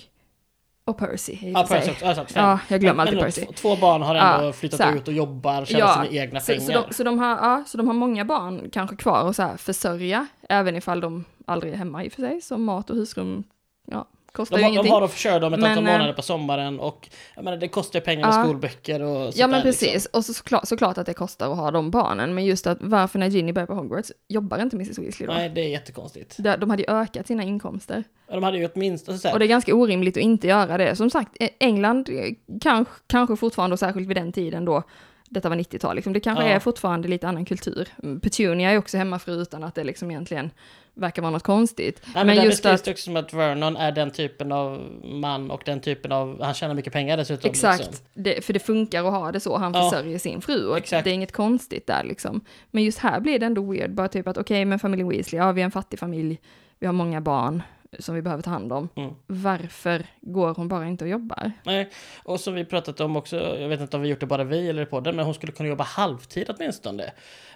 och 0.87 0.97
Percy 0.97 1.37
Ja. 1.41 1.65
Percy 1.69 1.91
också. 1.91 2.05
Alltså. 2.05 2.25
Ja, 2.39 2.59
jag 2.67 2.81
glömmer 2.81 3.03
alltid 3.03 3.19
Percy. 3.19 3.45
Två, 3.45 3.75
barn 3.75 4.01
har 4.01 4.15
ändå 4.15 4.45
Ja, 4.47 4.53
flyttat 4.53 4.77
så 4.77 4.83
här. 4.83 4.95
ut 4.95 5.07
och 5.07 5.13
jobbar, 5.13 5.65
tjänar 5.65 5.79
Ja, 5.79 5.93
sina 5.93 6.07
egna 6.23 6.39
pengar. 6.39 6.59
så, 6.61 6.71
de, 6.71 6.93
så, 6.93 7.03
de 7.03 7.19
har, 7.19 7.29
ja, 7.29 7.63
så 7.67 7.77
de 7.77 7.87
har 7.87 7.93
många 7.93 8.25
barn 8.25 8.69
kanske 8.71 8.95
kvar 8.95 9.29
att 9.29 9.35
så 9.35 9.43
här 9.43 9.57
försörja, 9.57 10.27
även 10.49 10.75
ifall 10.75 10.99
de 11.01 11.25
aldrig 11.45 11.73
är 11.73 11.77
hemma 11.77 12.03
i 12.03 12.07
och 12.07 12.13
för 12.13 12.21
sig, 12.21 12.41
så 12.41 12.57
mat 12.57 12.89
och 12.89 12.95
husrum 12.95 13.43
ja, 13.91 14.07
kostar 14.31 14.57
de, 14.57 14.61
ju 14.61 14.65
har, 14.65 14.69
de 14.69 14.73
ingenting. 14.73 14.91
har 14.93 15.01
att 15.01 15.11
försörja 15.11 15.39
dem 15.39 15.53
ett 15.53 15.59
Men, 15.59 15.69
antal 15.71 15.87
eh, 15.87 15.91
månader 15.93 16.13
på 16.13 16.21
sommaren 16.21 16.79
och 16.79 17.09
jag 17.35 17.43
menar, 17.43 17.57
det 17.57 17.67
kostar 17.67 17.99
pengar 17.99 18.27
med 18.27 18.35
Ja. 18.35 18.43
skolböcker 18.43 19.01
och 19.01 19.23
sånt 19.23 19.35
Ja 19.37 19.47
men 19.47 19.59
där, 19.59 19.61
precis, 19.63 19.93
Liksom. 19.93 20.09
och 20.13 20.25
så 20.25 20.33
såklart, 20.33 20.67
såklart 20.67 20.97
att 20.97 21.05
det 21.05 21.13
kostar 21.13 21.51
att 21.51 21.57
ha 21.57 21.71
de 21.71 21.91
barnen, 21.91 22.35
men 22.35 22.45
just 22.45 22.67
att 22.67 22.77
varför 22.81 23.19
när 23.19 23.27
Ginny 23.27 23.51
börjar 23.51 23.67
på 23.67 23.73
Hogwarts 23.73 24.11
jobbar 24.27 24.61
inte 24.61 24.75
Mrs 24.75 24.97
Weasley 24.99 25.27
då? 25.27 25.33
Nej, 25.33 25.49
det 25.49 25.61
är 25.61 25.69
jättekonstigt. 25.69 26.35
De 26.37 26.55
de 26.59 26.69
hade 26.69 26.83
ju 26.83 26.89
ökat 26.93 27.27
sina 27.27 27.43
inkomster. 27.43 28.03
Ja, 28.27 28.33
De 28.35 28.43
hade 28.43 28.57
ju 28.57 28.69
åtminstone 28.73 29.17
Och 29.33 29.39
det 29.39 29.45
är 29.45 29.49
ganska 29.49 29.75
orimligt 29.75 30.17
att 30.17 30.23
inte 30.23 30.47
göra 30.47 30.77
det. 30.77 30.95
Som 30.95 31.09
sagt, 31.09 31.37
England 31.59 32.09
eh, 32.09 32.33
kanske, 32.61 32.93
kanske 33.07 33.35
fortfarande, 33.35 33.73
och 33.73 33.79
särskilt 33.79 34.07
vid 34.07 34.17
den 34.17 34.31
tiden 34.31 34.65
då, 34.65 34.83
detta 35.29 35.49
var 35.49 35.55
90-tal, 35.55 35.95
liksom, 35.95 36.13
det 36.13 36.19
kanske 36.19 36.43
Ja. 36.43 36.49
är 36.49 36.59
fortfarande 36.59 37.07
lite 37.07 37.27
annan 37.27 37.45
kultur. 37.45 37.87
Mm, 38.03 38.19
Petunia 38.19 38.71
är 38.71 38.77
också 38.77 38.97
hemmafru 38.97 39.33
utan 39.41 39.63
att 39.63 39.75
det 39.75 39.83
liksom 39.83 40.11
egentligen 40.11 40.51
verkar 40.93 41.21
vara 41.21 41.31
något 41.31 41.43
konstigt. 41.43 42.01
Nej, 42.05 42.13
men, 42.15 42.27
men 42.27 42.35
just 42.45 42.63
beskrivs 42.63 42.79
att, 42.79 42.85
det 42.85 42.91
också 42.91 43.03
som 43.03 43.15
att 43.15 43.33
Vernon 43.33 43.75
är 43.77 43.91
den 43.91 44.11
typen 44.11 44.51
av 44.51 44.81
man 45.03 45.51
och 45.51 45.61
den 45.65 45.79
typen 45.79 46.11
av, 46.11 46.41
han 46.43 46.53
tjänar 46.53 46.73
mycket 46.75 46.93
pengar 46.93 47.17
dessutom. 47.17 47.49
exakt, 47.49 47.79
Liksom. 47.79 48.05
det, 48.13 48.45
för 48.45 48.53
det 48.53 48.59
funkar 48.59 49.03
att 49.03 49.11
ha 49.13 49.31
det 49.31 49.39
så, 49.39 49.57
han 49.57 49.73
Ja. 49.73 49.89
försörjer 49.89 50.17
sin 50.19 50.41
fru 50.41 50.67
och 50.67 50.77
Exakt. 50.77 51.03
det 51.03 51.09
är 51.09 51.13
inget 51.13 51.31
konstigt 51.31 51.87
där 51.87 52.03
liksom. 52.03 52.41
Men 52.71 52.83
just 52.83 52.99
här 52.99 53.19
blir 53.19 53.39
det 53.39 53.45
ändå 53.45 53.71
weird, 53.71 53.91
bara 53.93 54.07
typ 54.07 54.27
att 54.27 54.37
okej, 54.37 54.65
men 54.65 54.79
familjen 54.79 55.09
Weasley, 55.09 55.39
ja 55.41 55.51
vi 55.51 55.61
är 55.61 55.65
en 55.65 55.71
fattig 55.71 55.99
familj, 55.99 56.39
vi 56.79 56.85
har 56.85 56.93
många 56.93 57.21
barn 57.21 57.63
som 57.99 58.15
vi 58.15 58.21
behöver 58.21 58.43
ta 58.43 58.49
hand 58.49 58.73
om. 58.73 58.89
Mm. 58.95 59.13
Varför 59.27 60.05
går 60.21 60.53
hon 60.53 60.67
bara 60.67 60.87
inte 60.87 61.03
och 61.03 61.09
jobbar? 61.09 61.51
Nej, 61.63 61.89
och 62.23 62.39
som 62.39 62.53
vi 62.53 62.65
pratat 62.65 62.99
om 62.99 63.15
också, 63.17 63.57
jag 63.59 63.69
vet 63.69 63.81
inte 63.81 63.95
om 63.97 64.01
vi 64.03 64.09
gjort 64.09 64.19
det 64.19 64.25
bara 64.25 64.43
vi 64.43 64.69
eller 64.69 64.85
på 64.85 64.99
den, 64.99 65.15
men 65.15 65.25
hon 65.25 65.33
skulle 65.33 65.51
kunna 65.51 65.69
jobba 65.69 65.83
halvtid 65.83 66.49
åtminstone. 66.57 67.11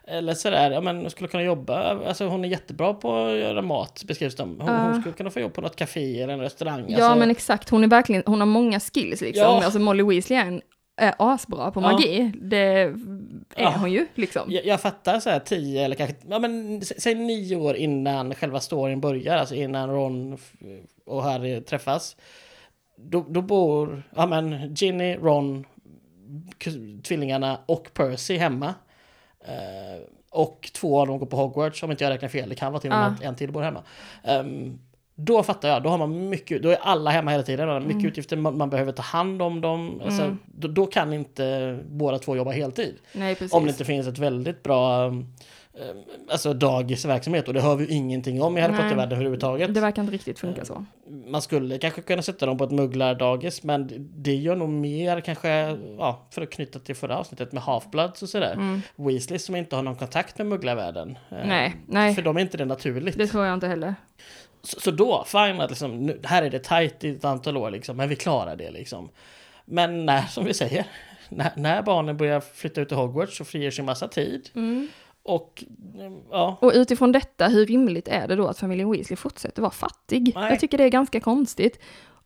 Eller 0.07 0.33
sådär, 0.33 0.71
ja 0.71 0.81
men 0.81 0.97
hon 0.97 1.09
skulle 1.09 1.27
kunna 1.27 1.43
jobba, 1.43 2.07
alltså 2.07 2.25
hon 2.27 2.45
är 2.45 2.49
jättebra 2.49 2.93
på 2.93 3.25
att 3.25 3.37
göra 3.37 3.61
mat 3.61 4.03
beskrivs 4.07 4.35
det. 4.35 4.43
Hon, 4.43 4.57
Ja. 4.59 4.77
hon 4.83 5.01
skulle 5.01 5.15
kunna 5.15 5.29
få 5.29 5.39
jobb 5.39 5.53
på 5.53 5.61
något 5.61 5.75
café 5.75 6.21
eller 6.21 6.33
en 6.33 6.39
restaurang. 6.39 6.85
Ja 6.87 7.05
alltså, 7.05 7.19
men 7.19 7.31
exakt, 7.31 7.69
hon 7.69 7.83
är 7.83 7.87
verkligen, 7.87 8.23
hon 8.25 8.39
har 8.39 8.47
många 8.47 8.79
skills 8.79 9.21
liksom. 9.21 9.43
Ja. 9.43 9.63
Alltså 9.63 9.79
Molly 9.79 10.03
Weasley 10.03 10.39
är, 10.39 10.45
en, 10.45 10.61
är 10.97 11.13
asbra 11.17 11.71
på 11.71 11.81
Ja. 11.81 11.91
magi. 11.91 12.31
Det 12.41 12.57
är 12.57 12.95
Ja. 13.55 13.75
hon 13.79 13.91
ju 13.91 14.07
liksom. 14.15 14.41
jag, 14.51 14.65
jag 14.65 14.81
fattar 14.81 15.19
så 15.19 15.29
här 15.29 15.39
tio 15.39 15.85
eller 15.85 15.95
kanske, 15.95 16.15
ja 16.29 16.39
men 16.39 16.79
sä- 16.81 16.99
säg 16.99 17.15
nio 17.15 17.55
år 17.55 17.75
innan 17.75 18.35
själva 18.35 18.59
storyn 18.59 19.01
börjar, 19.01 19.37
alltså 19.37 19.55
innan 19.55 19.89
Ron 19.89 20.37
och 21.05 21.23
Harry 21.23 21.61
träffas. 21.61 22.17
Då, 22.97 23.25
då 23.29 23.41
bor, 23.41 24.03
ja 24.15 24.25
men 24.25 24.75
Ginny, 24.75 25.15
Ron, 25.15 25.65
tvillingarna 27.03 27.59
och 27.65 27.89
Percy 27.93 28.37
hemma. 28.37 28.73
Eh, 29.45 30.01
och 30.29 30.69
två 30.73 30.99
av 31.01 31.07
dem 31.07 31.19
går 31.19 31.25
på 31.25 31.35
Hogwarts, 31.37 31.83
om 31.83 31.91
inte 31.91 32.03
jag 32.03 32.11
räknar 32.11 32.29
fel, 32.29 32.49
det 32.49 32.55
kan 32.55 32.71
vara 32.71 32.81
till 32.81 32.91
och 32.91 32.97
med 32.97 33.15
Ja. 33.21 33.27
en 33.27 33.35
till 33.35 33.51
bor 33.51 33.61
hemma. 33.61 33.83
Ehm, 34.23 34.79
då 35.25 35.43
fattar 35.43 35.69
jag, 35.69 35.83
då 35.83 35.89
har 35.89 35.97
man 35.97 36.29
mycket, 36.29 36.63
då 36.63 36.69
är 36.69 36.77
alla 36.81 37.11
hemma 37.11 37.31
hela 37.31 37.43
tiden, 37.43 37.73
mycket 37.83 37.91
Mm. 37.93 38.05
utgifter, 38.07 38.37
man, 38.37 38.57
man 38.57 38.69
behöver 38.69 38.91
ta 38.91 39.01
hand 39.01 39.41
om 39.41 39.61
dem. 39.61 40.01
Alltså, 40.05 40.23
Mm. 40.23 40.39
då, 40.45 40.67
då 40.67 40.85
kan 40.85 41.13
inte 41.13 41.79
båda 41.89 42.19
två 42.19 42.35
jobba 42.35 42.51
heltid. 42.51 42.95
Nej 43.13 43.35
precis. 43.35 43.53
Om 43.53 43.63
det 43.63 43.69
inte 43.69 43.85
finns 43.85 44.07
ett 44.07 44.17
väldigt 44.19 44.63
bra 44.63 45.07
um, 45.07 45.25
alltså 46.31 46.53
dagisverksamhet 46.53 47.47
och 47.47 47.53
det 47.53 47.61
hör 47.61 47.75
vi 47.75 47.85
ju 47.85 47.91
ingenting 47.95 48.41
om 48.41 48.57
i 48.57 48.61
Harry. 48.61 48.73
Potter-världen 48.73 49.11
överhuvudtaget. 49.13 49.73
Det 49.73 49.79
verkar 49.81 50.01
inte 50.01 50.13
riktigt 50.13 50.39
funka 50.39 50.65
så. 50.65 50.85
Man 51.27 51.41
skulle 51.41 51.77
kanske 51.77 52.01
kunna 52.01 52.21
sätta 52.21 52.45
dem 52.45 52.57
på 52.57 52.63
ett 52.63 52.71
mugglardagis 52.71 53.63
men 53.63 53.89
det 54.15 54.35
gör 54.35 54.55
nog 54.55 54.69
mer 54.69 55.19
kanske, 55.21 55.77
ja, 55.97 56.27
för 56.31 56.41
att 56.41 56.49
knyta 56.49 56.79
till 56.79 56.95
förra 56.95 57.17
avsnittet 57.17 57.51
med 57.51 57.63
Half-Bloods 57.63 58.23
och 58.23 58.29
sådär. 58.29 58.53
Mm. 58.53 58.81
Weasley 58.95 59.39
som 59.39 59.55
inte 59.55 59.75
har 59.75 59.83
någon 59.83 59.95
kontakt 59.95 60.37
med 60.37 60.47
mugglarvärlden. 60.47 61.09
Eh, 61.29 61.37
Nej, 61.47 61.75
nej. 61.87 62.15
För 62.15 62.21
dem 62.21 62.37
är 62.37 62.41
inte 62.41 62.57
det 62.57 62.65
naturligt. 62.65 63.17
Det 63.17 63.27
tror 63.27 63.45
jag 63.45 63.53
inte 63.53 63.67
heller. 63.67 63.95
Så, 64.63 64.79
så 64.79 64.91
då, 64.91 65.23
fine 65.27 65.61
att 65.61 65.69
liksom, 65.69 66.05
nu, 66.05 66.19
här 66.23 66.43
är 66.43 66.49
det 66.49 66.63
tajt 66.63 67.03
i 67.03 67.09
ett 67.09 67.25
antal 67.25 67.57
år 67.57 67.71
liksom, 67.71 67.97
men 67.97 68.09
vi 68.09 68.15
klarar 68.15 68.55
det 68.55 68.71
liksom. 68.71 69.09
Men 69.65 70.05
när, 70.05 70.21
som 70.21 70.45
vi 70.45 70.53
säger, 70.53 70.85
när, 71.29 71.51
när 71.55 71.81
barnen 71.81 72.17
börjar 72.17 72.39
flytta 72.39 72.81
ut 72.81 72.87
till 72.87 72.97
Hogwarts 72.97 73.37
så 73.37 73.45
frigörs 73.45 73.79
ju 73.79 73.83
massa 73.83 74.07
tid. 74.07 74.49
Mm. 74.55 74.87
Och 75.23 75.63
ja, 76.31 76.57
Och 76.61 76.71
utifrån 76.75 77.11
detta, 77.11 77.47
hur 77.47 77.65
rimligt 77.65 78.07
är 78.07 78.27
det 78.27 78.35
då 78.35 78.47
att 78.47 78.59
familjen 78.59 78.91
Weasley 78.91 79.17
fortsätter 79.17 79.61
vara 79.61 79.71
fattig? 79.71 80.31
Nej. 80.35 80.49
Jag 80.49 80.59
tycker 80.59 80.77
det 80.77 80.83
är 80.83 80.89
ganska 80.89 81.19
konstigt. 81.19 81.79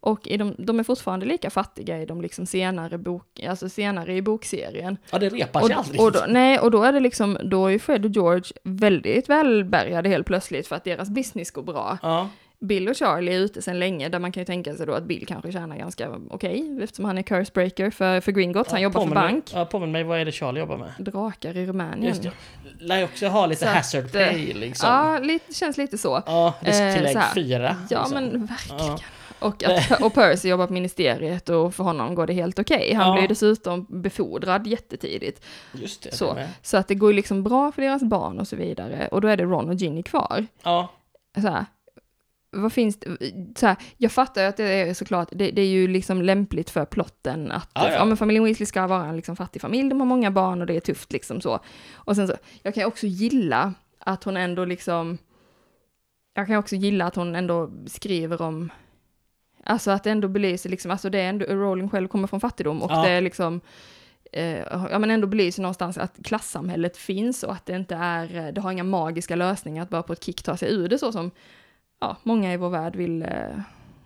Och 0.05 0.27
i 0.27 0.37
de, 0.37 0.55
de 0.57 0.79
är 0.79 0.83
fortfarande 0.83 1.25
lika 1.25 1.49
fattiga 1.49 2.01
i 2.01 2.05
de 2.05 2.21
liksom 2.21 2.45
senare, 2.45 2.97
bok, 2.97 3.43
alltså 3.49 3.69
senare 3.69 4.15
i 4.15 4.21
bokserien. 4.21 4.97
ja 5.11 5.17
det 5.19 5.29
repar 5.29 5.61
sig 5.61 5.75
Och, 5.75 5.79
aldrig. 5.81 6.01
och 6.01 6.11
då, 6.11 6.25
nej, 6.27 6.59
och 6.59 6.71
då 6.71 6.83
är 6.83 6.91
det 6.91 6.99
liksom, 6.99 7.37
då 7.43 7.67
är 7.71 7.79
Fred 7.79 8.05
och 8.05 8.11
George 8.11 8.51
väldigt 8.63 9.29
välbärgade 9.29 10.09
helt 10.09 10.27
plötsligt 10.27 10.67
för 10.67 10.75
att 10.75 10.83
deras 10.83 11.09
business 11.09 11.51
går 11.51 11.63
bra. 11.63 11.97
ja, 12.01 12.29
Bill 12.59 12.89
och 12.89 12.97
Charlie 12.97 13.33
är 13.35 13.39
ute 13.39 13.61
sedan 13.61 13.79
länge, 13.79 14.09
där 14.09 14.19
man 14.19 14.31
kan 14.31 14.41
ju 14.41 14.45
tänka 14.45 14.75
sig 14.75 14.85
då 14.85 14.93
att 14.93 15.03
Bill 15.03 15.25
kanske 15.27 15.51
tjänar 15.51 15.77
ganska 15.77 16.09
okej, 16.29 16.79
eftersom 16.83 17.05
han 17.05 17.17
är 17.17 17.21
cursebreaker 17.21 17.89
för, 17.89 18.21
för 18.21 18.31
Gringotts, 18.31 18.71
han 18.71 18.81
jobbar 18.81 19.01
för 19.01 19.07
mig- 19.07 19.15
bank. 19.33 19.51
Ja, 19.53 19.65
påminn 19.65 19.91
mig, 19.91 20.03
vad 20.03 20.19
är 20.19 20.25
det 20.25 20.31
Charlie 20.31 20.59
jobbar 20.59 20.77
med? 20.77 20.91
Drakar 20.99 21.57
i 21.57 21.65
Rumänien. 21.65 22.03
Just 22.03 22.23
det. 22.23 22.31
Lär 22.79 23.03
också 23.03 23.27
ha 23.27 23.45
lite 23.45 23.65
Så 23.65 23.71
hazard 23.71 24.03
eh, 24.15 24.27
pay 24.27 24.53
liksom. 24.53 24.89
Ja, 24.89 25.19
lite, 25.19 25.53
känns 25.53 25.77
lite 25.77 25.97
så. 25.97 26.23
Ja, 26.25 26.53
risktillägg 26.59 27.05
Eh, 27.05 27.11
så 27.11 27.19
här. 27.19 27.33
fyra. 27.33 27.75
Ja, 27.89 27.99
liksom. 27.99 28.13
men 28.23 28.45
verkligen. 28.45 28.85
Ja. 28.85 28.97
Och, 29.39 29.63
att, 29.63 30.01
och 30.01 30.13
Percy 30.13 30.49
jobbar 30.49 30.67
på 30.67 30.73
ministeriet 30.73 31.49
och 31.49 31.75
för 31.75 31.83
honom 31.83 32.15
går 32.15 32.27
det 32.27 32.33
helt 32.33 32.59
okej. 32.59 32.93
Han 32.93 33.07
Ja. 33.07 33.13
blir 33.19 33.27
dessutom 33.27 33.85
befordrad 33.89 34.67
jättetidigt. 34.67 35.45
Just 35.73 36.03
det. 36.03 36.15
Så. 36.15 36.33
det. 36.33 36.49
Så 36.61 36.77
att 36.77 36.87
det 36.87 36.95
går 36.95 37.13
liksom 37.13 37.43
bra 37.43 37.71
för 37.71 37.81
deras 37.81 38.03
barn 38.03 38.39
och 38.39 38.47
så 38.47 38.55
vidare. 38.55 39.07
Och 39.11 39.21
då 39.21 39.27
är 39.27 39.37
det 39.37 39.43
Ron 39.43 39.69
och 39.69 39.75
Ginny 39.75 40.03
kvar. 40.03 40.45
Ja, 40.63 40.89
Så 41.41 41.47
här, 41.47 41.65
vad 42.51 42.73
finns 42.73 42.99
det? 42.99 43.17
Så 43.55 43.67
här, 43.67 43.75
jag 43.97 44.11
fattar 44.11 44.41
ju 44.41 44.47
att 44.47 44.57
det 44.57 44.63
är 44.63 44.93
såklart, 44.93 45.27
det, 45.31 45.51
det 45.51 45.61
är 45.61 45.67
ju 45.67 45.87
liksom 45.87 46.21
lämpligt 46.21 46.69
för 46.69 46.85
plotten 46.85 47.51
att 47.51 47.69
Ja, 47.73 47.87
ja, 47.87 47.93
ja. 47.93 48.05
men 48.05 48.17
familjen 48.17 48.43
Weasley 48.43 48.65
ska 48.65 48.87
vara 48.87 49.05
en 49.05 49.15
liksom 49.15 49.35
fattig 49.35 49.61
familj, 49.61 49.89
de 49.89 49.99
har 49.99 50.07
många 50.07 50.31
barn 50.31 50.61
och 50.61 50.67
det 50.67 50.75
är 50.75 50.79
tufft 50.79 51.11
liksom 51.11 51.41
så. 51.41 51.59
Och 51.93 52.15
sen 52.15 52.27
så, 52.27 52.33
jag 52.63 52.73
kan 52.75 52.85
också 52.85 53.07
gilla 53.07 53.73
att 53.99 54.23
hon 54.23 54.37
ändå 54.37 54.65
liksom, 54.65 55.17
jag 56.33 56.47
kan 56.47 56.55
också 56.55 56.75
gilla 56.75 57.05
att 57.05 57.15
hon 57.15 57.35
ändå 57.35 57.71
skriver 57.87 58.41
om, 58.41 58.69
alltså 59.65 59.91
att 59.91 60.03
det 60.03 60.11
ändå 60.11 60.27
belyser 60.27 60.69
liksom, 60.69 60.91
alltså 60.91 61.09
det 61.09 61.19
är 61.19 61.29
ändå, 61.29 61.45
Rowling 61.45 61.89
själv 61.89 62.07
kommer 62.07 62.27
från 62.27 62.39
fattigdom 62.39 62.81
och 62.81 62.91
Ja. 62.91 63.01
det 63.01 63.09
är 63.09 63.21
liksom, 63.21 63.61
eh, 64.31 64.59
ja 64.91 64.99
men 64.99 65.11
ändå 65.11 65.27
belyser 65.27 65.61
någonstans 65.61 65.97
att 65.97 66.13
klassamhället 66.23 66.97
finns 66.97 67.43
och 67.43 67.53
att 67.53 67.65
det 67.65 67.75
inte 67.75 67.95
är, 67.95 68.35
eh, 68.35 68.53
det 68.53 68.61
har 68.61 68.71
inga 68.71 68.83
magiska 68.83 69.35
lösningar 69.35 69.83
att 69.83 69.89
bara 69.89 70.03
på 70.03 70.13
ett 70.13 70.23
kick 70.23 70.43
ta 70.43 70.57
sig 70.57 70.73
ur 70.73 70.87
det 70.89 70.97
så 70.97 71.11
som, 71.11 71.31
ja, 72.01 72.17
många 72.23 72.53
i 72.53 72.57
vår 72.57 72.69
värld 72.69 72.95
vill, 72.95 73.21
eh, 73.21 73.29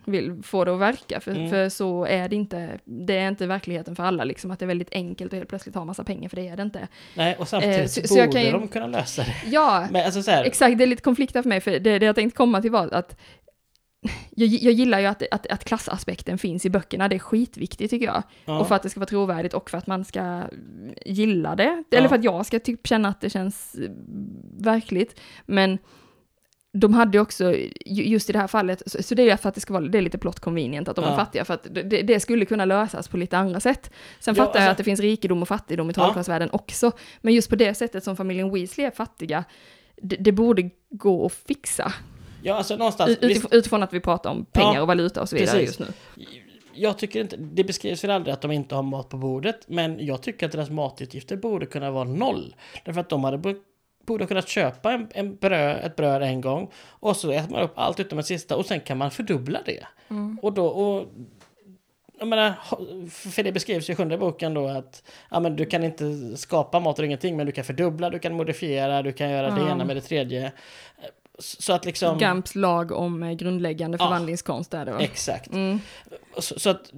vill 0.04 0.42
få 0.42 0.64
det 0.64 0.72
att 0.74 0.80
verka, 0.80 1.20
för, 1.20 1.30
Mm. 1.30 1.50
för 1.50 1.68
så 1.68 2.04
är 2.04 2.28
det 2.28 2.36
inte, 2.36 2.78
det 2.84 3.16
är 3.16 3.28
inte 3.28 3.46
verkligheten 3.46 3.96
för 3.96 4.02
alla 4.02 4.24
liksom, 4.24 4.50
att 4.50 4.58
det 4.58 4.64
är 4.64 4.66
väldigt 4.66 4.92
enkelt 4.92 5.32
att 5.32 5.36
helt 5.36 5.48
plötsligt 5.48 5.74
ha 5.74 5.84
massa 5.84 6.04
pengar, 6.04 6.28
för 6.28 6.36
det 6.36 6.48
är 6.48 6.56
det 6.56 6.62
inte. 6.62 6.88
nej, 7.14 7.36
och 7.38 7.48
samtidigt 7.48 7.78
Eh, 7.80 7.86
så- 7.86 8.08
så 8.08 8.18
jag 8.18 8.28
borde 8.28 8.38
kan 8.40 8.46
ju- 8.46 8.52
de 8.52 8.68
kunna 8.68 8.86
lösa 8.86 9.22
det. 9.22 9.34
Ja, 9.46 9.86
Men 9.90 10.04
alltså 10.04 10.22
så 10.22 10.30
här, 10.30 10.44
Exakt, 10.44 10.78
det 10.78 10.84
är 10.84 10.86
lite 10.86 11.02
konflikt 11.02 11.34
där 11.34 11.42
för 11.42 11.48
mig, 11.48 11.60
för 11.60 11.70
det, 11.70 11.98
det 11.98 12.06
jag 12.06 12.14
tänkte 12.14 12.36
komma 12.36 12.62
till 12.62 12.70
var 12.70 12.88
att 12.94 13.16
jag, 14.30 14.48
jag 14.48 14.72
gillar 14.72 15.00
ju 15.00 15.06
att, 15.06 15.22
att, 15.30 15.46
att 15.46 15.64
klassaspekten 15.64 16.38
finns 16.38 16.66
i 16.66 16.70
böckerna, 16.70 17.08
det 17.08 17.14
är 17.16 17.18
skitviktigt 17.18 17.90
tycker 17.90 18.06
jag. 18.06 18.22
ja. 18.44 18.60
Och 18.60 18.68
för 18.68 18.74
att 18.74 18.82
det 18.82 18.90
ska 18.90 19.00
vara 19.00 19.08
trovärdigt 19.08 19.54
och 19.54 19.70
för 19.70 19.78
att 19.78 19.86
man 19.86 20.04
ska 20.04 20.42
gilla 21.06 21.56
det. 21.56 21.84
Ja. 21.90 21.98
Eller 21.98 22.08
för 22.08 22.16
att 22.16 22.24
jag 22.24 22.46
ska 22.46 22.58
typ 22.58 22.86
känna 22.86 23.08
att 23.08 23.20
det 23.20 23.30
känns 23.30 23.74
eh, 23.74 23.90
verkligt. 24.58 25.20
Men 25.46 25.78
de 26.72 26.94
hade 26.94 27.20
också, 27.20 27.54
ju- 27.86 28.04
just 28.04 28.30
i 28.30 28.32
det 28.32 28.38
här 28.38 28.46
fallet, 28.46 28.82
så, 28.86 29.02
så 29.02 29.14
det 29.14 29.30
är 29.30 29.36
för 29.36 29.48
att 29.48 29.54
det 29.54 29.60
ska 29.60 29.72
vara, 29.72 29.84
det 29.84 29.98
är 29.98 30.02
lite 30.02 30.18
plot 30.18 30.40
convenient 30.40 30.88
att 30.88 30.96
de 30.96 31.04
Ja. 31.04 31.10
är 31.12 31.16
fattiga, 31.16 31.44
för 31.44 31.54
att 31.54 31.66
det, 31.74 31.82
det 32.02 32.20
skulle 32.20 32.44
kunna 32.44 32.64
lösas 32.64 33.08
på 33.08 33.16
lite 33.16 33.38
andra 33.38 33.60
sätt. 33.60 33.90
Sen 34.20 34.34
Ja, 34.34 34.44
fattar 34.44 34.60
jag 34.60 34.62
alltså- 34.62 34.70
att 34.70 34.76
det 34.78 34.84
finns 34.84 35.00
rikedom 35.00 35.42
och 35.42 35.48
fattigdom 35.48 35.90
i 35.90 35.92
Ja. 35.96 36.02
trollkarlsvärlden 36.02 36.48
också, 36.52 36.92
men 37.20 37.34
just 37.34 37.50
på 37.50 37.56
det 37.56 37.74
sättet 37.74 38.04
som 38.04 38.16
familjen 38.16 38.52
Weasley 38.54 38.86
är 38.86 38.90
fattiga, 38.90 39.44
det, 40.02 40.16
det 40.16 40.32
borde 40.32 40.70
gå 40.90 41.26
att 41.26 41.32
fixa. 41.32 41.92
Ja, 42.42 42.54
alltså 42.54 42.76
någonstans... 42.76 43.10
Utif- 43.18 43.48
utifrån 43.54 43.82
att 43.82 43.92
vi 43.92 44.00
pratar 44.00 44.30
om 44.30 44.44
pengar 44.44 44.74
Ja, 44.74 44.80
och 44.80 44.86
valuta 44.86 45.22
och 45.22 45.28
så 45.28 45.36
vidare 45.36 45.58
precis. 45.58 45.80
just 45.80 45.92
nu. 46.16 46.24
jag 46.74 46.98
tycker 46.98 47.20
inte, 47.20 47.36
det 47.36 47.64
beskrivs 47.64 48.04
väl 48.04 48.10
aldrig 48.10 48.32
att 48.32 48.40
de 48.40 48.52
inte 48.52 48.74
har 48.74 48.82
mat 48.82 49.08
på 49.08 49.16
bordet, 49.16 49.60
men 49.68 50.06
jag 50.06 50.22
tycker 50.22 50.46
att 50.46 50.52
deras 50.52 50.70
matutgifter 50.70 51.36
borde 51.36 51.66
kunna 51.66 51.90
vara 51.90 52.04
noll. 52.04 52.54
Därför 52.84 53.00
att 53.00 53.08
de 53.08 53.24
hade 53.24 53.38
bo- 53.38 53.54
borde 54.06 54.26
kunnat 54.26 54.48
köpa 54.48 54.92
en, 54.92 55.08
en 55.14 55.36
bröd, 55.36 55.80
ett 55.84 55.96
bröd 55.96 56.22
en 56.22 56.40
gång 56.40 56.70
och 56.88 57.16
så 57.16 57.30
äter 57.30 57.50
man 57.52 57.62
upp 57.62 57.72
allt 57.78 58.00
utom 58.00 58.18
en 58.18 58.24
sista 58.24 58.56
och 58.56 58.66
sen 58.66 58.80
kan 58.80 58.98
man 58.98 59.10
fördubbla 59.10 59.60
det. 59.66 59.86
Och 60.42 60.52
då, 60.52 60.66
och, 60.66 61.06
jag 62.18 62.28
menar, 62.28 62.52
för 63.10 63.42
det 63.42 63.52
beskrivs 63.52 63.90
i 63.90 63.94
sjunde 63.94 64.18
boken 64.18 64.54
då 64.54 64.68
att 64.68 65.02
ja, 65.30 65.40
men 65.40 65.56
du 65.56 65.66
kan 65.66 65.84
inte 65.84 66.36
skapa 66.36 66.80
mat 66.80 66.98
och 66.98 67.04
ingenting, 67.04 67.36
men 67.36 67.46
du 67.46 67.52
kan 67.52 67.64
fördubbla, 67.64 68.10
du 68.10 68.18
kan 68.18 68.34
modifiera, 68.34 69.02
du 69.02 69.12
kan 69.12 69.30
göra 69.30 69.50
det 69.50 69.60
Ja. 69.60 69.70
ena 69.70 69.84
med 69.84 69.96
det 69.96 70.00
tredje. 70.00 70.52
Så 71.40 71.72
att 71.72 71.84
liksom... 71.84 72.18
Gamps 72.18 72.54
lag 72.54 72.92
om 72.92 73.22
eh, 73.22 73.32
grundläggande 73.32 73.96
Ja. 74.00 74.04
förvandlingskonst 74.04 74.74
är 74.74 74.84
det 74.84 74.92
va? 74.92 75.00
Exakt. 75.00 75.52
Mm. 75.52 75.80
Så, 76.38 76.58
så 76.58 76.70
att 76.70 76.90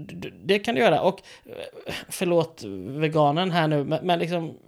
det 0.44 0.58
kan 0.58 0.74
du 0.74 0.80
göra. 0.80 1.00
Och 1.00 1.20
eh, 1.46 1.94
förlåt 2.08 2.62
veganen 3.00 3.50
här 3.50 3.68
nu, 3.68 3.84
men, 3.84 4.06
men 4.06 4.18
liksom 4.18 4.58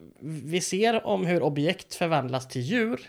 vi 0.44 0.60
ser 0.60 1.06
om 1.06 1.26
hur 1.26 1.42
objekt 1.42 1.94
förvandlas 1.94 2.48
till 2.48 2.62
djur. 2.62 3.00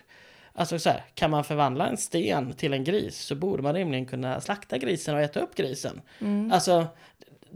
Alltså 0.58 0.80
så 0.80 0.90
här, 0.90 1.04
kan 1.14 1.32
man 1.32 1.44
förvandla 1.44 1.88
en 1.88 1.98
sten 1.98 2.54
till 2.54 2.74
en 2.74 2.84
gris 2.84 3.18
så 3.18 3.36
borde 3.36 3.64
man 3.64 3.74
rimligen 3.74 4.06
kunna 4.06 4.42
slakta 4.42 4.78
grisen 4.78 5.16
och 5.16 5.22
äta 5.22 5.40
upp 5.40 5.56
grisen. 5.56 6.02
Mm. 6.22 6.52
Alltså, 6.52 6.88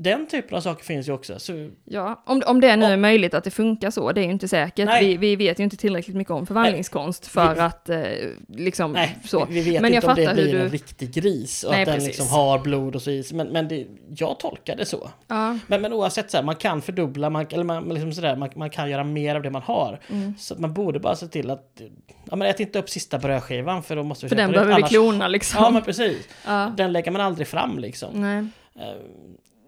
den 0.01 0.27
typen 0.27 0.57
av 0.57 0.61
saker 0.61 0.83
finns 0.85 1.07
ju 1.07 1.11
också. 1.11 1.39
Så, 1.39 1.69
Ja, 1.85 2.23
om, 2.25 2.41
om 2.45 2.61
det 2.61 2.75
nu 2.75 2.85
Ja. 2.85 2.91
är 2.91 2.97
möjligt 2.97 3.33
att 3.33 3.43
det 3.43 3.51
funkar 3.51 3.91
så, 3.91 4.11
det 4.11 4.21
är 4.21 4.25
ju 4.25 4.31
inte 4.31 4.47
säkert. 4.47 4.85
Nej. 4.85 5.05
Vi, 5.07 5.17
vi 5.17 5.35
vet 5.35 5.59
ju 5.59 5.63
inte 5.63 5.77
tillräckligt 5.77 6.15
mycket 6.15 6.31
om 6.31 6.45
förvandlingskonst 6.45 7.27
för 7.27 7.53
Vi- 7.55 7.61
att 7.61 7.89
eh, 7.89 8.01
liksom 8.47 8.91
nej, 8.91 9.17
så. 9.25 9.45
vi 9.49 9.61
vet 9.61 9.81
Men 9.81 9.93
jag 9.93 9.97
inte 9.97 10.07
om 10.07 10.15
det 10.15 10.33
blir 10.33 10.53
du- 10.53 10.59
en 10.61 10.69
riktig 10.69 11.13
gris 11.13 11.63
och 11.63 11.71
Nej, 11.71 11.81
att 11.81 11.85
den 11.85 11.95
precis. 11.95 12.07
liksom 12.07 12.27
har 12.27 12.59
blod 12.59 12.95
och 12.95 13.01
så 13.01 13.11
i 13.11 13.23
sig. 13.23 13.37
Men, 13.37 13.47
men 13.47 13.67
det, 13.67 13.87
jag 14.17 14.39
tolkar 14.39 14.75
det 14.75 14.85
så. 14.85 15.09
Ja, 15.27 15.57
Men, 15.67 15.81
men 15.81 15.93
oavsett, 15.93 16.31
så 16.31 16.37
här, 16.37 16.43
man 16.43 16.55
kan 16.55 16.81
fördubbla, 16.81 17.29
man, 17.29 17.45
eller 17.51 17.63
man, 17.63 17.89
liksom 17.89 18.13
sådär, 18.13 18.35
man, 18.35 18.49
man 18.55 18.69
kan 18.69 18.89
göra 18.89 19.03
mer 19.03 19.35
av 19.35 19.41
det 19.41 19.49
man 19.49 19.61
har. 19.61 19.99
Mm. 20.09 20.33
Så 20.39 20.55
man 20.57 20.73
borde 20.73 20.99
bara 20.99 21.15
se 21.15 21.27
till 21.27 21.49
att, 21.49 21.81
ja 22.29 22.35
men 22.35 22.47
ät 22.47 22.59
inte 22.59 22.79
upp 22.79 22.89
sista 22.89 23.19
brödskivan 23.19 23.83
för 23.83 23.95
då 23.95 24.03
måste 24.03 24.25
vi 24.25 24.29
för 24.29 24.35
den 24.35 24.51
behöver 24.51 24.75
vi 24.75 24.83
klona 24.83 25.27
liksom. 25.27 25.63
Ja 25.63 25.69
men 25.69 25.81
precis. 25.81 26.27
Ja. 26.47 26.73
Den 26.77 26.91
lägger 26.93 27.11
man 27.11 27.21
aldrig 27.21 27.47
fram 27.47 27.79
liksom. 27.79 28.21
Nej. 28.21 28.45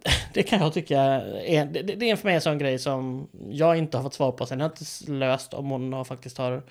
Det 0.33 0.43
kan 0.43 0.59
jag 0.59 0.73
tycka 0.73 0.99
är, 1.01 1.65
det, 1.65 1.81
det 1.81 2.09
är 2.09 2.15
för 2.15 2.25
mig 2.27 2.35
en 2.35 2.41
sån 2.41 2.57
grej 2.57 2.79
som 2.79 3.27
jag 3.49 3.77
inte 3.77 3.97
har 3.97 4.03
fått 4.03 4.13
svar 4.13 4.31
på 4.31 4.45
sen. 4.45 4.59
Jag 4.59 4.65
har 4.65 4.71
inte 4.71 5.11
löst 5.11 5.53
om 5.53 5.69
hon 5.69 5.93
har 5.93 6.03
faktiskt 6.03 6.37
har 6.37 6.63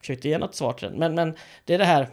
försökt 0.00 0.24
ge 0.24 0.38
något 0.38 0.54
svar 0.54 0.72
till 0.72 0.88
den. 0.88 0.98
Men, 0.98 1.14
men 1.14 1.34
det 1.64 1.74
är 1.74 1.78
det 1.78 1.84
här, 1.84 2.08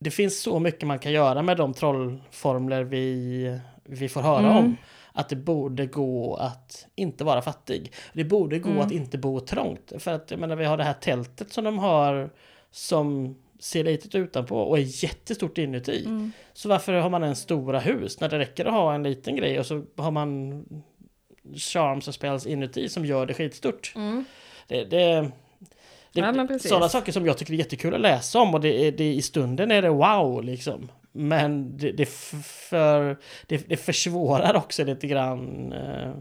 det 0.00 0.10
finns 0.10 0.42
så 0.42 0.58
mycket 0.58 0.86
man 0.86 0.98
kan 0.98 1.12
göra 1.12 1.42
med 1.42 1.56
de 1.56 1.74
trollformler 1.74 2.84
vi, 2.84 3.58
vi 3.84 4.08
får 4.08 4.20
höra 4.22 4.38
Mm. 4.50 4.56
om. 4.56 4.76
Att 5.12 5.28
det 5.28 5.36
borde 5.36 5.86
gå 5.86 6.34
att 6.36 6.86
inte 6.94 7.24
vara 7.24 7.42
fattig. 7.42 7.92
Det 8.12 8.24
borde 8.24 8.58
gå 8.58 8.70
Mm. 8.70 8.82
att 8.82 8.92
inte 8.92 9.18
bo 9.18 9.40
trångt. 9.40 9.92
För 9.98 10.10
att 10.12 10.30
jag 10.30 10.40
menar, 10.40 10.56
vi 10.56 10.64
har 10.64 10.76
det 10.76 10.84
här 10.84 10.92
tältet 10.92 11.52
som 11.52 11.64
de 11.64 11.78
har 11.78 12.30
som 12.70 13.36
ser 13.60 13.84
litet 13.84 14.14
utanpå 14.14 14.56
och 14.56 14.78
är 14.78 15.04
jättestort 15.04 15.58
inuti. 15.58 16.04
Mm. 16.06 16.32
Så 16.52 16.68
varför 16.68 16.92
har 16.92 17.10
man 17.10 17.22
en 17.22 17.36
stora 17.36 17.78
hus 17.80 18.20
när 18.20 18.28
det 18.28 18.38
räcker 18.38 18.64
att 18.64 18.72
ha 18.72 18.94
en 18.94 19.02
liten 19.02 19.36
grej 19.36 19.58
och 19.58 19.66
så 19.66 19.84
har 19.96 20.10
man 20.10 20.64
charms 21.56 22.08
och 22.08 22.14
spells 22.14 22.46
inuti 22.46 22.88
som 22.88 23.04
gör 23.06 23.26
det 23.26 23.34
skitstort. 23.34 23.92
Mm. 23.96 24.24
Det, 24.68 24.84
det, 24.84 25.30
det, 26.12 26.20
Ja, 26.20 26.58
sådana 26.58 26.88
saker 26.88 27.12
som 27.12 27.26
jag 27.26 27.38
tycker 27.38 27.52
är 27.52 27.56
jättekul 27.56 27.94
att 27.94 28.00
läsa 28.00 28.38
om 28.38 28.54
och 28.54 28.60
det, 28.60 28.86
är- 28.86 28.92
det, 28.92 29.12
i 29.14 29.22
stunden 29.22 29.70
är 29.70 29.82
det 29.82 29.88
wow 29.90 30.44
liksom. 30.44 30.90
Men 31.12 31.76
det, 31.76 31.92
det, 31.92 32.08
för, 32.08 33.16
det, 33.46 33.68
det 33.68 33.76
försvårar 33.76 34.56
också 34.56 34.84
lite 34.84 35.06
grann. 35.06 35.72
eh, 35.72 36.12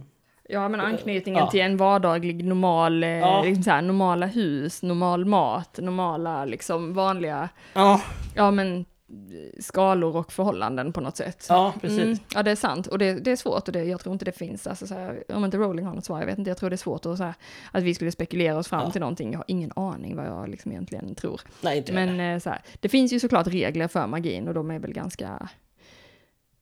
Ja, 0.52 0.70
men 0.70 0.80
anknytningen 0.80 1.39
Ja. 1.39 1.52
till 1.52 1.62
en 1.62 1.78
vardaglig 1.78 2.45
normal, 2.45 3.04
eh, 3.04 3.10
Ja. 3.10 3.41
liksom 3.43 3.64
så 3.64 3.70
här, 3.72 3.82
normala 3.82 4.26
hus, 4.26 4.84
normal 4.84 5.26
mat, 5.26 5.80
normala 5.82 6.45
liksom 6.45 6.93
vanliga, 6.93 7.50
Ja, 7.74 8.02
ja 8.36 8.52
men 8.52 8.80
eh, 8.80 9.62
skalor 9.62 10.16
och 10.16 10.32
förhållanden 10.32 10.93
på 10.93 11.02
något 11.02 11.18
sätt. 11.18 11.45
ja 11.50 11.74
precis. 11.82 12.00
Mm, 12.00 12.18
ja, 12.36 12.43
det 12.43 12.52
är 12.52 12.56
sant. 12.56 12.88
Och 12.88 12.97
det, 12.97 13.14
det 13.14 13.32
är 13.32 13.36
svårt 13.36 13.68
och 13.68 13.74
det, 13.74 13.84
jag 13.84 14.00
tror 14.00 14.14
inte 14.14 14.26
det 14.26 14.32
finns, 14.32 14.68
alltså, 14.68 14.88
så 14.88 14.93
här, 14.93 15.24
om 15.34 15.45
inte 15.45 15.58
Rowling 15.58 15.86
har 15.86 15.93
något 15.95 16.06
svar, 16.06 16.20
jag 16.20 16.26
vet 16.26 16.38
inte, 16.38 16.50
jag 16.52 16.58
tror 16.58 16.70
det 16.70 16.76
är 16.76 16.78
svårt 16.78 17.06
att, 17.06 17.18
så 17.18 17.24
här, 17.24 17.34
att 17.72 17.84
vi 17.84 17.93
skulle 17.95 18.12
spekulera 18.12 18.58
oss 18.58 18.68
fram 18.68 18.82
Ja. 18.86 18.91
till 18.91 19.02
någonting. 19.02 19.32
Jag 19.32 19.39
har 19.39 19.45
ingen 19.47 19.72
aning 19.76 20.16
vad 20.16 20.26
jag 20.26 20.50
liksom 20.50 20.72
egentligen 20.72 21.16
tror. 21.16 21.41
Nej, 21.62 21.78
inte. 21.78 21.93
Men 21.93 22.20
eh, 22.20 22.39
så 22.39 22.50
här, 22.50 22.62
det 22.80 22.89
finns 22.89 23.14
ju 23.14 23.20
såklart 23.20 23.47
regler 23.47 23.88
för 23.88 24.08
magin 24.08 24.47
och 24.47 24.54
de 24.54 24.72
är 24.72 24.80
väl 24.80 24.93
ganska 24.93 25.50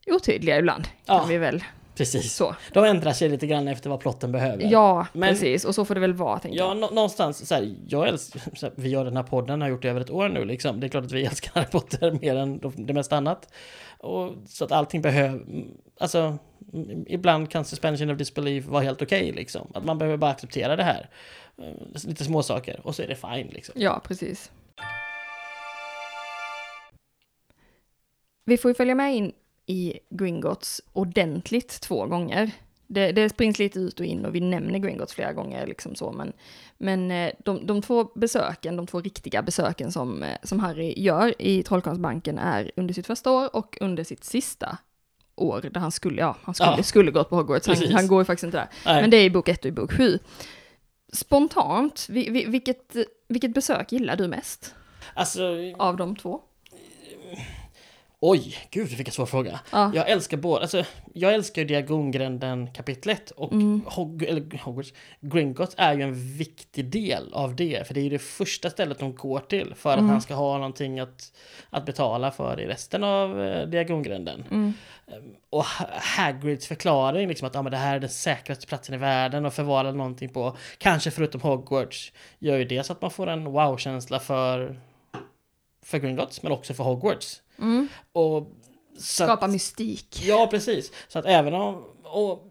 otydliga 0.07 0.57
ibland. 0.57 0.83
Kan 0.83 1.15
Ja. 1.15 1.25
vi 1.29 1.37
väl 1.37 1.63
Precis. 1.97 2.33
så. 2.35 2.55
De 2.73 2.83
ändrar 2.85 3.11
sig 3.13 3.29
lite 3.29 3.47
grann 3.47 3.67
efter 3.67 3.89
vad 3.89 3.99
plotten 3.99 4.31
behöver. 4.31 4.63
Ja, 4.71 5.07
Men- 5.13 5.29
precis. 5.29 5.65
Och 5.65 5.75
så 5.75 5.85
får 5.85 5.93
det 5.95 6.01
väl 6.01 6.13
vara, 6.13 6.39
tänker 6.39 6.57
Ja, 6.59 6.67
jag. 6.67 6.77
nå- 6.77 6.89
någonstans 6.89 7.47
så 7.47 7.55
här, 7.55 7.75
jag 7.87 8.07
älskar, 8.07 8.41
så 8.55 8.65
här, 8.65 8.73
vi 8.77 8.89
gör 8.89 9.05
den 9.05 9.15
här 9.17 9.23
podden, 9.23 9.61
har 9.61 9.67
gjort 9.69 9.81
det 9.81 9.89
över 9.89 10.01
ett 10.01 10.09
år 10.09 10.29
nu 10.29 10.45
liksom. 10.45 10.79
Det 10.79 10.87
är 10.87 10.89
klart 10.89 11.03
att 11.05 11.11
vi 11.11 11.25
älskar 11.25 11.51
Harry 11.55 11.67
Potter 11.71 12.11
mer 12.21 12.35
än 12.35 12.59
de- 12.59 12.85
det 12.85 12.93
mesta 12.93 13.17
annat. 13.17 13.53
Och 13.99 14.33
så 14.47 14.65
att 14.65 14.71
allting 14.71 15.01
behöver, 15.01 15.41
alltså 15.99 16.37
ibland 17.07 17.51
kan 17.51 17.65
suspension 17.65 18.09
of 18.09 18.17
disbelief 18.17 18.65
vara 18.65 18.83
helt 18.83 19.01
okej 19.01 19.31
liksom. 19.31 19.71
Att 19.73 19.85
man 19.85 19.97
behöver 19.97 20.17
bara 20.17 20.31
acceptera 20.31 20.75
det 20.75 20.83
här. 20.83 21.09
Eh, 21.57 22.07
Lite 22.07 22.23
små 22.23 22.43
saker 22.43 22.79
och 22.83 22.95
så 22.95 23.01
är 23.03 23.07
det 23.07 23.15
fine 23.15 23.47
liksom. 23.47 23.75
Ja, 23.77 24.01
precis. 24.03 24.51
Vi 28.45 28.57
får 28.57 28.71
ju 28.71 28.75
följa 28.75 28.95
med 28.95 29.15
in 29.15 29.31
i 29.69 29.99
Gringotts 30.09 30.81
ordentligt 30.93 31.81
två 31.81 32.05
gånger. 32.05 32.51
Det, 32.87 33.11
det 33.11 33.29
springs 33.29 33.59
lite 33.59 33.79
ut 33.79 33.99
och 33.99 34.05
in 34.05 34.25
och 34.25 34.35
vi 34.35 34.39
nämner 34.39 34.79
Gringotts 34.79 35.13
flera 35.13 35.33
gånger, 35.33 35.67
liksom 35.67 35.95
så, 35.95 36.11
men, 36.11 36.33
men 36.77 37.11
eh, 37.11 37.31
de, 37.39 37.65
de 37.67 37.81
två 37.81 38.03
besöken, 38.15 38.75
de 38.75 38.87
två 38.87 39.01
riktiga 39.01 39.41
besöken 39.41 39.91
som, 39.91 40.23
eh, 40.23 40.37
som 40.43 40.59
Harry 40.59 40.93
gör 40.97 41.41
i 41.41 41.63
Trollkarlsbanken 41.63 42.37
är 42.37 42.71
under 42.75 42.93
sitt 42.93 43.07
första 43.07 43.31
år 43.31 43.55
och 43.55 43.77
under 43.81 44.03
sitt 44.03 44.23
sista 44.23 44.77
år, 45.35 45.69
där 45.73 45.79
han 45.81 45.91
skulle, 45.91 46.21
ja, 46.21 46.35
han 46.43 46.55
skulle, 46.55 46.73
Ja. 46.77 46.83
skulle 46.83 47.11
gått 47.11 47.29
på 47.29 47.35
Hogwarts, 47.35 47.67
han, 47.67 47.91
han 47.91 48.07
går 48.07 48.21
ju 48.21 48.25
faktiskt 48.25 48.43
inte 48.43 48.57
där. 48.57 48.67
Nej. 48.85 49.01
Men 49.01 49.09
det 49.09 49.17
är 49.17 49.23
i 49.25 49.29
bok 49.29 49.49
ett 49.49 49.59
och 49.59 49.65
i 49.69 49.71
bok 49.71 49.91
sju. 49.93 50.19
Spontant, 51.13 52.07
vi, 52.09 52.29
vi, 52.29 52.45
vilket, 52.45 52.95
vilket 53.27 53.53
besök 53.53 53.91
gillar 53.91 54.15
du 54.15 54.27
mest 54.27 54.75
Alltså, 55.13 55.41
av 55.77 55.97
de 55.97 56.15
två? 56.15 56.41
Oj, 58.19 58.55
gud 58.71 58.87
vilken 58.87 59.11
svår 59.11 59.25
fråga. 59.25 59.59
Ja. 59.71 59.91
Jag 59.95 60.09
älskar 60.09 60.37
båda, 60.37 60.61
alltså, 60.61 60.83
jag 61.13 61.33
älskar 61.33 61.61
ju 61.61 61.67
Diagongränden 61.67 62.67
kapitlet 62.73 63.31
och 63.31 63.51
Mm. 63.53 63.81
Hog 63.85 64.23
eller 64.23 64.57
Hogwarts, 64.63 64.93
Gringotts 65.21 65.75
är 65.77 65.93
ju 65.93 66.01
en 66.01 66.37
viktig 66.37 66.85
del 66.85 67.33
av 67.33 67.55
det, 67.55 67.87
för 67.87 67.93
det 67.93 67.99
är 67.99 68.03
ju 68.03 68.09
det 68.09 68.19
första 68.19 68.69
stället 68.69 68.99
de 68.99 69.15
går 69.15 69.39
till 69.39 69.73
för 69.75 69.89
att 69.93 69.97
Mm. 69.99 70.09
han 70.09 70.21
ska 70.21 70.33
ha 70.35 70.57
någonting 70.57 70.99
att, 70.99 71.31
att 71.69 71.85
betala 71.85 72.31
för 72.31 72.59
i 72.59 72.65
resten 72.67 73.03
av 73.03 73.43
eh, 73.43 73.67
Diagongränden. 73.67 74.43
Mm. 74.51 74.73
Och 75.49 75.63
Ha- 75.65 75.89
Hagrids 76.17 76.67
förklaring, 76.67 77.27
liksom 77.27 77.47
att 77.47 77.55
ah, 77.55 77.61
men 77.61 77.71
det 77.71 77.77
här 77.77 77.95
är 77.95 77.99
den 77.99 78.09
säkraste 78.09 78.67
platsen 78.67 78.95
i 78.95 78.97
världen 78.97 79.45
och 79.45 79.53
förvara 79.53 79.91
någonting 79.91 80.29
på, 80.29 80.57
kanske 80.77 81.11
förutom 81.11 81.41
Hogwarts, 81.41 82.11
gör 82.39 82.57
ju 82.57 82.65
det 82.65 82.83
så 82.83 82.93
att 82.93 83.01
man 83.01 83.11
får 83.11 83.27
en 83.27 83.43
wow-känsla 83.45 84.19
för, 84.19 84.79
för 85.87 85.97
Gringotts, 85.97 86.43
men 86.43 86.51
också 86.51 86.73
för 86.73 86.83
Hogwarts. 86.83 87.41
Mm. 87.59 87.87
Och 88.11 88.51
så 88.97 89.23
att- 89.23 89.29
Skapa 89.29 89.47
mystik. 89.47 90.21
Ja, 90.25 90.47
precis. 90.51 90.91
Så 91.07 91.19
att 91.19 91.25
även 91.25 91.53
om... 91.53 91.83
Och 92.03 92.43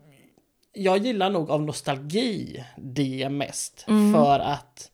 jag 0.73 0.99
gillar 0.99 1.31
nog 1.31 1.51
av 1.51 1.63
nostalgi 1.63 2.65
det 2.77 3.29
mest. 3.29 3.85
Mm. 3.89 4.13
För 4.15 4.39
att 4.39 4.91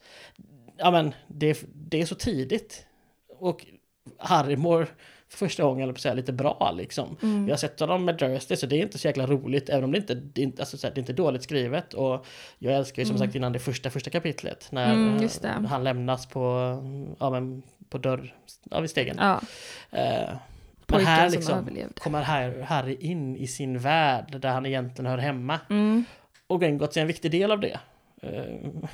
ja, 0.79 0.91
men, 0.91 1.15
det, 1.29 1.63
det 1.75 2.01
är 2.01 2.07
så 2.07 2.15
tidigt. 2.15 2.87
Och 3.39 3.67
Harry 4.19 4.57
mår 4.57 4.85
för 5.29 5.39
första 5.39 5.63
gången, 5.63 5.83
eller 5.83 5.93
på 5.93 6.01
säga, 6.01 6.15
lite 6.15 6.33
bra 6.33 6.73
liksom. 6.77 7.17
Mm. 7.23 7.45
Vi 7.45 7.51
har 7.51 7.57
sett 7.59 7.81
honom 7.81 8.05
med 8.05 8.19
Dursley 8.19 8.57
så 8.57 8.67
det 8.67 8.77
är 8.77 8.83
inte 8.83 8.99
så 8.99 9.07
jäkla 9.09 9.27
roligt 9.27 9.69
även 9.69 9.85
om 9.85 9.93
det 9.93 9.99
inte 9.99 10.15
det 10.15 10.41
är 10.41 10.45
inte, 10.45 10.63
alltså, 10.63 10.79
så 10.79 10.87
här, 10.87 10.95
det 10.95 10.99
är 10.99 11.03
inte 11.03 11.13
dåligt 11.13 11.43
skrivet. 11.43 11.95
Och 11.95 12.27
jag 12.59 12.75
älskar 12.75 13.03
ju 13.03 13.07
som 13.07 13.17
Mm. 13.17 13.27
sagt 13.29 13.37
innan 13.37 13.53
det 13.53 13.59
första, 13.59 13.91
första 13.91 14.11
kapitlet 14.11 14.69
när 14.73 14.93
Mm, 14.93 15.65
han 15.65 15.85
lämnas 15.85 16.27
på, 16.27 16.41
ja, 17.21 17.31
men, 17.31 17.63
på 17.93 17.99
dörr, 17.99 18.35
ja, 18.71 18.81
vid 18.81 18.91
stegen. 18.91 19.17
Ja, 19.19 19.41
Eh, 19.93 20.35
men 20.87 21.07
här 21.07 21.29
som 21.29 21.37
liksom 21.37 21.93
kommer 21.99 22.23
Harry, 22.23 22.63
Harry 22.63 22.97
in 23.01 23.37
i 23.37 23.47
sin 23.47 23.79
värld 23.79 24.41
där 24.41 24.49
han 24.49 24.67
egentligen 24.67 25.11
hör 25.11 25.19
hemma. 25.19 25.61
Mm. 25.71 26.05
Och 26.47 26.61
Gringotts 26.61 26.97
är 26.97 27.01
en 27.01 27.07
viktig 27.07 27.31
del 27.31 27.53
av 27.53 27.61
det. 27.61 27.81
Eh, 28.23 28.43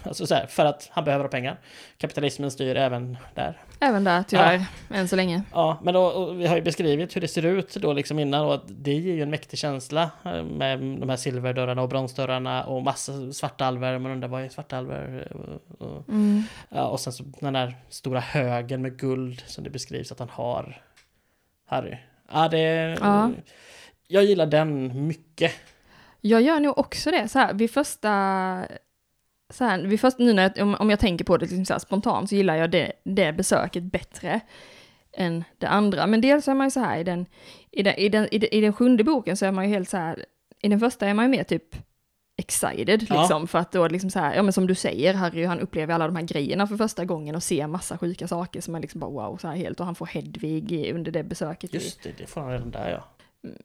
alltså 0.02 0.26
så 0.26 0.34
här, 0.34 0.46
för 0.46 0.64
att 0.64 0.88
han 0.92 1.04
behöver 1.04 1.24
ha 1.24 1.30
pengar. 1.30 1.60
Kapitalismen 1.98 2.50
styr 2.50 2.76
även 2.76 3.16
där. 3.34 3.62
Även 3.80 4.04
där, 4.04 4.22
tyvärr, 4.22 4.64
än 4.90 5.08
så 5.08 5.16
länge. 5.16 5.42
Ja, 5.52 5.78
men 5.82 5.94
då, 5.94 6.32
vi 6.32 6.46
har 6.46 6.56
ju 6.56 6.62
beskrivit 6.62 7.16
hur 7.16 7.20
det 7.20 7.28
ser 7.28 7.46
ut 7.46 7.74
då 7.74 7.92
liksom 7.92 8.18
innan 8.18 8.44
och 8.44 8.54
att 8.54 8.62
det 8.66 8.92
ger 8.92 9.14
ju 9.14 9.22
en 9.22 9.30
mäktig 9.30 9.58
känsla 9.58 10.10
eh, 10.24 10.42
med 10.44 10.78
de 10.80 11.08
här 11.08 11.16
silverdörrarna 11.16 11.82
och 11.82 11.88
bronsdörrarna 11.88 12.64
och 12.64 12.82
massa 12.82 13.32
svartalver. 13.32 13.98
Man 13.98 14.12
undrar 14.12 14.28
vad 14.28 14.42
är 14.42 14.48
svartalver? 14.48 15.32
Och, 15.32 15.86
och, 15.86 16.08
Mm. 16.08 16.42
ja, 16.68 16.86
och 16.86 17.00
sen 17.00 17.12
så 17.12 17.24
den 17.40 17.52
där 17.52 17.76
stora 17.88 18.20
högen 18.20 18.82
med 18.82 18.98
guld 18.98 19.42
som 19.46 19.64
det 19.64 19.70
beskrivs 19.70 20.12
att 20.12 20.18
han 20.18 20.28
har 20.28 20.82
Harry. 21.66 21.96
Ja, 22.32 22.48
det... 22.48 22.98
Ja. 23.00 23.30
Jag 24.06 24.24
gillar 24.24 24.46
den 24.46 25.06
mycket. 25.06 25.52
Jag 26.20 26.42
gör 26.42 26.60
nog 26.60 26.78
också 26.78 27.10
det, 27.10 27.28
så 27.28 27.38
här, 27.38 27.54
vid 27.54 27.70
första... 27.70 28.08
Så 29.50 29.64
här, 29.64 29.78
vid 29.82 30.00
första 30.00 30.22
nu 30.22 30.32
när 30.32 30.42
jag, 30.42 30.62
om, 30.62 30.74
om 30.74 30.90
jag 30.90 30.98
tänker 30.98 31.24
på 31.24 31.36
det 31.36 31.46
liksom 31.46 31.64
så 31.64 31.78
spontant 31.80 32.28
så 32.28 32.34
gillar 32.34 32.56
jag 32.56 32.70
det, 32.70 32.92
det 33.04 33.32
besöket 33.32 33.82
bättre 33.82 34.40
än 35.12 35.44
det 35.58 35.66
andra. 35.66 36.06
Men 36.06 36.20
dels 36.20 36.48
är 36.48 36.54
man 36.54 36.66
ju 36.66 36.70
så 36.70 36.80
här 36.80 36.98
i 36.98 37.04
den, 37.04 37.26
i 37.70 37.82
den, 37.82 37.94
i 37.94 38.08
den, 38.08 38.28
i 38.30 38.38
den, 38.38 38.48
i 38.54 38.60
den 38.60 38.72
sjunde 38.72 39.04
boken 39.04 39.36
så 39.36 39.46
är 39.46 39.52
man 39.52 39.64
ju 39.68 39.74
helt 39.74 39.88
så 39.88 39.96
här, 39.96 40.24
i 40.62 40.68
den 40.68 40.80
första 40.80 41.06
är 41.06 41.14
man 41.14 41.24
ju 41.24 41.30
mer 41.30 41.44
typ 41.44 41.76
excited 42.36 43.06
Ja. 43.08 43.20
liksom, 43.20 43.48
för 43.48 43.58
att 43.58 43.72
då 43.72 43.88
liksom 43.88 44.10
så 44.10 44.18
här, 44.18 44.34
ja 44.34 44.42
men 44.42 44.52
som 44.52 44.66
du 44.66 44.74
säger, 44.74 45.14
Harry 45.14 45.44
han 45.44 45.60
upplever 45.60 45.94
alla 45.94 46.06
de 46.06 46.16
här 46.16 46.22
grejerna 46.22 46.66
för 46.66 46.76
första 46.76 47.04
gången 47.04 47.34
och 47.34 47.42
ser 47.42 47.66
massa 47.66 47.98
sjuka 47.98 48.28
saker 48.28 48.60
som 48.60 48.74
är 48.74 48.80
liksom 48.80 49.00
bara 49.00 49.10
wow, 49.10 49.36
så 49.36 49.48
här 49.48 49.56
helt, 49.56 49.80
och 49.80 49.86
han 49.86 49.94
får 49.94 50.06
Hedvig 50.06 50.92
under 50.94 51.12
det 51.12 51.22
besöket. 51.24 51.74
Just 51.74 52.02
det, 52.02 52.12
det 52.18 52.26
får 52.26 52.40
han 52.40 52.50
redan 52.50 52.70
där 52.70 52.90
ja. 52.90 53.04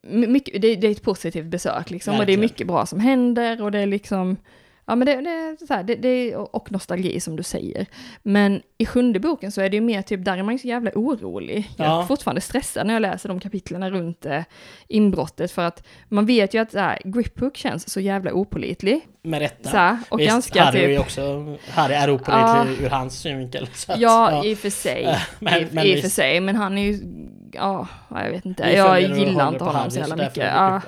My- 0.01 0.27
mycket, 0.27 0.61
det, 0.61 0.75
det 0.75 0.87
är 0.87 0.91
ett 0.91 1.01
positivt 1.03 1.45
besök 1.45 1.89
liksom, 1.89 2.11
och 2.11 2.17
det 2.17 2.21
är 2.23 2.25
Verkligen. 2.25 2.39
mycket 2.39 2.67
bra 2.67 2.85
som 2.85 2.99
händer 2.99 3.61
och 3.61 3.71
det 3.71 3.79
är 3.79 3.85
liksom, 3.85 4.37
ja 4.85 4.95
men 4.95 5.05
det, 5.05 5.15
det 5.21 5.29
är 5.29 5.65
så 5.67 5.73
här, 5.73 5.83
det, 5.83 5.95
det 5.95 6.35
och 6.35 6.71
nostalgi 6.71 7.19
som 7.19 7.35
du 7.35 7.43
säger. 7.43 7.85
Men 8.23 8.61
i 8.77 8.85
sjunde 8.85 9.19
boken 9.19 9.51
så 9.51 9.61
är 9.61 9.69
det 9.69 9.75
ju 9.75 9.81
mer 9.81 10.01
typ, 10.01 10.25
där 10.25 10.37
är 10.37 10.43
man 10.43 10.53
ju 10.53 10.59
så 10.59 10.67
jävla 10.67 10.91
orolig. 10.95 11.69
Jag 11.77 11.87
är 11.87 11.91
Ja. 11.91 12.05
fortfarande 12.07 12.41
stressad 12.41 12.87
när 12.87 12.93
jag 12.93 13.01
läser 13.01 13.29
de 13.29 13.39
kapitlen 13.39 13.91
runt 13.91 14.25
eh, 14.25 14.41
inbrottet, 14.87 15.51
för 15.51 15.61
att 15.61 15.83
man 16.09 16.25
vet 16.25 16.53
ju 16.53 16.61
att 16.61 16.71
så 16.71 16.79
här, 16.79 16.99
Griphook 17.05 17.57
känns 17.57 17.89
så 17.89 17.99
jävla 17.99 18.33
opolitlig. 18.33 19.07
Med 19.25 19.39
rätta. 19.39 19.69
Så 19.99 20.13
och 20.13 20.19
Visst, 20.19 20.29
ganska 20.31 20.63
Harry 20.63 20.79
är 20.79 20.87
ju 20.89 20.95
typ, 20.95 21.05
också... 21.05 21.55
Harry 21.71 21.93
är 21.93 22.09
opålitlig 22.09 22.85
ur 22.85 22.89
hans 22.89 23.19
synvinkel. 23.19 23.67
Så 23.73 23.91
att, 23.91 23.99
ja, 23.99 24.45
i 24.45 24.53
och 24.53 24.57
för 24.57 24.69
sig. 24.69 25.17
Men- 25.39 25.61
I, 25.61 25.67
men 25.71 25.85
I 25.85 25.95
och 25.97 26.01
för 26.01 26.09
sig, 26.09 26.39
men 26.39 26.55
han 26.55 26.77
är 26.77 26.81
ju, 26.81 26.99
ja, 27.51 27.87
jag 28.09 28.29
vet 28.31 28.45
inte, 28.45 28.63
jag 28.63 29.01
gillar 29.01 29.47
inte 29.53 29.63
honom 29.63 29.75
Harry, 29.81 29.91
så 29.91 29.99
jävla 29.99 30.15
mycket. 30.15 30.37
är 30.37 30.55
Ja. 30.55 30.81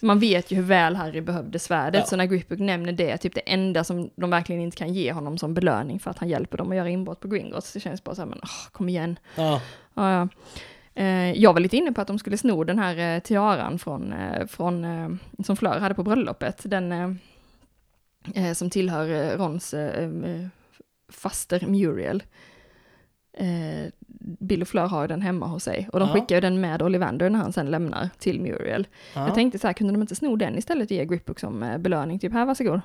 man 0.00 0.18
vet 0.18 0.50
ju 0.50 0.56
hur 0.56 0.62
väl 0.62 0.96
Harry 0.96 1.20
behövde 1.20 1.58
svärdet, 1.58 2.00
Ja. 2.00 2.06
så 2.06 2.16
när 2.16 2.26
Griphook 2.26 2.58
nämner 2.58 2.92
det, 2.92 3.10
är 3.10 3.16
typ 3.16 3.34
det 3.34 3.52
enda 3.52 3.84
som 3.84 4.10
de 4.16 4.30
verkligen 4.30 4.62
inte 4.62 4.76
kan 4.76 4.94
ge 4.94 5.12
honom 5.12 5.38
som 5.38 5.54
belöning 5.54 6.00
för 6.00 6.10
att 6.10 6.18
han 6.18 6.28
hjälper 6.28 6.58
dem 6.58 6.70
att 6.70 6.76
göra 6.76 6.88
inbrott 6.88 7.20
på 7.20 7.28
Gringotts, 7.28 7.72
det 7.72 7.80
känns 7.80 8.04
bara 8.04 8.14
så 8.14 8.20
här, 8.22 8.28
men 8.28 8.38
åh, 8.42 8.70
kom 8.72 8.88
igen. 8.88 9.18
Ja, 9.36 9.60
Ja. 9.94 10.28
Eh, 10.94 11.32
jag 11.32 11.52
var 11.52 11.60
lite 11.60 11.76
inne 11.76 11.92
på 11.92 12.00
att 12.00 12.06
de 12.06 12.18
skulle 12.18 12.38
sno 12.38 12.64
den 12.64 12.78
här 12.78 13.14
eh, 13.16 13.20
tiaran 13.20 13.78
från, 13.78 14.12
eh, 14.12 14.46
från 14.46 15.18
som 15.46 15.56
Fleur 15.56 15.78
hade 15.78 15.94
på 15.94 16.02
bröllopet, 16.02 16.60
den 16.64 17.18
som 18.54 18.70
tillhör 18.70 19.08
eh, 19.32 19.38
Rons 19.38 19.74
eh, 19.74 20.04
eh, 20.04 20.46
faster 21.12 21.66
Muriel. 21.66 22.22
Eh, 23.38 23.90
Bill 24.40 24.62
och 24.62 24.68
Fleur 24.68 24.86
har 24.86 25.08
den 25.08 25.22
hemma 25.22 25.46
hos 25.46 25.62
sig 25.64 25.88
och 25.92 26.00
de 26.00 26.08
Ja. 26.08 26.14
skickar 26.14 26.40
den 26.40 26.60
med 26.60 26.82
Ollivander 26.82 27.30
när 27.30 27.38
han 27.38 27.52
sen 27.52 27.70
lämnar 27.70 28.08
till 28.18 28.40
Muriel. 28.40 28.86
ja. 29.14 29.26
Jag 29.26 29.34
tänkte 29.34 29.58
så 29.58 29.66
här, 29.66 29.74
kunde 29.74 29.92
de 29.92 30.00
inte 30.02 30.14
sno 30.14 30.36
den 30.36 30.58
istället 30.58 30.86
och 30.90 30.92
ge 30.96 31.04
Griphook 31.04 31.40
som 31.40 31.62
eh, 31.62 31.78
belöning? 31.78 32.18
Typ, 32.18 32.32
här, 32.32 32.44
varsågod. 32.44 32.80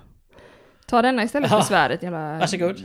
Ta 0.87 1.01
denna 1.01 1.23
istället 1.23 1.49
för 1.49 1.61
svärdet, 1.61 2.03
jävla 2.03 2.37
Varsågod. 2.39 2.77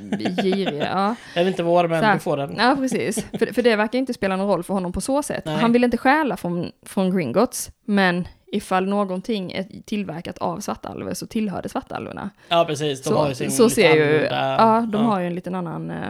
giriga. 0.43 0.85
Ja. 0.93 1.15
Jag 1.35 1.45
vet 1.45 1.53
inte 1.53 1.63
var, 1.63 1.89
men 1.89 2.05
här. 2.05 2.15
du 2.15 2.21
får 2.21 2.37
den. 2.37 2.55
ja, 2.59 2.77
precis. 2.79 3.25
För, 3.39 3.47
för 3.55 3.63
det 3.63 3.77
verkar 3.77 3.99
inte 3.99 4.15
spela 4.15 4.37
någon 4.37 4.47
roll 4.49 4.63
för 4.63 4.75
honom 4.75 4.93
på 4.93 5.01
så 5.01 5.23
sätt. 5.23 5.45
Nej. 5.45 5.57
Han 5.57 5.73
vill 5.73 5.85
inte 5.85 5.97
stjäla 5.97 6.37
från, 6.37 6.71
från 6.83 7.17
Gringotts, 7.17 7.71
men 7.85 8.29
ifall 8.55 8.87
någonting 8.87 9.53
är 9.53 9.67
tillverkat 9.85 10.39
av 10.39 10.61
svartalver 10.61 11.15
så 11.15 11.27
tillhör 11.27 11.63
det 11.63 11.69
svartalverna. 11.69 12.31
Ja, 12.49 12.65
precis. 12.65 13.03
De 13.03 13.15
har 13.15 13.29
ju 13.29 13.35
Så, 13.35 13.39
sin 13.39 13.51
så 13.51 13.71
ser 13.71 13.95
ju, 13.95 14.25
ja, 14.31 14.87
de 14.93 15.05
har 15.07 15.21
ju 15.21 15.27
en 15.27 15.35
liten 15.35 15.55
annan 15.55 15.91
eh, 15.91 16.09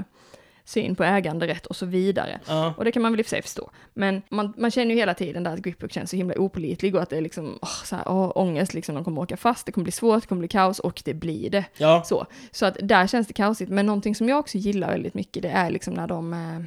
syn 0.65 0.97
på 0.97 1.05
äganderätt 1.05 1.67
och 1.67 1.77
så 1.77 1.87
vidare. 1.87 2.41
Ja, 2.49 2.75
Och 2.77 2.85
det 2.85 2.93
kan 2.93 3.03
man 3.03 3.13
väl 3.13 3.21
i 3.21 3.23
och 3.23 3.27
för 3.27 3.31
sig 3.31 3.43
förstå. 3.43 3.71
Men 3.95 4.23
man, 4.29 4.55
man 4.57 4.71
känner 4.71 4.95
ju 4.95 5.01
hela 5.01 5.15
tiden 5.15 5.43
där 5.43 5.53
att 5.53 5.59
Griphook 5.61 5.93
känns 5.93 6.11
så 6.11 6.17
himla 6.17 6.35
opolitlig 6.39 6.95
och 6.95 7.03
att 7.03 7.11
det 7.11 7.17
är 7.17 7.21
liksom, 7.21 7.59
åh, 7.63 7.85
så 7.85 7.97
här, 7.97 8.05
åh, 8.09 8.33
ångest, 8.35 8.75
liksom, 8.75 8.95
de 8.95 9.05
kommer 9.05 9.23
åka 9.23 9.37
fast, 9.37 9.67
det 9.67 9.73
kommer 9.73 9.83
bli 9.85 9.93
svårt, 9.93 10.23
det 10.23 10.27
kommer 10.29 10.41
bli 10.41 10.49
kaos 10.49 10.79
och 10.79 11.03
det 11.05 11.15
blir 11.15 11.51
det. 11.51 11.65
ja. 11.77 12.03
Så, 12.07 12.27
så 12.51 12.67
att 12.67 12.77
där 12.83 13.07
känns 13.07 13.27
det 13.27 13.33
kaosigt. 13.33 13.71
Men 13.71 13.87
någonting 13.87 14.15
som 14.15 14.29
jag 14.29 14.39
också 14.39 14.59
gillar 14.59 14.89
väldigt 14.89 15.15
mycket, 15.15 15.43
det 15.43 15.49
är 15.51 15.71
liksom 15.71 15.95
när 15.95 16.07
de 16.07 16.33
eh, 16.33 16.61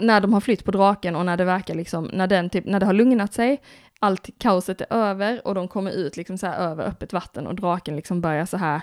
när 0.00 0.20
de 0.20 0.32
har 0.32 0.40
flytt 0.40 0.64
på 0.64 0.70
draken 0.70 1.16
och 1.16 1.26
när 1.26 1.36
det 1.36 1.44
verkar 1.44 1.74
liksom, 1.74 2.10
när 2.12 2.26
den 2.26 2.50
typ, 2.50 2.64
när 2.64 2.80
det 2.80 2.86
har 2.86 2.92
lugnat 2.92 3.34
sig, 3.34 3.60
allt 4.04 4.30
kaoset 4.38 4.80
är 4.80 4.86
över 4.90 5.46
och 5.46 5.54
de 5.54 5.68
kommer 5.68 5.90
ut 5.90 6.16
liksom 6.16 6.38
så 6.38 6.46
här 6.46 6.58
över 6.58 6.84
öppet 6.84 7.12
vatten 7.12 7.46
och 7.46 7.54
draken 7.54 7.96
liksom 7.96 8.20
börjar 8.20 8.46
så 8.46 8.56
här 8.56 8.80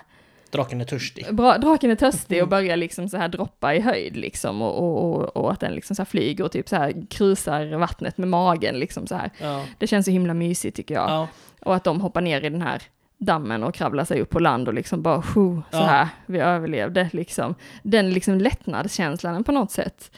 Draken 0.50 0.80
är 0.80 0.84
törstig. 0.84 1.34
Bra, 1.34 1.58
draken 1.58 1.90
är 1.90 1.94
törstig 1.94 2.42
och 2.42 2.48
börjar 2.48 2.76
liksom 2.76 3.08
så 3.08 3.16
här 3.16 3.28
droppa 3.28 3.74
i 3.74 3.80
höjd 3.80 4.16
liksom 4.16 4.62
och, 4.62 4.78
och, 4.78 5.14
och, 5.14 5.36
och 5.36 5.52
att 5.52 5.60
den 5.60 5.74
liksom 5.74 5.96
så 5.96 6.04
flyger 6.04 6.44
och 6.44 6.52
typ 6.52 6.68
så 6.68 6.76
här 6.76 7.06
krusar 7.10 7.76
vattnet 7.76 8.18
med 8.18 8.28
magen 8.28 8.78
liksom 8.78 9.06
så 9.06 9.14
här. 9.14 9.30
Ja. 9.40 9.64
Det 9.78 9.86
känns 9.86 10.04
så 10.04 10.10
himla 10.10 10.34
mysigt 10.34 10.76
tycker 10.76 10.94
jag. 10.94 11.10
Ja. 11.10 11.28
Och 11.60 11.74
att 11.74 11.84
de 11.84 12.00
hoppar 12.00 12.20
ner 12.20 12.44
i 12.44 12.50
den 12.50 12.62
här 12.62 12.82
dammen 13.18 13.64
och 13.64 13.74
kravlar 13.74 14.04
sig 14.04 14.20
upp 14.20 14.30
på 14.30 14.38
land 14.38 14.68
och 14.68 14.74
liksom 14.74 15.02
bara 15.02 15.16
"Huh, 15.16 15.60
så 15.70 15.76
Ja. 15.76 15.78
här, 15.82 16.08
vi 16.26 16.38
överlevde 16.38 17.08
liksom. 17.12 17.54
Den 17.82 18.10
liksom 18.10 18.38
lättnadskänslan 18.38 19.44
på 19.44 19.52
något 19.52 19.70
sätt. 19.70 20.10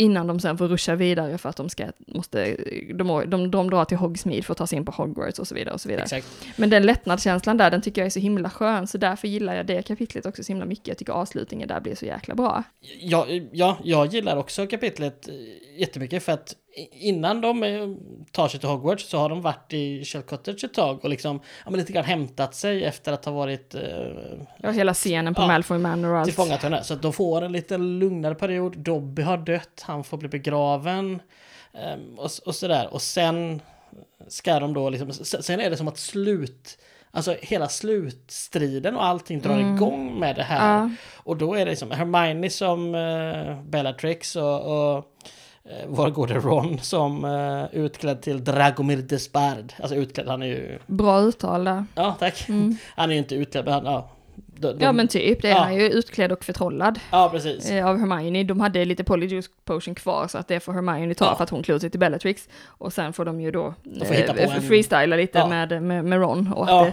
Innan 0.00 0.26
de 0.26 0.40
sen 0.40 0.58
får 0.58 0.68
ruscha 0.68 0.94
vidare 0.94 1.38
för 1.38 1.48
att 1.48 1.56
de 1.56 1.68
ska, 1.68 1.86
måste, 2.06 2.56
de, 2.94 3.30
de, 3.30 3.50
de 3.50 3.70
drar 3.70 3.84
till 3.84 3.96
Hogsmeade 3.96 4.42
för 4.42 4.52
att 4.52 4.58
ta 4.58 4.66
sig 4.66 4.78
in 4.78 4.84
på 4.84 4.92
Hogwarts 4.92 5.38
och 5.38 5.48
så 5.48 5.54
vidare 5.54 5.74
och 5.74 5.80
så 5.80 5.88
vidare. 5.88 6.04
Exakt. 6.04 6.26
Men 6.56 6.70
den 6.70 6.86
lättnadskänslan 6.86 7.56
där, 7.56 7.70
den 7.70 7.82
tycker 7.82 8.00
jag 8.00 8.06
är 8.06 8.10
så 8.10 8.20
himla 8.20 8.50
skön, 8.50 8.86
så 8.86 8.98
därför 8.98 9.28
gillar 9.28 9.54
jag 9.54 9.66
det 9.66 9.82
kapitlet 9.82 10.26
också 10.26 10.44
så 10.44 10.52
himla 10.52 10.64
mycket. 10.64 10.88
Jag 10.88 10.98
tycker 10.98 11.12
avslutningen 11.12 11.68
där 11.68 11.80
blir 11.80 11.94
så 11.94 12.06
jäkla 12.06 12.34
bra. 12.34 12.62
Ja, 13.00 13.26
ja, 13.52 13.78
jag 13.84 14.06
gillar 14.06 14.36
också 14.36 14.66
kapitlet 14.66 15.28
eh, 15.28 15.34
jättemycket 15.80 16.22
för 16.22 16.32
att 16.32 16.54
innan 16.92 17.40
de 17.40 17.62
eh, 17.62 17.88
tar 18.32 18.48
sig 18.48 18.60
till 18.60 18.68
Hogwarts 18.68 19.08
så 19.08 19.18
har 19.18 19.28
de 19.28 19.42
varit 19.42 19.72
i 19.72 20.04
Shell 20.04 20.22
Cottage 20.22 20.64
ett 20.64 20.74
tag 20.74 21.04
och 21.04 21.10
liksom 21.10 21.40
ja, 21.64 21.70
men 21.70 21.80
lite 21.80 21.92
grann 21.92 22.04
hämtat 22.04 22.54
sig 22.54 22.84
efter 22.84 23.12
att 23.12 23.24
ha 23.24 23.32
varit 23.32 23.74
eh, 23.74 23.80
Ja, 24.62 24.70
hela 24.70 24.94
scenen 24.94 25.34
på 25.34 25.42
Ja, 25.42 25.46
Malfoy 25.46 25.78
Manor 25.78 26.10
och 26.12 26.18
allt. 26.18 26.26
tillfångatagna. 26.26 26.82
Så 26.82 26.94
att 26.94 27.02
de 27.02 27.12
får 27.12 27.42
en 27.42 27.52
lite 27.52 27.78
lugnare 27.78 28.34
period. 28.34 28.78
Dobby 28.78 29.22
har 29.22 29.36
dött, 29.38 29.82
han 29.86 30.04
får 30.04 30.16
bli 30.16 30.28
begraven 30.28 31.22
ehm, 31.74 32.18
och, 32.18 32.30
och 32.46 32.54
sådär. 32.54 32.88
Och 32.94 33.02
sen 33.02 33.60
ska 34.28 34.60
de 34.60 34.74
då 34.74 34.90
liksom, 34.90 35.12
sen 35.24 35.60
är 35.60 35.70
det 35.70 35.76
som 35.76 35.88
att 35.88 35.98
slut, 35.98 36.78
alltså 37.10 37.36
hela 37.40 37.68
slutstriden 37.68 38.96
och 38.96 39.04
allting 39.04 39.40
drar 39.40 39.54
Mm. 39.58 39.74
igång 39.76 40.20
med 40.20 40.36
det 40.36 40.42
här. 40.42 40.78
Ja, 40.78 40.90
Och 41.16 41.36
då 41.36 41.54
är 41.54 41.64
det 41.64 41.70
liksom 41.70 41.90
Hermione 41.90 42.50
som 42.50 42.94
uh, 42.94 43.62
Bellatrix 43.62 44.36
och, 44.36 44.96
och 44.96 45.04
vår 45.88 46.10
gode 46.10 46.34
Ron 46.34 46.78
som 46.78 47.24
uh, 47.24 47.64
utklädd 47.72 48.20
till 48.22 48.44
Dragomir 48.44 48.96
Despard. 48.96 49.72
Alltså 49.80 49.96
utklädd, 49.96 50.28
han 50.28 50.42
är 50.42 50.46
ju... 50.46 50.78
bra 50.86 51.20
uttal 51.20 51.64
där. 51.64 51.84
Ja, 51.94 52.16
tack. 52.18 52.48
Mm. 52.48 52.76
Han 52.96 53.08
är 53.10 53.12
ju 53.14 53.18
inte 53.18 53.34
utklädd, 53.34 53.64
men 53.64 53.74
han... 53.74 53.84
Ja, 53.84 54.10
de, 54.60 54.72
de, 54.72 54.84
Ja 54.84 54.92
men 54.92 55.08
typ, 55.08 55.42
det 55.42 55.48
är 55.48 55.52
Ja. 55.52 55.58
han 55.58 55.74
ju 55.74 55.82
utklädd 55.90 56.32
och 56.32 56.44
förtrollad 56.44 56.98
ja 57.10 57.28
precis. 57.32 57.70
eh, 57.70 57.86
av 57.86 57.98
Hermione. 57.98 58.44
De 58.44 58.60
hade 58.60 58.84
lite 58.84 59.04
Polyjuice 59.04 59.50
Potion 59.64 59.94
kvar 59.94 60.26
så 60.28 60.38
att 60.38 60.48
det 60.48 60.60
får 60.60 60.72
Hermione 60.72 61.14
ta 61.14 61.24
Ja. 61.24 61.36
för 61.36 61.44
att 61.44 61.50
hon 61.50 61.62
klår 61.62 61.78
sig 61.78 61.90
till 61.90 62.00
Bellatrix. 62.00 62.48
Och 62.66 62.92
sen 62.92 63.12
får 63.12 63.24
de 63.24 63.40
ju 63.40 63.50
då 63.50 63.74
på 63.98 64.14
eh, 64.14 64.60
freestyla 64.60 65.16
lite 65.16 65.38
Ja. 65.38 65.46
med, 65.46 65.82
med, 65.82 66.04
med 66.04 66.20
Ron. 66.20 66.52
Och 66.52 66.64
att 66.68 66.84
det 66.86 66.92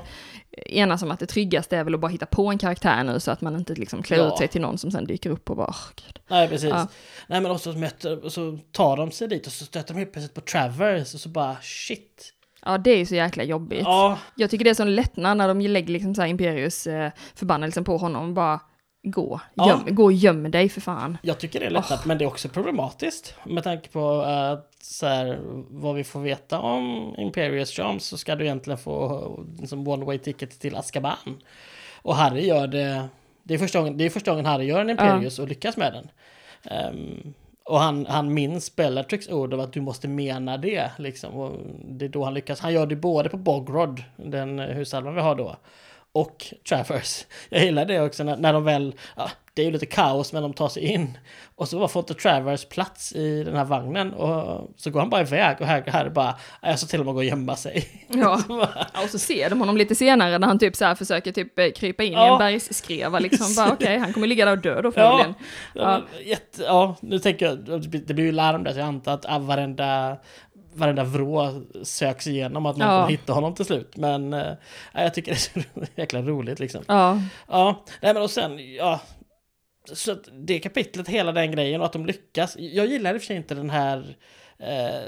enas 0.65 1.03
om 1.03 1.11
att 1.11 1.19
det 1.19 1.25
tryggaste 1.25 1.77
är 1.77 1.83
väl 1.83 1.93
att 1.93 1.99
bara 1.99 2.11
hitta 2.11 2.25
på 2.25 2.47
en 2.51 2.57
karaktär 2.57 3.03
nu 3.03 3.19
så 3.19 3.31
att 3.31 3.41
man 3.41 3.55
inte 3.55 3.73
liksom 3.75 4.03
klär 4.03 4.17
Ja. 4.17 4.27
ut 4.27 4.37
sig 4.37 4.47
till 4.47 4.61
någon 4.61 4.77
som 4.77 4.91
sen 4.91 5.05
dyker 5.05 5.29
upp 5.29 5.49
och 5.49 5.55
bara, 5.57 5.67
åh 5.67 5.85
gud. 5.95 6.19
Nej, 6.27 6.47
precis. 6.47 6.69
Ja. 6.69 6.87
Nej, 7.27 7.41
men 7.41 7.51
också 7.51 7.73
så 7.73 7.79
möter, 7.79 8.25
och 8.25 8.31
så 8.33 8.59
tar 8.71 8.97
de 8.97 9.11
sig 9.11 9.27
dit 9.27 9.47
och 9.47 9.53
så 9.53 9.65
stöter 9.65 9.93
de 9.93 9.99
helt 9.99 10.11
plötsligt 10.13 10.33
på 10.33 10.41
Travers 10.41 11.13
och 11.13 11.19
så 11.19 11.29
bara 11.29 11.55
shit. 11.61 12.31
Ja, 12.65 12.77
det 12.77 12.91
är 12.91 12.97
ju 12.97 13.05
så 13.05 13.15
jäkla 13.15 13.43
jobbigt. 13.43 13.81
Ja, 13.83 14.17
Jag 14.35 14.49
tycker 14.49 14.63
det 14.65 14.69
är 14.69 14.73
sån 14.75 14.95
lättnad 14.95 15.37
när 15.37 15.47
de 15.47 15.61
lägger 15.61 15.93
liksom 15.93 16.15
så 16.15 16.21
här 16.21 16.27
Imperius 16.29 16.87
eh, 16.87 17.11
förbannelsen 17.35 17.83
på 17.83 17.97
honom. 17.97 18.33
Bara 18.33 18.59
gå, 19.05 19.41
Ja. 19.53 19.69
göm, 19.69 19.95
gå 19.95 20.03
och 20.03 20.13
göm 20.13 20.51
dig 20.51 20.69
för 20.69 20.81
fan. 20.81 21.17
jag 21.21 21.39
tycker 21.39 21.59
det 21.59 21.65
är 21.65 21.69
lättnat, 21.69 22.05
men 22.05 22.17
det 22.17 22.23
är 22.23 22.27
också 22.27 22.49
problematiskt. 22.49 23.35
Med 23.43 23.63
tanke 23.63 23.89
på 23.89 24.21
att 24.21 24.71
så 24.81 25.07
här, 25.07 25.39
vad 25.69 25.95
vi 25.95 26.03
får 26.03 26.19
veta 26.19 26.59
om 26.59 27.15
Imperius 27.17 27.71
Charms 27.71 28.05
så 28.05 28.17
ska 28.17 28.35
du 28.35 28.43
egentligen 28.45 28.77
få 28.77 29.39
liksom, 29.59 29.87
one 29.87 30.05
way 30.05 30.17
ticket 30.17 30.59
till 30.59 30.75
Azkaban. 30.75 31.41
Och 32.01 32.15
Harry 32.15 32.47
gör 32.47 32.67
det, 32.67 33.07
det 33.43 33.53
är 33.53 33.57
första 33.57 33.79
gången, 33.79 33.97
det 33.97 34.05
är 34.05 34.09
första 34.09 34.31
gången 34.31 34.45
Harry 34.45 34.65
gör 34.65 34.81
en 34.81 34.89
Imperius 34.89 35.39
och 35.39 35.47
lyckas 35.47 35.77
med 35.77 35.93
den. 35.93 36.09
Ehm, 36.73 37.33
och 37.63 37.79
han, 37.79 38.05
han 38.05 38.33
minns 38.33 38.75
Bellatrix 38.75 39.29
ord 39.29 39.53
av 39.53 39.59
att 39.59 39.73
du 39.73 39.81
måste 39.81 40.07
mena 40.07 40.57
det. 40.57 40.91
Liksom. 40.97 41.33
Och 41.33 41.59
det 41.85 42.05
är 42.05 42.09
då 42.09 42.23
han 42.23 42.33
lyckas. 42.33 42.59
Han 42.59 42.73
gör 42.73 42.85
det 42.85 42.95
både 42.95 43.29
på 43.29 43.37
Bogrod, 43.37 44.03
den 44.15 44.59
husalvan 44.59 45.15
vi 45.15 45.21
har 45.21 45.35
då. 45.35 45.55
Och 46.15 46.45
Travers. 46.69 47.25
Jag 47.49 47.63
gillar 47.63 47.85
det 47.85 48.01
också 48.01 48.23
när, 48.23 48.37
när 48.37 48.53
de 48.53 48.63
väl, 48.63 48.95
ja, 49.15 49.29
det 49.53 49.61
är 49.61 49.65
ju 49.65 49.71
lite 49.71 49.85
kaos 49.85 50.33
men 50.33 50.41
de 50.43 50.53
tar 50.53 50.69
sig 50.69 50.83
in. 50.83 51.17
Och 51.55 51.67
så 51.67 51.87
får 51.87 51.99
inte 51.99 52.13
Travers 52.13 52.65
plats 52.65 53.15
i 53.15 53.43
den 53.43 53.55
här 53.55 53.65
vagnen 53.65 54.13
och 54.13 54.69
så 54.77 54.89
går 54.89 54.99
han 54.99 55.09
bara 55.09 55.21
iväg 55.21 55.57
och 55.59 55.67
här, 55.67 55.83
här 55.87 56.09
bara, 56.09 56.35
jag 56.61 56.79
så 56.79 56.87
till 56.87 56.99
och 56.99 57.05
med 57.05 57.15
gå 57.15 57.19
och 57.19 57.25
gömma 57.25 57.55
sig. 57.55 58.05
Ja. 58.07 58.41
ja, 58.49 59.03
och 59.03 59.09
så 59.09 59.19
ser 59.19 59.49
de 59.49 59.59
honom 59.59 59.77
lite 59.77 59.95
senare 59.95 60.37
när 60.37 60.47
han 60.47 60.59
typ 60.59 60.75
så 60.75 60.85
här 60.85 60.95
försöker 60.95 61.31
typ 61.31 61.59
eh, 61.59 61.69
krypa 61.75 62.03
in 62.03 62.13
ja. 62.13 62.27
i 62.27 62.31
en 62.31 62.37
bergsskreva 62.37 63.19
liksom. 63.19 63.55
Bara 63.55 63.67
okej, 63.73 63.85
okay, 63.85 63.97
han 63.97 64.13
kommer 64.13 64.27
ligga 64.27 64.45
där 64.45 64.51
och 64.51 64.61
dö 64.61 64.81
då 64.81 64.91
förmodligen. 64.91 65.33
Ja, 65.73 66.01
ja. 66.13 66.21
Jätte, 66.21 66.63
ja, 66.63 66.95
nu 66.99 67.19
tänker 67.19 67.45
jag, 67.45 67.81
det 68.07 68.13
blir 68.13 68.25
ju 68.25 68.31
larm 68.31 68.63
där 68.63 68.73
så 68.73 68.79
jag 68.79 68.87
antar 68.87 69.13
att 69.13 69.41
varenda 69.41 70.17
varenda 70.75 71.03
vrå 71.03 71.61
söks 71.83 72.27
igenom 72.27 72.65
att 72.65 72.77
någon 72.77 72.87
ja. 72.87 73.01
kommer 73.01 73.11
hitta 73.11 73.33
honom 73.33 73.55
till 73.55 73.65
slut. 73.65 73.97
Men 73.97 74.33
äh, 74.33 74.53
jag 74.93 75.13
tycker 75.13 75.31
det 75.31 75.57
är 75.57 75.61
så 75.63 75.91
jäkla 76.01 76.21
roligt 76.21 76.59
liksom. 76.59 76.83
Ja. 76.87 77.21
Ja, 77.47 77.83
nej 78.01 78.13
men 78.13 78.23
och 78.23 78.31
sen, 78.31 78.75
ja. 78.75 79.01
Så 79.93 80.15
det 80.31 80.59
kapitlet, 80.59 81.07
hela 81.07 81.31
den 81.31 81.51
grejen 81.51 81.81
och 81.81 81.85
att 81.85 81.93
de 81.93 82.05
lyckas. 82.05 82.55
Jag 82.59 82.85
gillar 82.85 83.13
i 83.13 83.17
och 83.17 83.21
för 83.21 83.25
sig 83.25 83.35
inte 83.35 83.55
den 83.55 83.69
här 83.69 84.17
eh, 84.59 85.01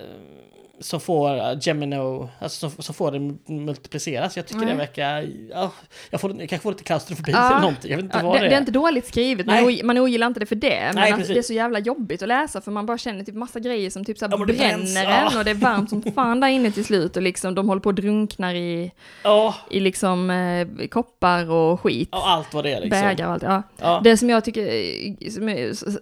som 0.79 0.99
får 0.99 1.57
Gemino, 1.61 2.29
alltså 2.39 2.69
som, 2.69 2.83
som 2.83 2.95
får 2.95 3.11
det 3.11 3.53
multipliceras. 3.53 4.37
Jag 4.37 4.47
tycker 4.47 4.59
Nej. 4.59 4.69
det 4.69 4.75
verkar, 4.75 5.29
ja, 5.49 5.71
jag, 6.09 6.21
får, 6.21 6.29
jag 6.39 6.49
kanske 6.49 6.63
får 6.63 6.71
lite 6.71 6.83
klaustrofobi 6.83 7.31
ja. 7.31 7.47
eller 7.47 7.59
någonting, 7.61 7.91
jag 7.91 7.97
vet 7.97 8.03
inte 8.03 8.17
ja, 8.17 8.23
vad 8.23 8.35
det, 8.35 8.39
det 8.39 8.45
är. 8.45 8.49
Det 8.49 8.55
är 8.55 8.59
inte 8.59 8.71
dåligt 8.71 9.07
skrivet, 9.07 9.45
Nej. 9.45 9.83
man 9.83 9.97
ogillar 9.97 10.27
inte 10.27 10.39
det 10.39 10.45
för 10.45 10.55
det, 10.55 10.91
men 10.93 11.13
att 11.13 11.27
det 11.27 11.37
är 11.37 11.41
så 11.41 11.53
jävla 11.53 11.79
jobbigt 11.79 12.21
att 12.21 12.27
läsa 12.27 12.61
för 12.61 12.71
man 12.71 12.85
bara 12.85 12.97
känner 12.97 13.23
typ 13.23 13.35
massa 13.35 13.59
grejer 13.59 13.89
som 13.89 14.05
typ 14.05 14.17
så 14.17 14.27
ja, 14.31 14.37
bränner 14.37 15.05
en 15.05 15.37
och 15.37 15.45
det 15.45 15.51
är 15.51 15.55
varmt 15.55 15.89
som 15.89 16.01
fan 16.01 16.39
där 16.39 16.47
inne 16.47 16.71
till 16.71 16.85
slut 16.85 17.17
och 17.17 17.23
liksom 17.23 17.55
de 17.55 17.67
håller 17.67 17.81
på 17.81 17.89
och 17.89 17.95
drunknar 17.95 18.53
i, 18.55 18.91
oh. 19.23 19.55
i 19.69 19.79
liksom 19.79 20.29
eh, 20.29 20.87
koppar 20.87 21.51
och 21.51 21.81
skit. 21.81 22.09
Och 22.11 22.29
allt 22.29 22.53
vad 22.53 22.63
det 22.63 22.73
är 22.73 22.81
liksom. 22.81 23.01
Bägar 23.01 23.27
och 23.27 23.33
allt, 23.33 23.43
ja. 23.43 23.63
ja. 23.77 24.01
Det 24.03 24.17
som 24.17 24.29
jag 24.29 24.43
tycker, 24.45 24.65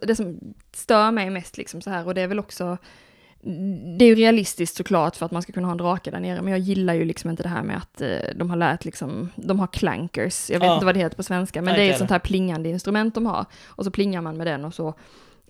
det 0.08 0.16
som 0.16 0.40
stör 0.74 1.12
mig 1.12 1.30
mest 1.30 1.58
liksom 1.58 1.82
så 1.82 1.90
här 1.90 2.08
och 2.08 2.16
det 2.16 2.22
är 2.22 2.28
väl 2.28 2.40
också 2.40 2.78
det 3.98 4.06
är 4.06 4.10
ju 4.10 4.16
realistiskt 4.16 4.78
såklart 4.78 5.16
för 5.16 5.26
att 5.26 5.32
man 5.32 5.42
ska 5.42 5.54
kunna 5.54 5.68
ha 5.68 5.72
en 5.72 5.78
drake 5.78 6.12
där 6.12 6.20
nere, 6.20 6.42
men 6.42 6.52
jag 6.52 6.60
gillar 6.60 6.94
ju 6.94 7.06
liksom 7.06 7.30
inte 7.30 7.44
det 7.44 7.50
här 7.50 7.64
med 7.64 7.78
att 7.78 8.02
eh, 8.02 8.10
de 8.36 8.50
har 8.50 8.58
lärt 8.58 8.86
liksom, 8.86 9.30
de 9.36 9.60
har 9.60 9.68
clankers, 9.68 10.50
jag 10.50 10.60
vet 10.60 10.68
ja. 10.68 10.74
inte 10.74 10.86
vad 10.86 10.96
det 10.96 11.00
heter 11.00 11.18
på 11.18 11.24
svenska, 11.24 11.62
men 11.62 11.74
Nej, 11.74 11.82
det 11.82 11.90
är 11.90 11.92
ett 11.92 11.98
sånt 11.98 12.12
här 12.12 12.20
plingande 12.20 12.70
instrument 12.70 13.16
de 13.16 13.26
har, 13.26 13.46
och 13.66 13.86
så 13.86 13.92
plingar 13.92 14.22
man 14.22 14.38
med 14.38 14.48
den 14.48 14.66
och 14.66 14.74
så 14.74 14.94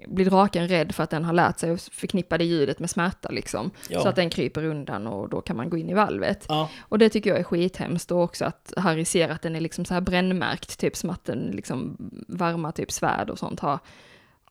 blir 0.07 0.25
draken 0.25 0.67
rädd 0.67 0.95
för 0.95 1.03
att 1.03 1.09
den 1.09 1.23
har 1.23 1.33
lärt 1.33 1.59
sig 1.59 1.71
att 1.71 1.81
förknippa 1.81 2.37
det 2.37 2.43
ljudet 2.43 2.79
med 2.79 2.89
smärta 2.89 3.29
liksom. 3.29 3.71
Ja. 3.89 4.01
Så 4.01 4.07
att 4.07 4.15
den 4.15 4.29
kryper 4.29 4.63
undan 4.63 5.07
och 5.07 5.29
då 5.29 5.41
kan 5.41 5.57
man 5.57 5.69
gå 5.69 5.77
in 5.77 5.89
i 5.89 5.93
valvet. 5.93 6.45
Ja. 6.49 6.69
Och 6.79 6.99
det 6.99 7.09
tycker 7.09 7.29
jag 7.29 7.39
är 7.39 7.43
skithemskt 7.43 8.11
och 8.11 8.21
också 8.21 8.45
att 8.45 8.73
Harry 8.77 9.05
ser 9.05 9.29
att 9.29 9.41
den 9.41 9.55
är 9.55 9.59
liksom 9.59 9.85
så 9.85 9.93
här 9.93 10.01
brännmärkt, 10.01 10.79
typ 10.79 10.95
som 10.95 11.09
att 11.09 11.25
den 11.25 11.39
liksom 11.53 11.97
varma 12.27 12.71
typ 12.71 12.91
svärd 12.91 13.29
och 13.29 13.39
sånt 13.39 13.59
har, 13.59 13.79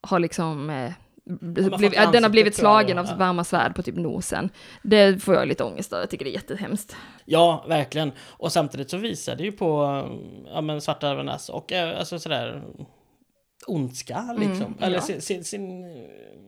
har 0.01 0.18
liksom 0.18 0.70
eh, 0.70 0.92
bliv, 1.25 1.91
den 2.12 2.22
har 2.22 2.31
blivit 2.31 2.55
slagen 2.55 2.99
av 2.99 3.18
varma 3.18 3.45
svärd 3.45 3.75
på 3.75 3.83
typ 3.83 3.97
nosen. 3.97 4.51
Det 4.83 5.22
får 5.22 5.35
jag 5.35 5.49
lite 5.49 5.64
ångest 5.64 5.93
av, 5.93 6.01
jag 6.01 6.11
tycker 6.11 6.25
det 6.25 6.31
är 6.31 6.35
jättehemskt. 6.35 6.97
Ja, 7.25 7.64
verkligen. 7.68 8.12
Och 8.27 8.53
samtidigt 8.53 8.91
så 8.91 8.97
visar 8.97 9.37
det 9.37 9.43
ju 9.43 9.53
på 9.53 10.03
ja, 10.47 10.61
men 10.61 10.81
Svarta 10.81 11.09
Arvenas 11.09 11.49
och 11.49 11.72
eh, 11.72 11.99
alltså 11.99 12.18
sådär 12.18 12.62
ondska 13.66 14.16
mm, 14.16 14.37
liksom. 14.37 14.66
Mm, 14.66 14.77
Eller 14.81 14.97
ja. 14.97 15.03
sin, 15.03 15.22
sin, 15.22 15.45
sin 15.45 15.85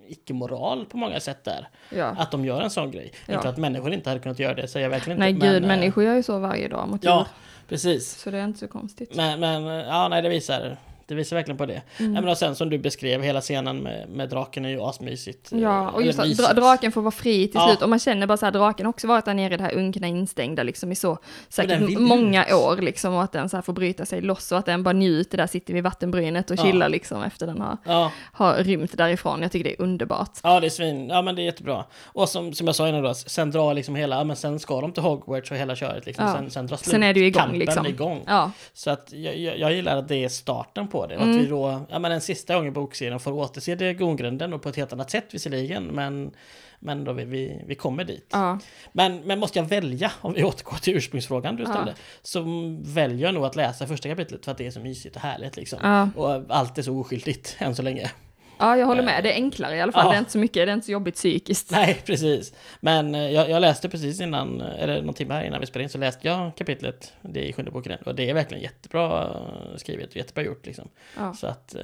icke-moral 0.09 0.87
på 0.87 0.97
många 0.97 1.20
sätt 1.20 1.45
där. 1.45 1.68
Ja. 1.91 2.07
Att 2.07 2.31
de 2.31 2.45
gör 2.45 2.61
en 2.61 2.70
sån 2.70 2.91
grej. 2.91 3.12
Ja. 3.27 3.35
Inte 3.35 3.49
att 3.49 3.57
människor 3.57 3.93
inte 3.93 4.11
hade 4.11 4.20
kunnat 4.20 4.39
göra 4.39 4.55
det, 4.55 4.68
säger 4.68 4.85
jag 4.85 4.91
verkligen 4.91 5.18
nej, 5.18 5.31
inte. 5.31 5.47
Nej, 5.47 5.55
gud, 5.55 5.62
men, 5.62 5.79
människor 5.79 6.05
gör 6.05 6.14
ju 6.14 6.22
så 6.22 6.39
varje 6.39 6.68
dag 6.68 6.89
mot 6.89 7.05
Ja, 7.05 7.27
precis. 7.68 8.20
Så 8.20 8.31
det 8.31 8.39
är 8.39 8.45
inte 8.45 8.59
så 8.59 8.68
konstigt. 8.68 9.14
Men, 9.14 9.41
men 9.41 9.64
ja, 9.64 10.09
nej, 10.09 10.22
det 10.22 10.29
visar 10.29 10.77
det 11.07 11.15
visar 11.15 11.37
verkligen 11.37 11.59
på 11.59 11.67
det. 11.67 11.83
Mm. 11.99 12.15
Ja, 12.15 12.21
men 12.21 12.31
och 12.31 12.39
sen 12.39 12.55
som 12.55 12.71
du 12.71 12.79
beskrev, 12.79 13.23
hela 13.23 13.41
scenen 13.41 13.83
med, 13.83 14.09
med 14.09 14.29
draken 14.29 14.65
är 14.65 14.69
ju 14.69 14.81
asmysigt. 14.81 15.53
Ja, 15.53 15.91
och 15.91 16.03
just 16.03 16.19
att 16.19 16.37
dra, 16.37 16.53
draken 16.53 16.93
får 16.93 17.03
vara 17.03 17.11
fri 17.11 17.49
till 17.49 17.61
ja. 17.61 17.69
slut. 17.69 17.83
Och 17.83 17.89
man 17.89 17.99
känner 17.99 18.27
bara 18.27 18.37
så 18.37 18.47
här, 18.47 18.53
draken 18.53 18.87
har 18.87 18.91
också 18.91 19.07
varit 19.07 19.25
där 19.25 19.35
nere 19.35 19.55
i 19.55 19.57
det 19.57 19.63
här 19.63 19.75
unkna 19.75 20.07
instängda 20.07 20.63
liksom 20.63 20.93
i 20.93 20.95
så 20.95 21.19
säkert 21.49 21.99
många 21.99 22.47
ut. 22.47 22.53
år 22.53 22.77
liksom. 22.77 23.15
Och 23.15 23.23
att 23.23 23.33
den 23.33 23.49
så 23.49 23.57
här 23.57 23.63
får 23.63 23.73
bryta 23.73 24.07
sig 24.07 24.21
loss 24.21 24.53
och 24.53 24.59
att 24.59 24.67
den 24.67 24.83
bara 24.83 24.93
njuter 24.93 25.39
där, 25.39 25.47
sitter 25.47 25.75
vid 25.75 25.85
vattenbrynet 25.85 26.51
och 26.51 26.59
chillar 26.59 26.87
ja. 26.87 26.89
liksom 26.89 27.23
efter 27.23 27.47
den 27.47 27.61
har, 27.61 27.77
ja. 27.85 28.13
har 28.33 28.55
rymt 28.55 28.97
därifrån. 28.97 29.43
Jag 29.43 29.53
tycker 29.53 29.65
det 29.65 29.75
är 29.75 29.83
underbart. 29.83 30.31
Ja, 30.43 30.61
det 30.61 30.67
är 30.67 30.71
svin. 30.71 31.09
Ja, 31.09 31.23
men 31.23 31.35
det 31.35 31.43
är 31.43 31.45
jättebra. 31.45 31.85
Och 32.05 32.29
som, 32.29 32.53
som 32.53 32.67
jag 32.67 32.77
sa 32.77 32.89
innan 32.89 33.03
då, 33.03 33.15
sen 33.15 33.51
drar 33.51 33.75
liksom 33.75 33.95
hela, 33.95 34.17
ja 34.17 34.25
men 34.25 34.37
sen 34.37 34.59
ska 34.59 34.81
de 34.81 34.93
till 34.93 35.03
Hogwarts 35.03 35.51
och 35.51 35.57
hela 35.57 35.77
köret 35.77 36.07
liksom. 36.07 36.33
Sen, 36.33 36.51
sen 36.51 36.67
drar 36.67 36.77
slut. 36.77 36.91
Sen 36.91 37.03
är 37.03 37.15
ju 37.15 37.27
igång 37.27 37.59
liksom. 37.59 37.87
igång. 37.87 38.25
Ja. 38.27 38.51
Så 38.73 38.91
att 38.91 39.13
jag, 39.13 39.37
jag, 39.37 39.59
jag, 39.59 39.73
gillar 39.73 39.97
att 39.97 40.09
det 40.09 40.25
är 40.25 40.29
starten 40.29 40.89
på 40.89 40.95
det. 41.07 41.16
Och 41.16 41.22
mm. 41.22 41.36
att 41.36 41.44
vi 41.44 41.47
då 41.47 41.86
ja, 41.90 41.99
men 41.99 42.12
en 42.12 42.20
sista 42.20 42.55
gång 42.55 42.66
i 42.66 42.70
bokserien 42.70 43.20
får 43.20 43.32
återse 43.32 43.74
Diagongrunden 43.74 44.53
och 44.53 44.62
på 44.62 44.68
ett 44.68 44.76
helt 44.76 44.92
annat 44.92 45.11
sätt 45.11 45.24
visserligen, 45.30 45.84
men, 45.86 46.30
men 46.78 47.05
då 47.05 47.12
vi, 47.12 47.24
vi, 47.24 47.62
vi 47.66 47.74
kommer 47.74 48.05
dit. 48.05 48.28
Ja. 48.32 48.59
Men, 48.92 49.20
men 49.20 49.38
måste 49.38 49.59
jag 49.59 49.66
välja, 49.66 50.12
om 50.20 50.32
vi 50.32 50.44
återgår 50.44 50.76
till 50.76 50.97
ursprungsfrågan 50.97 51.57
du 51.57 51.64
ställde, 51.64 51.90
ja. 51.90 52.03
så 52.22 52.42
väljer 52.82 53.26
jag 53.26 53.34
nog 53.34 53.44
att 53.44 53.57
läsa 53.57 53.86
första 53.86 54.09
kapitlet 54.09 54.44
för 54.44 54.53
att 54.53 54.59
det 54.59 54.66
är 54.66 54.70
så 54.70 54.80
mysigt 54.80 55.16
och 55.16 55.22
härligt 55.22 55.57
liksom. 55.57 55.78
Ja. 55.82 56.11
Och 56.16 56.44
allt 56.49 56.78
är 56.78 56.82
så 56.82 57.01
oskyldigt 57.01 57.57
än 57.59 57.76
så 57.76 57.82
länge. 57.82 58.11
Ja, 58.59 58.77
jag 58.77 58.87
håller 58.87 59.03
med. 59.03 59.25
Det 59.25 59.33
är 59.33 59.35
enklare 59.35 59.77
i 59.77 59.81
alla 59.81 59.93
fall. 59.93 60.05
Ja. 60.05 60.11
Det 60.11 60.17
är 60.17 60.19
inte 60.19 60.31
så 60.31 60.39
mycket, 60.39 60.67
det 60.67 60.73
är 60.73 60.75
inte 60.75 60.87
så 60.87 60.93
jobbigt 60.93 61.15
psykiskt. 61.15 61.71
Nej, 61.71 62.03
precis. 62.07 62.55
Men 62.81 63.15
eh, 63.15 63.31
jag, 63.31 63.51
jag 63.51 63.61
läste 63.61 63.89
precis 63.89 64.21
innan, 64.21 64.61
eller 64.61 65.03
någon 65.03 65.15
timme 65.15 65.35
här 65.35 65.45
innan 65.45 65.61
vi 65.61 65.67
spelade 65.67 65.83
in, 65.83 65.91
så 65.91 65.99
läste 65.99 66.29
jag 66.29 66.57
kapitlet, 66.57 67.13
det 67.23 67.41
är 67.41 67.45
i 67.45 67.53
sjunde 67.53 67.71
boken, 67.71 67.99
och 68.07 68.15
det 68.15 68.31
är 68.31 68.35
verkligen 68.35 68.63
jättebra 68.63 69.25
eh, 69.25 69.77
skrivet 69.77 70.11
och 70.11 70.17
jättebra 70.17 70.45
gjort 70.45 70.67
liksom. 70.67 70.89
Ja. 71.17 71.35
Så 71.35 71.47
att, 71.47 71.75
eh, 71.75 71.83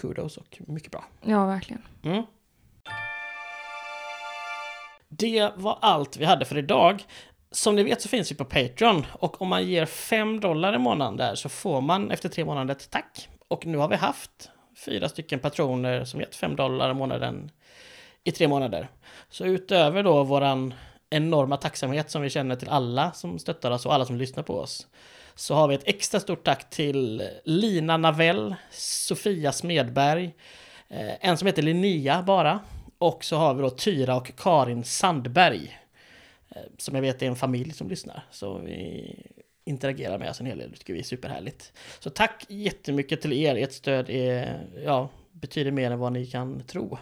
kudos 0.00 0.36
och 0.36 0.60
mycket 0.66 0.92
bra. 0.92 1.04
Ja, 1.24 1.46
verkligen. 1.46 1.82
Mm. 2.04 2.22
Det 5.08 5.52
var 5.56 5.78
allt 5.80 6.16
vi 6.16 6.24
hade 6.24 6.44
för 6.44 6.58
idag. 6.58 7.04
Som 7.50 7.76
ni 7.76 7.82
vet 7.82 8.02
så 8.02 8.08
finns 8.08 8.32
vi 8.32 8.36
på 8.36 8.44
Patreon 8.44 9.06
och 9.12 9.42
om 9.42 9.48
man 9.48 9.64
ger 9.64 9.86
5 9.86 10.40
dollar 10.40 10.74
i 10.74 10.78
månaden 10.78 11.16
där 11.16 11.34
så 11.34 11.48
får 11.48 11.80
man 11.80 12.10
efter 12.10 12.28
tre 12.28 12.44
månader 12.44 12.74
ett 12.74 12.90
tack. 12.90 13.28
Och 13.48 13.66
nu 13.66 13.78
har 13.78 13.88
vi 13.88 13.96
haft 13.96 14.50
fyra 14.78 15.08
stycken 15.08 15.38
patroner 15.38 16.04
som 16.04 16.20
gett 16.20 16.36
5 16.36 16.56
dollar 16.56 16.90
i 16.90 16.94
månaden 16.94 17.50
i 18.24 18.32
tre 18.32 18.48
månader. 18.48 18.88
Så 19.28 19.44
utöver 19.44 20.02
då 20.02 20.24
våran 20.24 20.74
enorma 21.10 21.56
tacksamhet 21.56 22.10
som 22.10 22.22
vi 22.22 22.30
känner 22.30 22.56
till 22.56 22.68
alla 22.68 23.12
som 23.12 23.38
stöttar 23.38 23.70
oss 23.70 23.86
och 23.86 23.94
alla 23.94 24.04
som 24.04 24.16
lyssnar 24.16 24.42
på 24.42 24.54
oss. 24.54 24.86
Så 25.34 25.54
har 25.54 25.68
vi 25.68 25.74
ett 25.74 25.88
extra 25.88 26.20
stort 26.20 26.44
tack 26.44 26.70
till 26.70 27.22
Lina 27.44 27.96
Navell, 27.96 28.54
Sofia 28.72 29.52
Smedberg, 29.52 30.34
eh, 30.88 31.26
en 31.28 31.36
som 31.36 31.46
heter 31.46 31.62
Linnea 31.62 32.22
bara. 32.22 32.60
Och 32.98 33.24
så 33.24 33.36
har 33.36 33.54
vi 33.54 33.62
då 33.62 33.70
Tyra 33.70 34.16
och 34.16 34.32
Karin 34.36 34.84
Sandberg. 34.84 35.78
Eh, 36.50 36.62
som 36.78 36.94
jag 36.94 37.02
vet 37.02 37.22
är 37.22 37.26
en 37.26 37.36
familj 37.36 37.72
som 37.72 37.88
lyssnar. 37.88 38.22
Så 38.30 38.58
vi 38.58 39.14
interagerar 39.68 40.18
med 40.18 40.30
oss 40.30 40.40
en 40.40 40.46
hel 40.46 40.58
del. 40.58 40.70
Det 40.70 40.76
tycker 40.76 40.92
vi 40.92 40.98
är 40.98 41.04
superhärligt. 41.04 41.72
Så 41.98 42.10
tack 42.10 42.44
jättemycket 42.48 43.20
till 43.20 43.32
er. 43.32 43.56
Ert 43.56 43.72
stöd 43.72 44.10
är, 44.10 44.66
ja, 44.84 45.08
betyder 45.32 45.70
mer 45.70 45.90
än 45.90 45.98
vad 45.98 46.12
ni 46.12 46.26
kan 46.26 46.60
tro. 46.66 46.98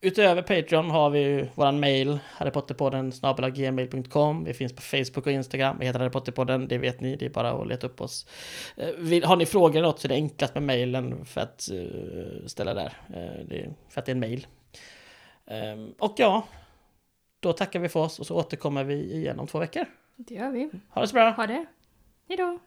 Utöver 0.00 0.42
Patreon 0.42 0.90
har 0.90 1.10
vi 1.10 1.48
våran 1.54 1.80
mail, 1.80 2.18
harrypotterpodden 2.24 3.12
gmail.com. 3.54 4.44
Vi 4.44 4.54
finns 4.54 4.72
på 4.72 4.82
Facebook 4.82 5.26
och 5.26 5.32
Instagram, 5.32 5.76
vi 5.78 5.86
heter 5.86 5.98
harrypotterpodden, 5.98 6.68
det 6.68 6.78
vet 6.78 7.00
ni, 7.00 7.16
det 7.16 7.26
är 7.26 7.30
bara 7.30 7.50
att 7.50 7.66
leta 7.66 7.86
upp 7.86 8.00
oss. 8.00 8.26
Eh, 8.76 9.28
har 9.28 9.36
ni 9.36 9.46
frågor 9.46 9.76
eller 9.76 9.88
något 9.88 10.00
så 10.00 10.06
är 10.06 10.08
det 10.08 10.14
enklast 10.14 10.54
med 10.54 10.62
mailen 10.62 11.24
för 11.24 11.40
att 11.40 11.70
eh, 11.70 12.46
ställa 12.46 12.74
där, 12.74 12.92
eh, 13.14 13.70
för 13.88 14.00
att 14.00 14.06
det 14.06 14.12
är 14.12 14.14
en 14.14 14.20
mail. 14.20 14.46
Ehm, 15.46 15.94
och 15.98 16.14
ja, 16.16 16.46
då 17.40 17.52
tackar 17.52 17.80
vi 17.80 17.88
för 17.88 18.00
oss 18.00 18.20
och 18.20 18.26
så 18.26 18.36
återkommer 18.36 18.84
vi 18.84 19.14
igen 19.14 19.38
om 19.38 19.46
två 19.46 19.58
veckor. 19.58 19.84
Det 20.20 20.34
gör 20.34 20.50
vi. 20.50 20.70
Ha 20.90 21.00
det 21.00 21.08
så 21.08 21.14
bra. 21.14 21.30
Ha 21.30 21.46
det. 21.46 21.66
Hejdå. 22.28 22.58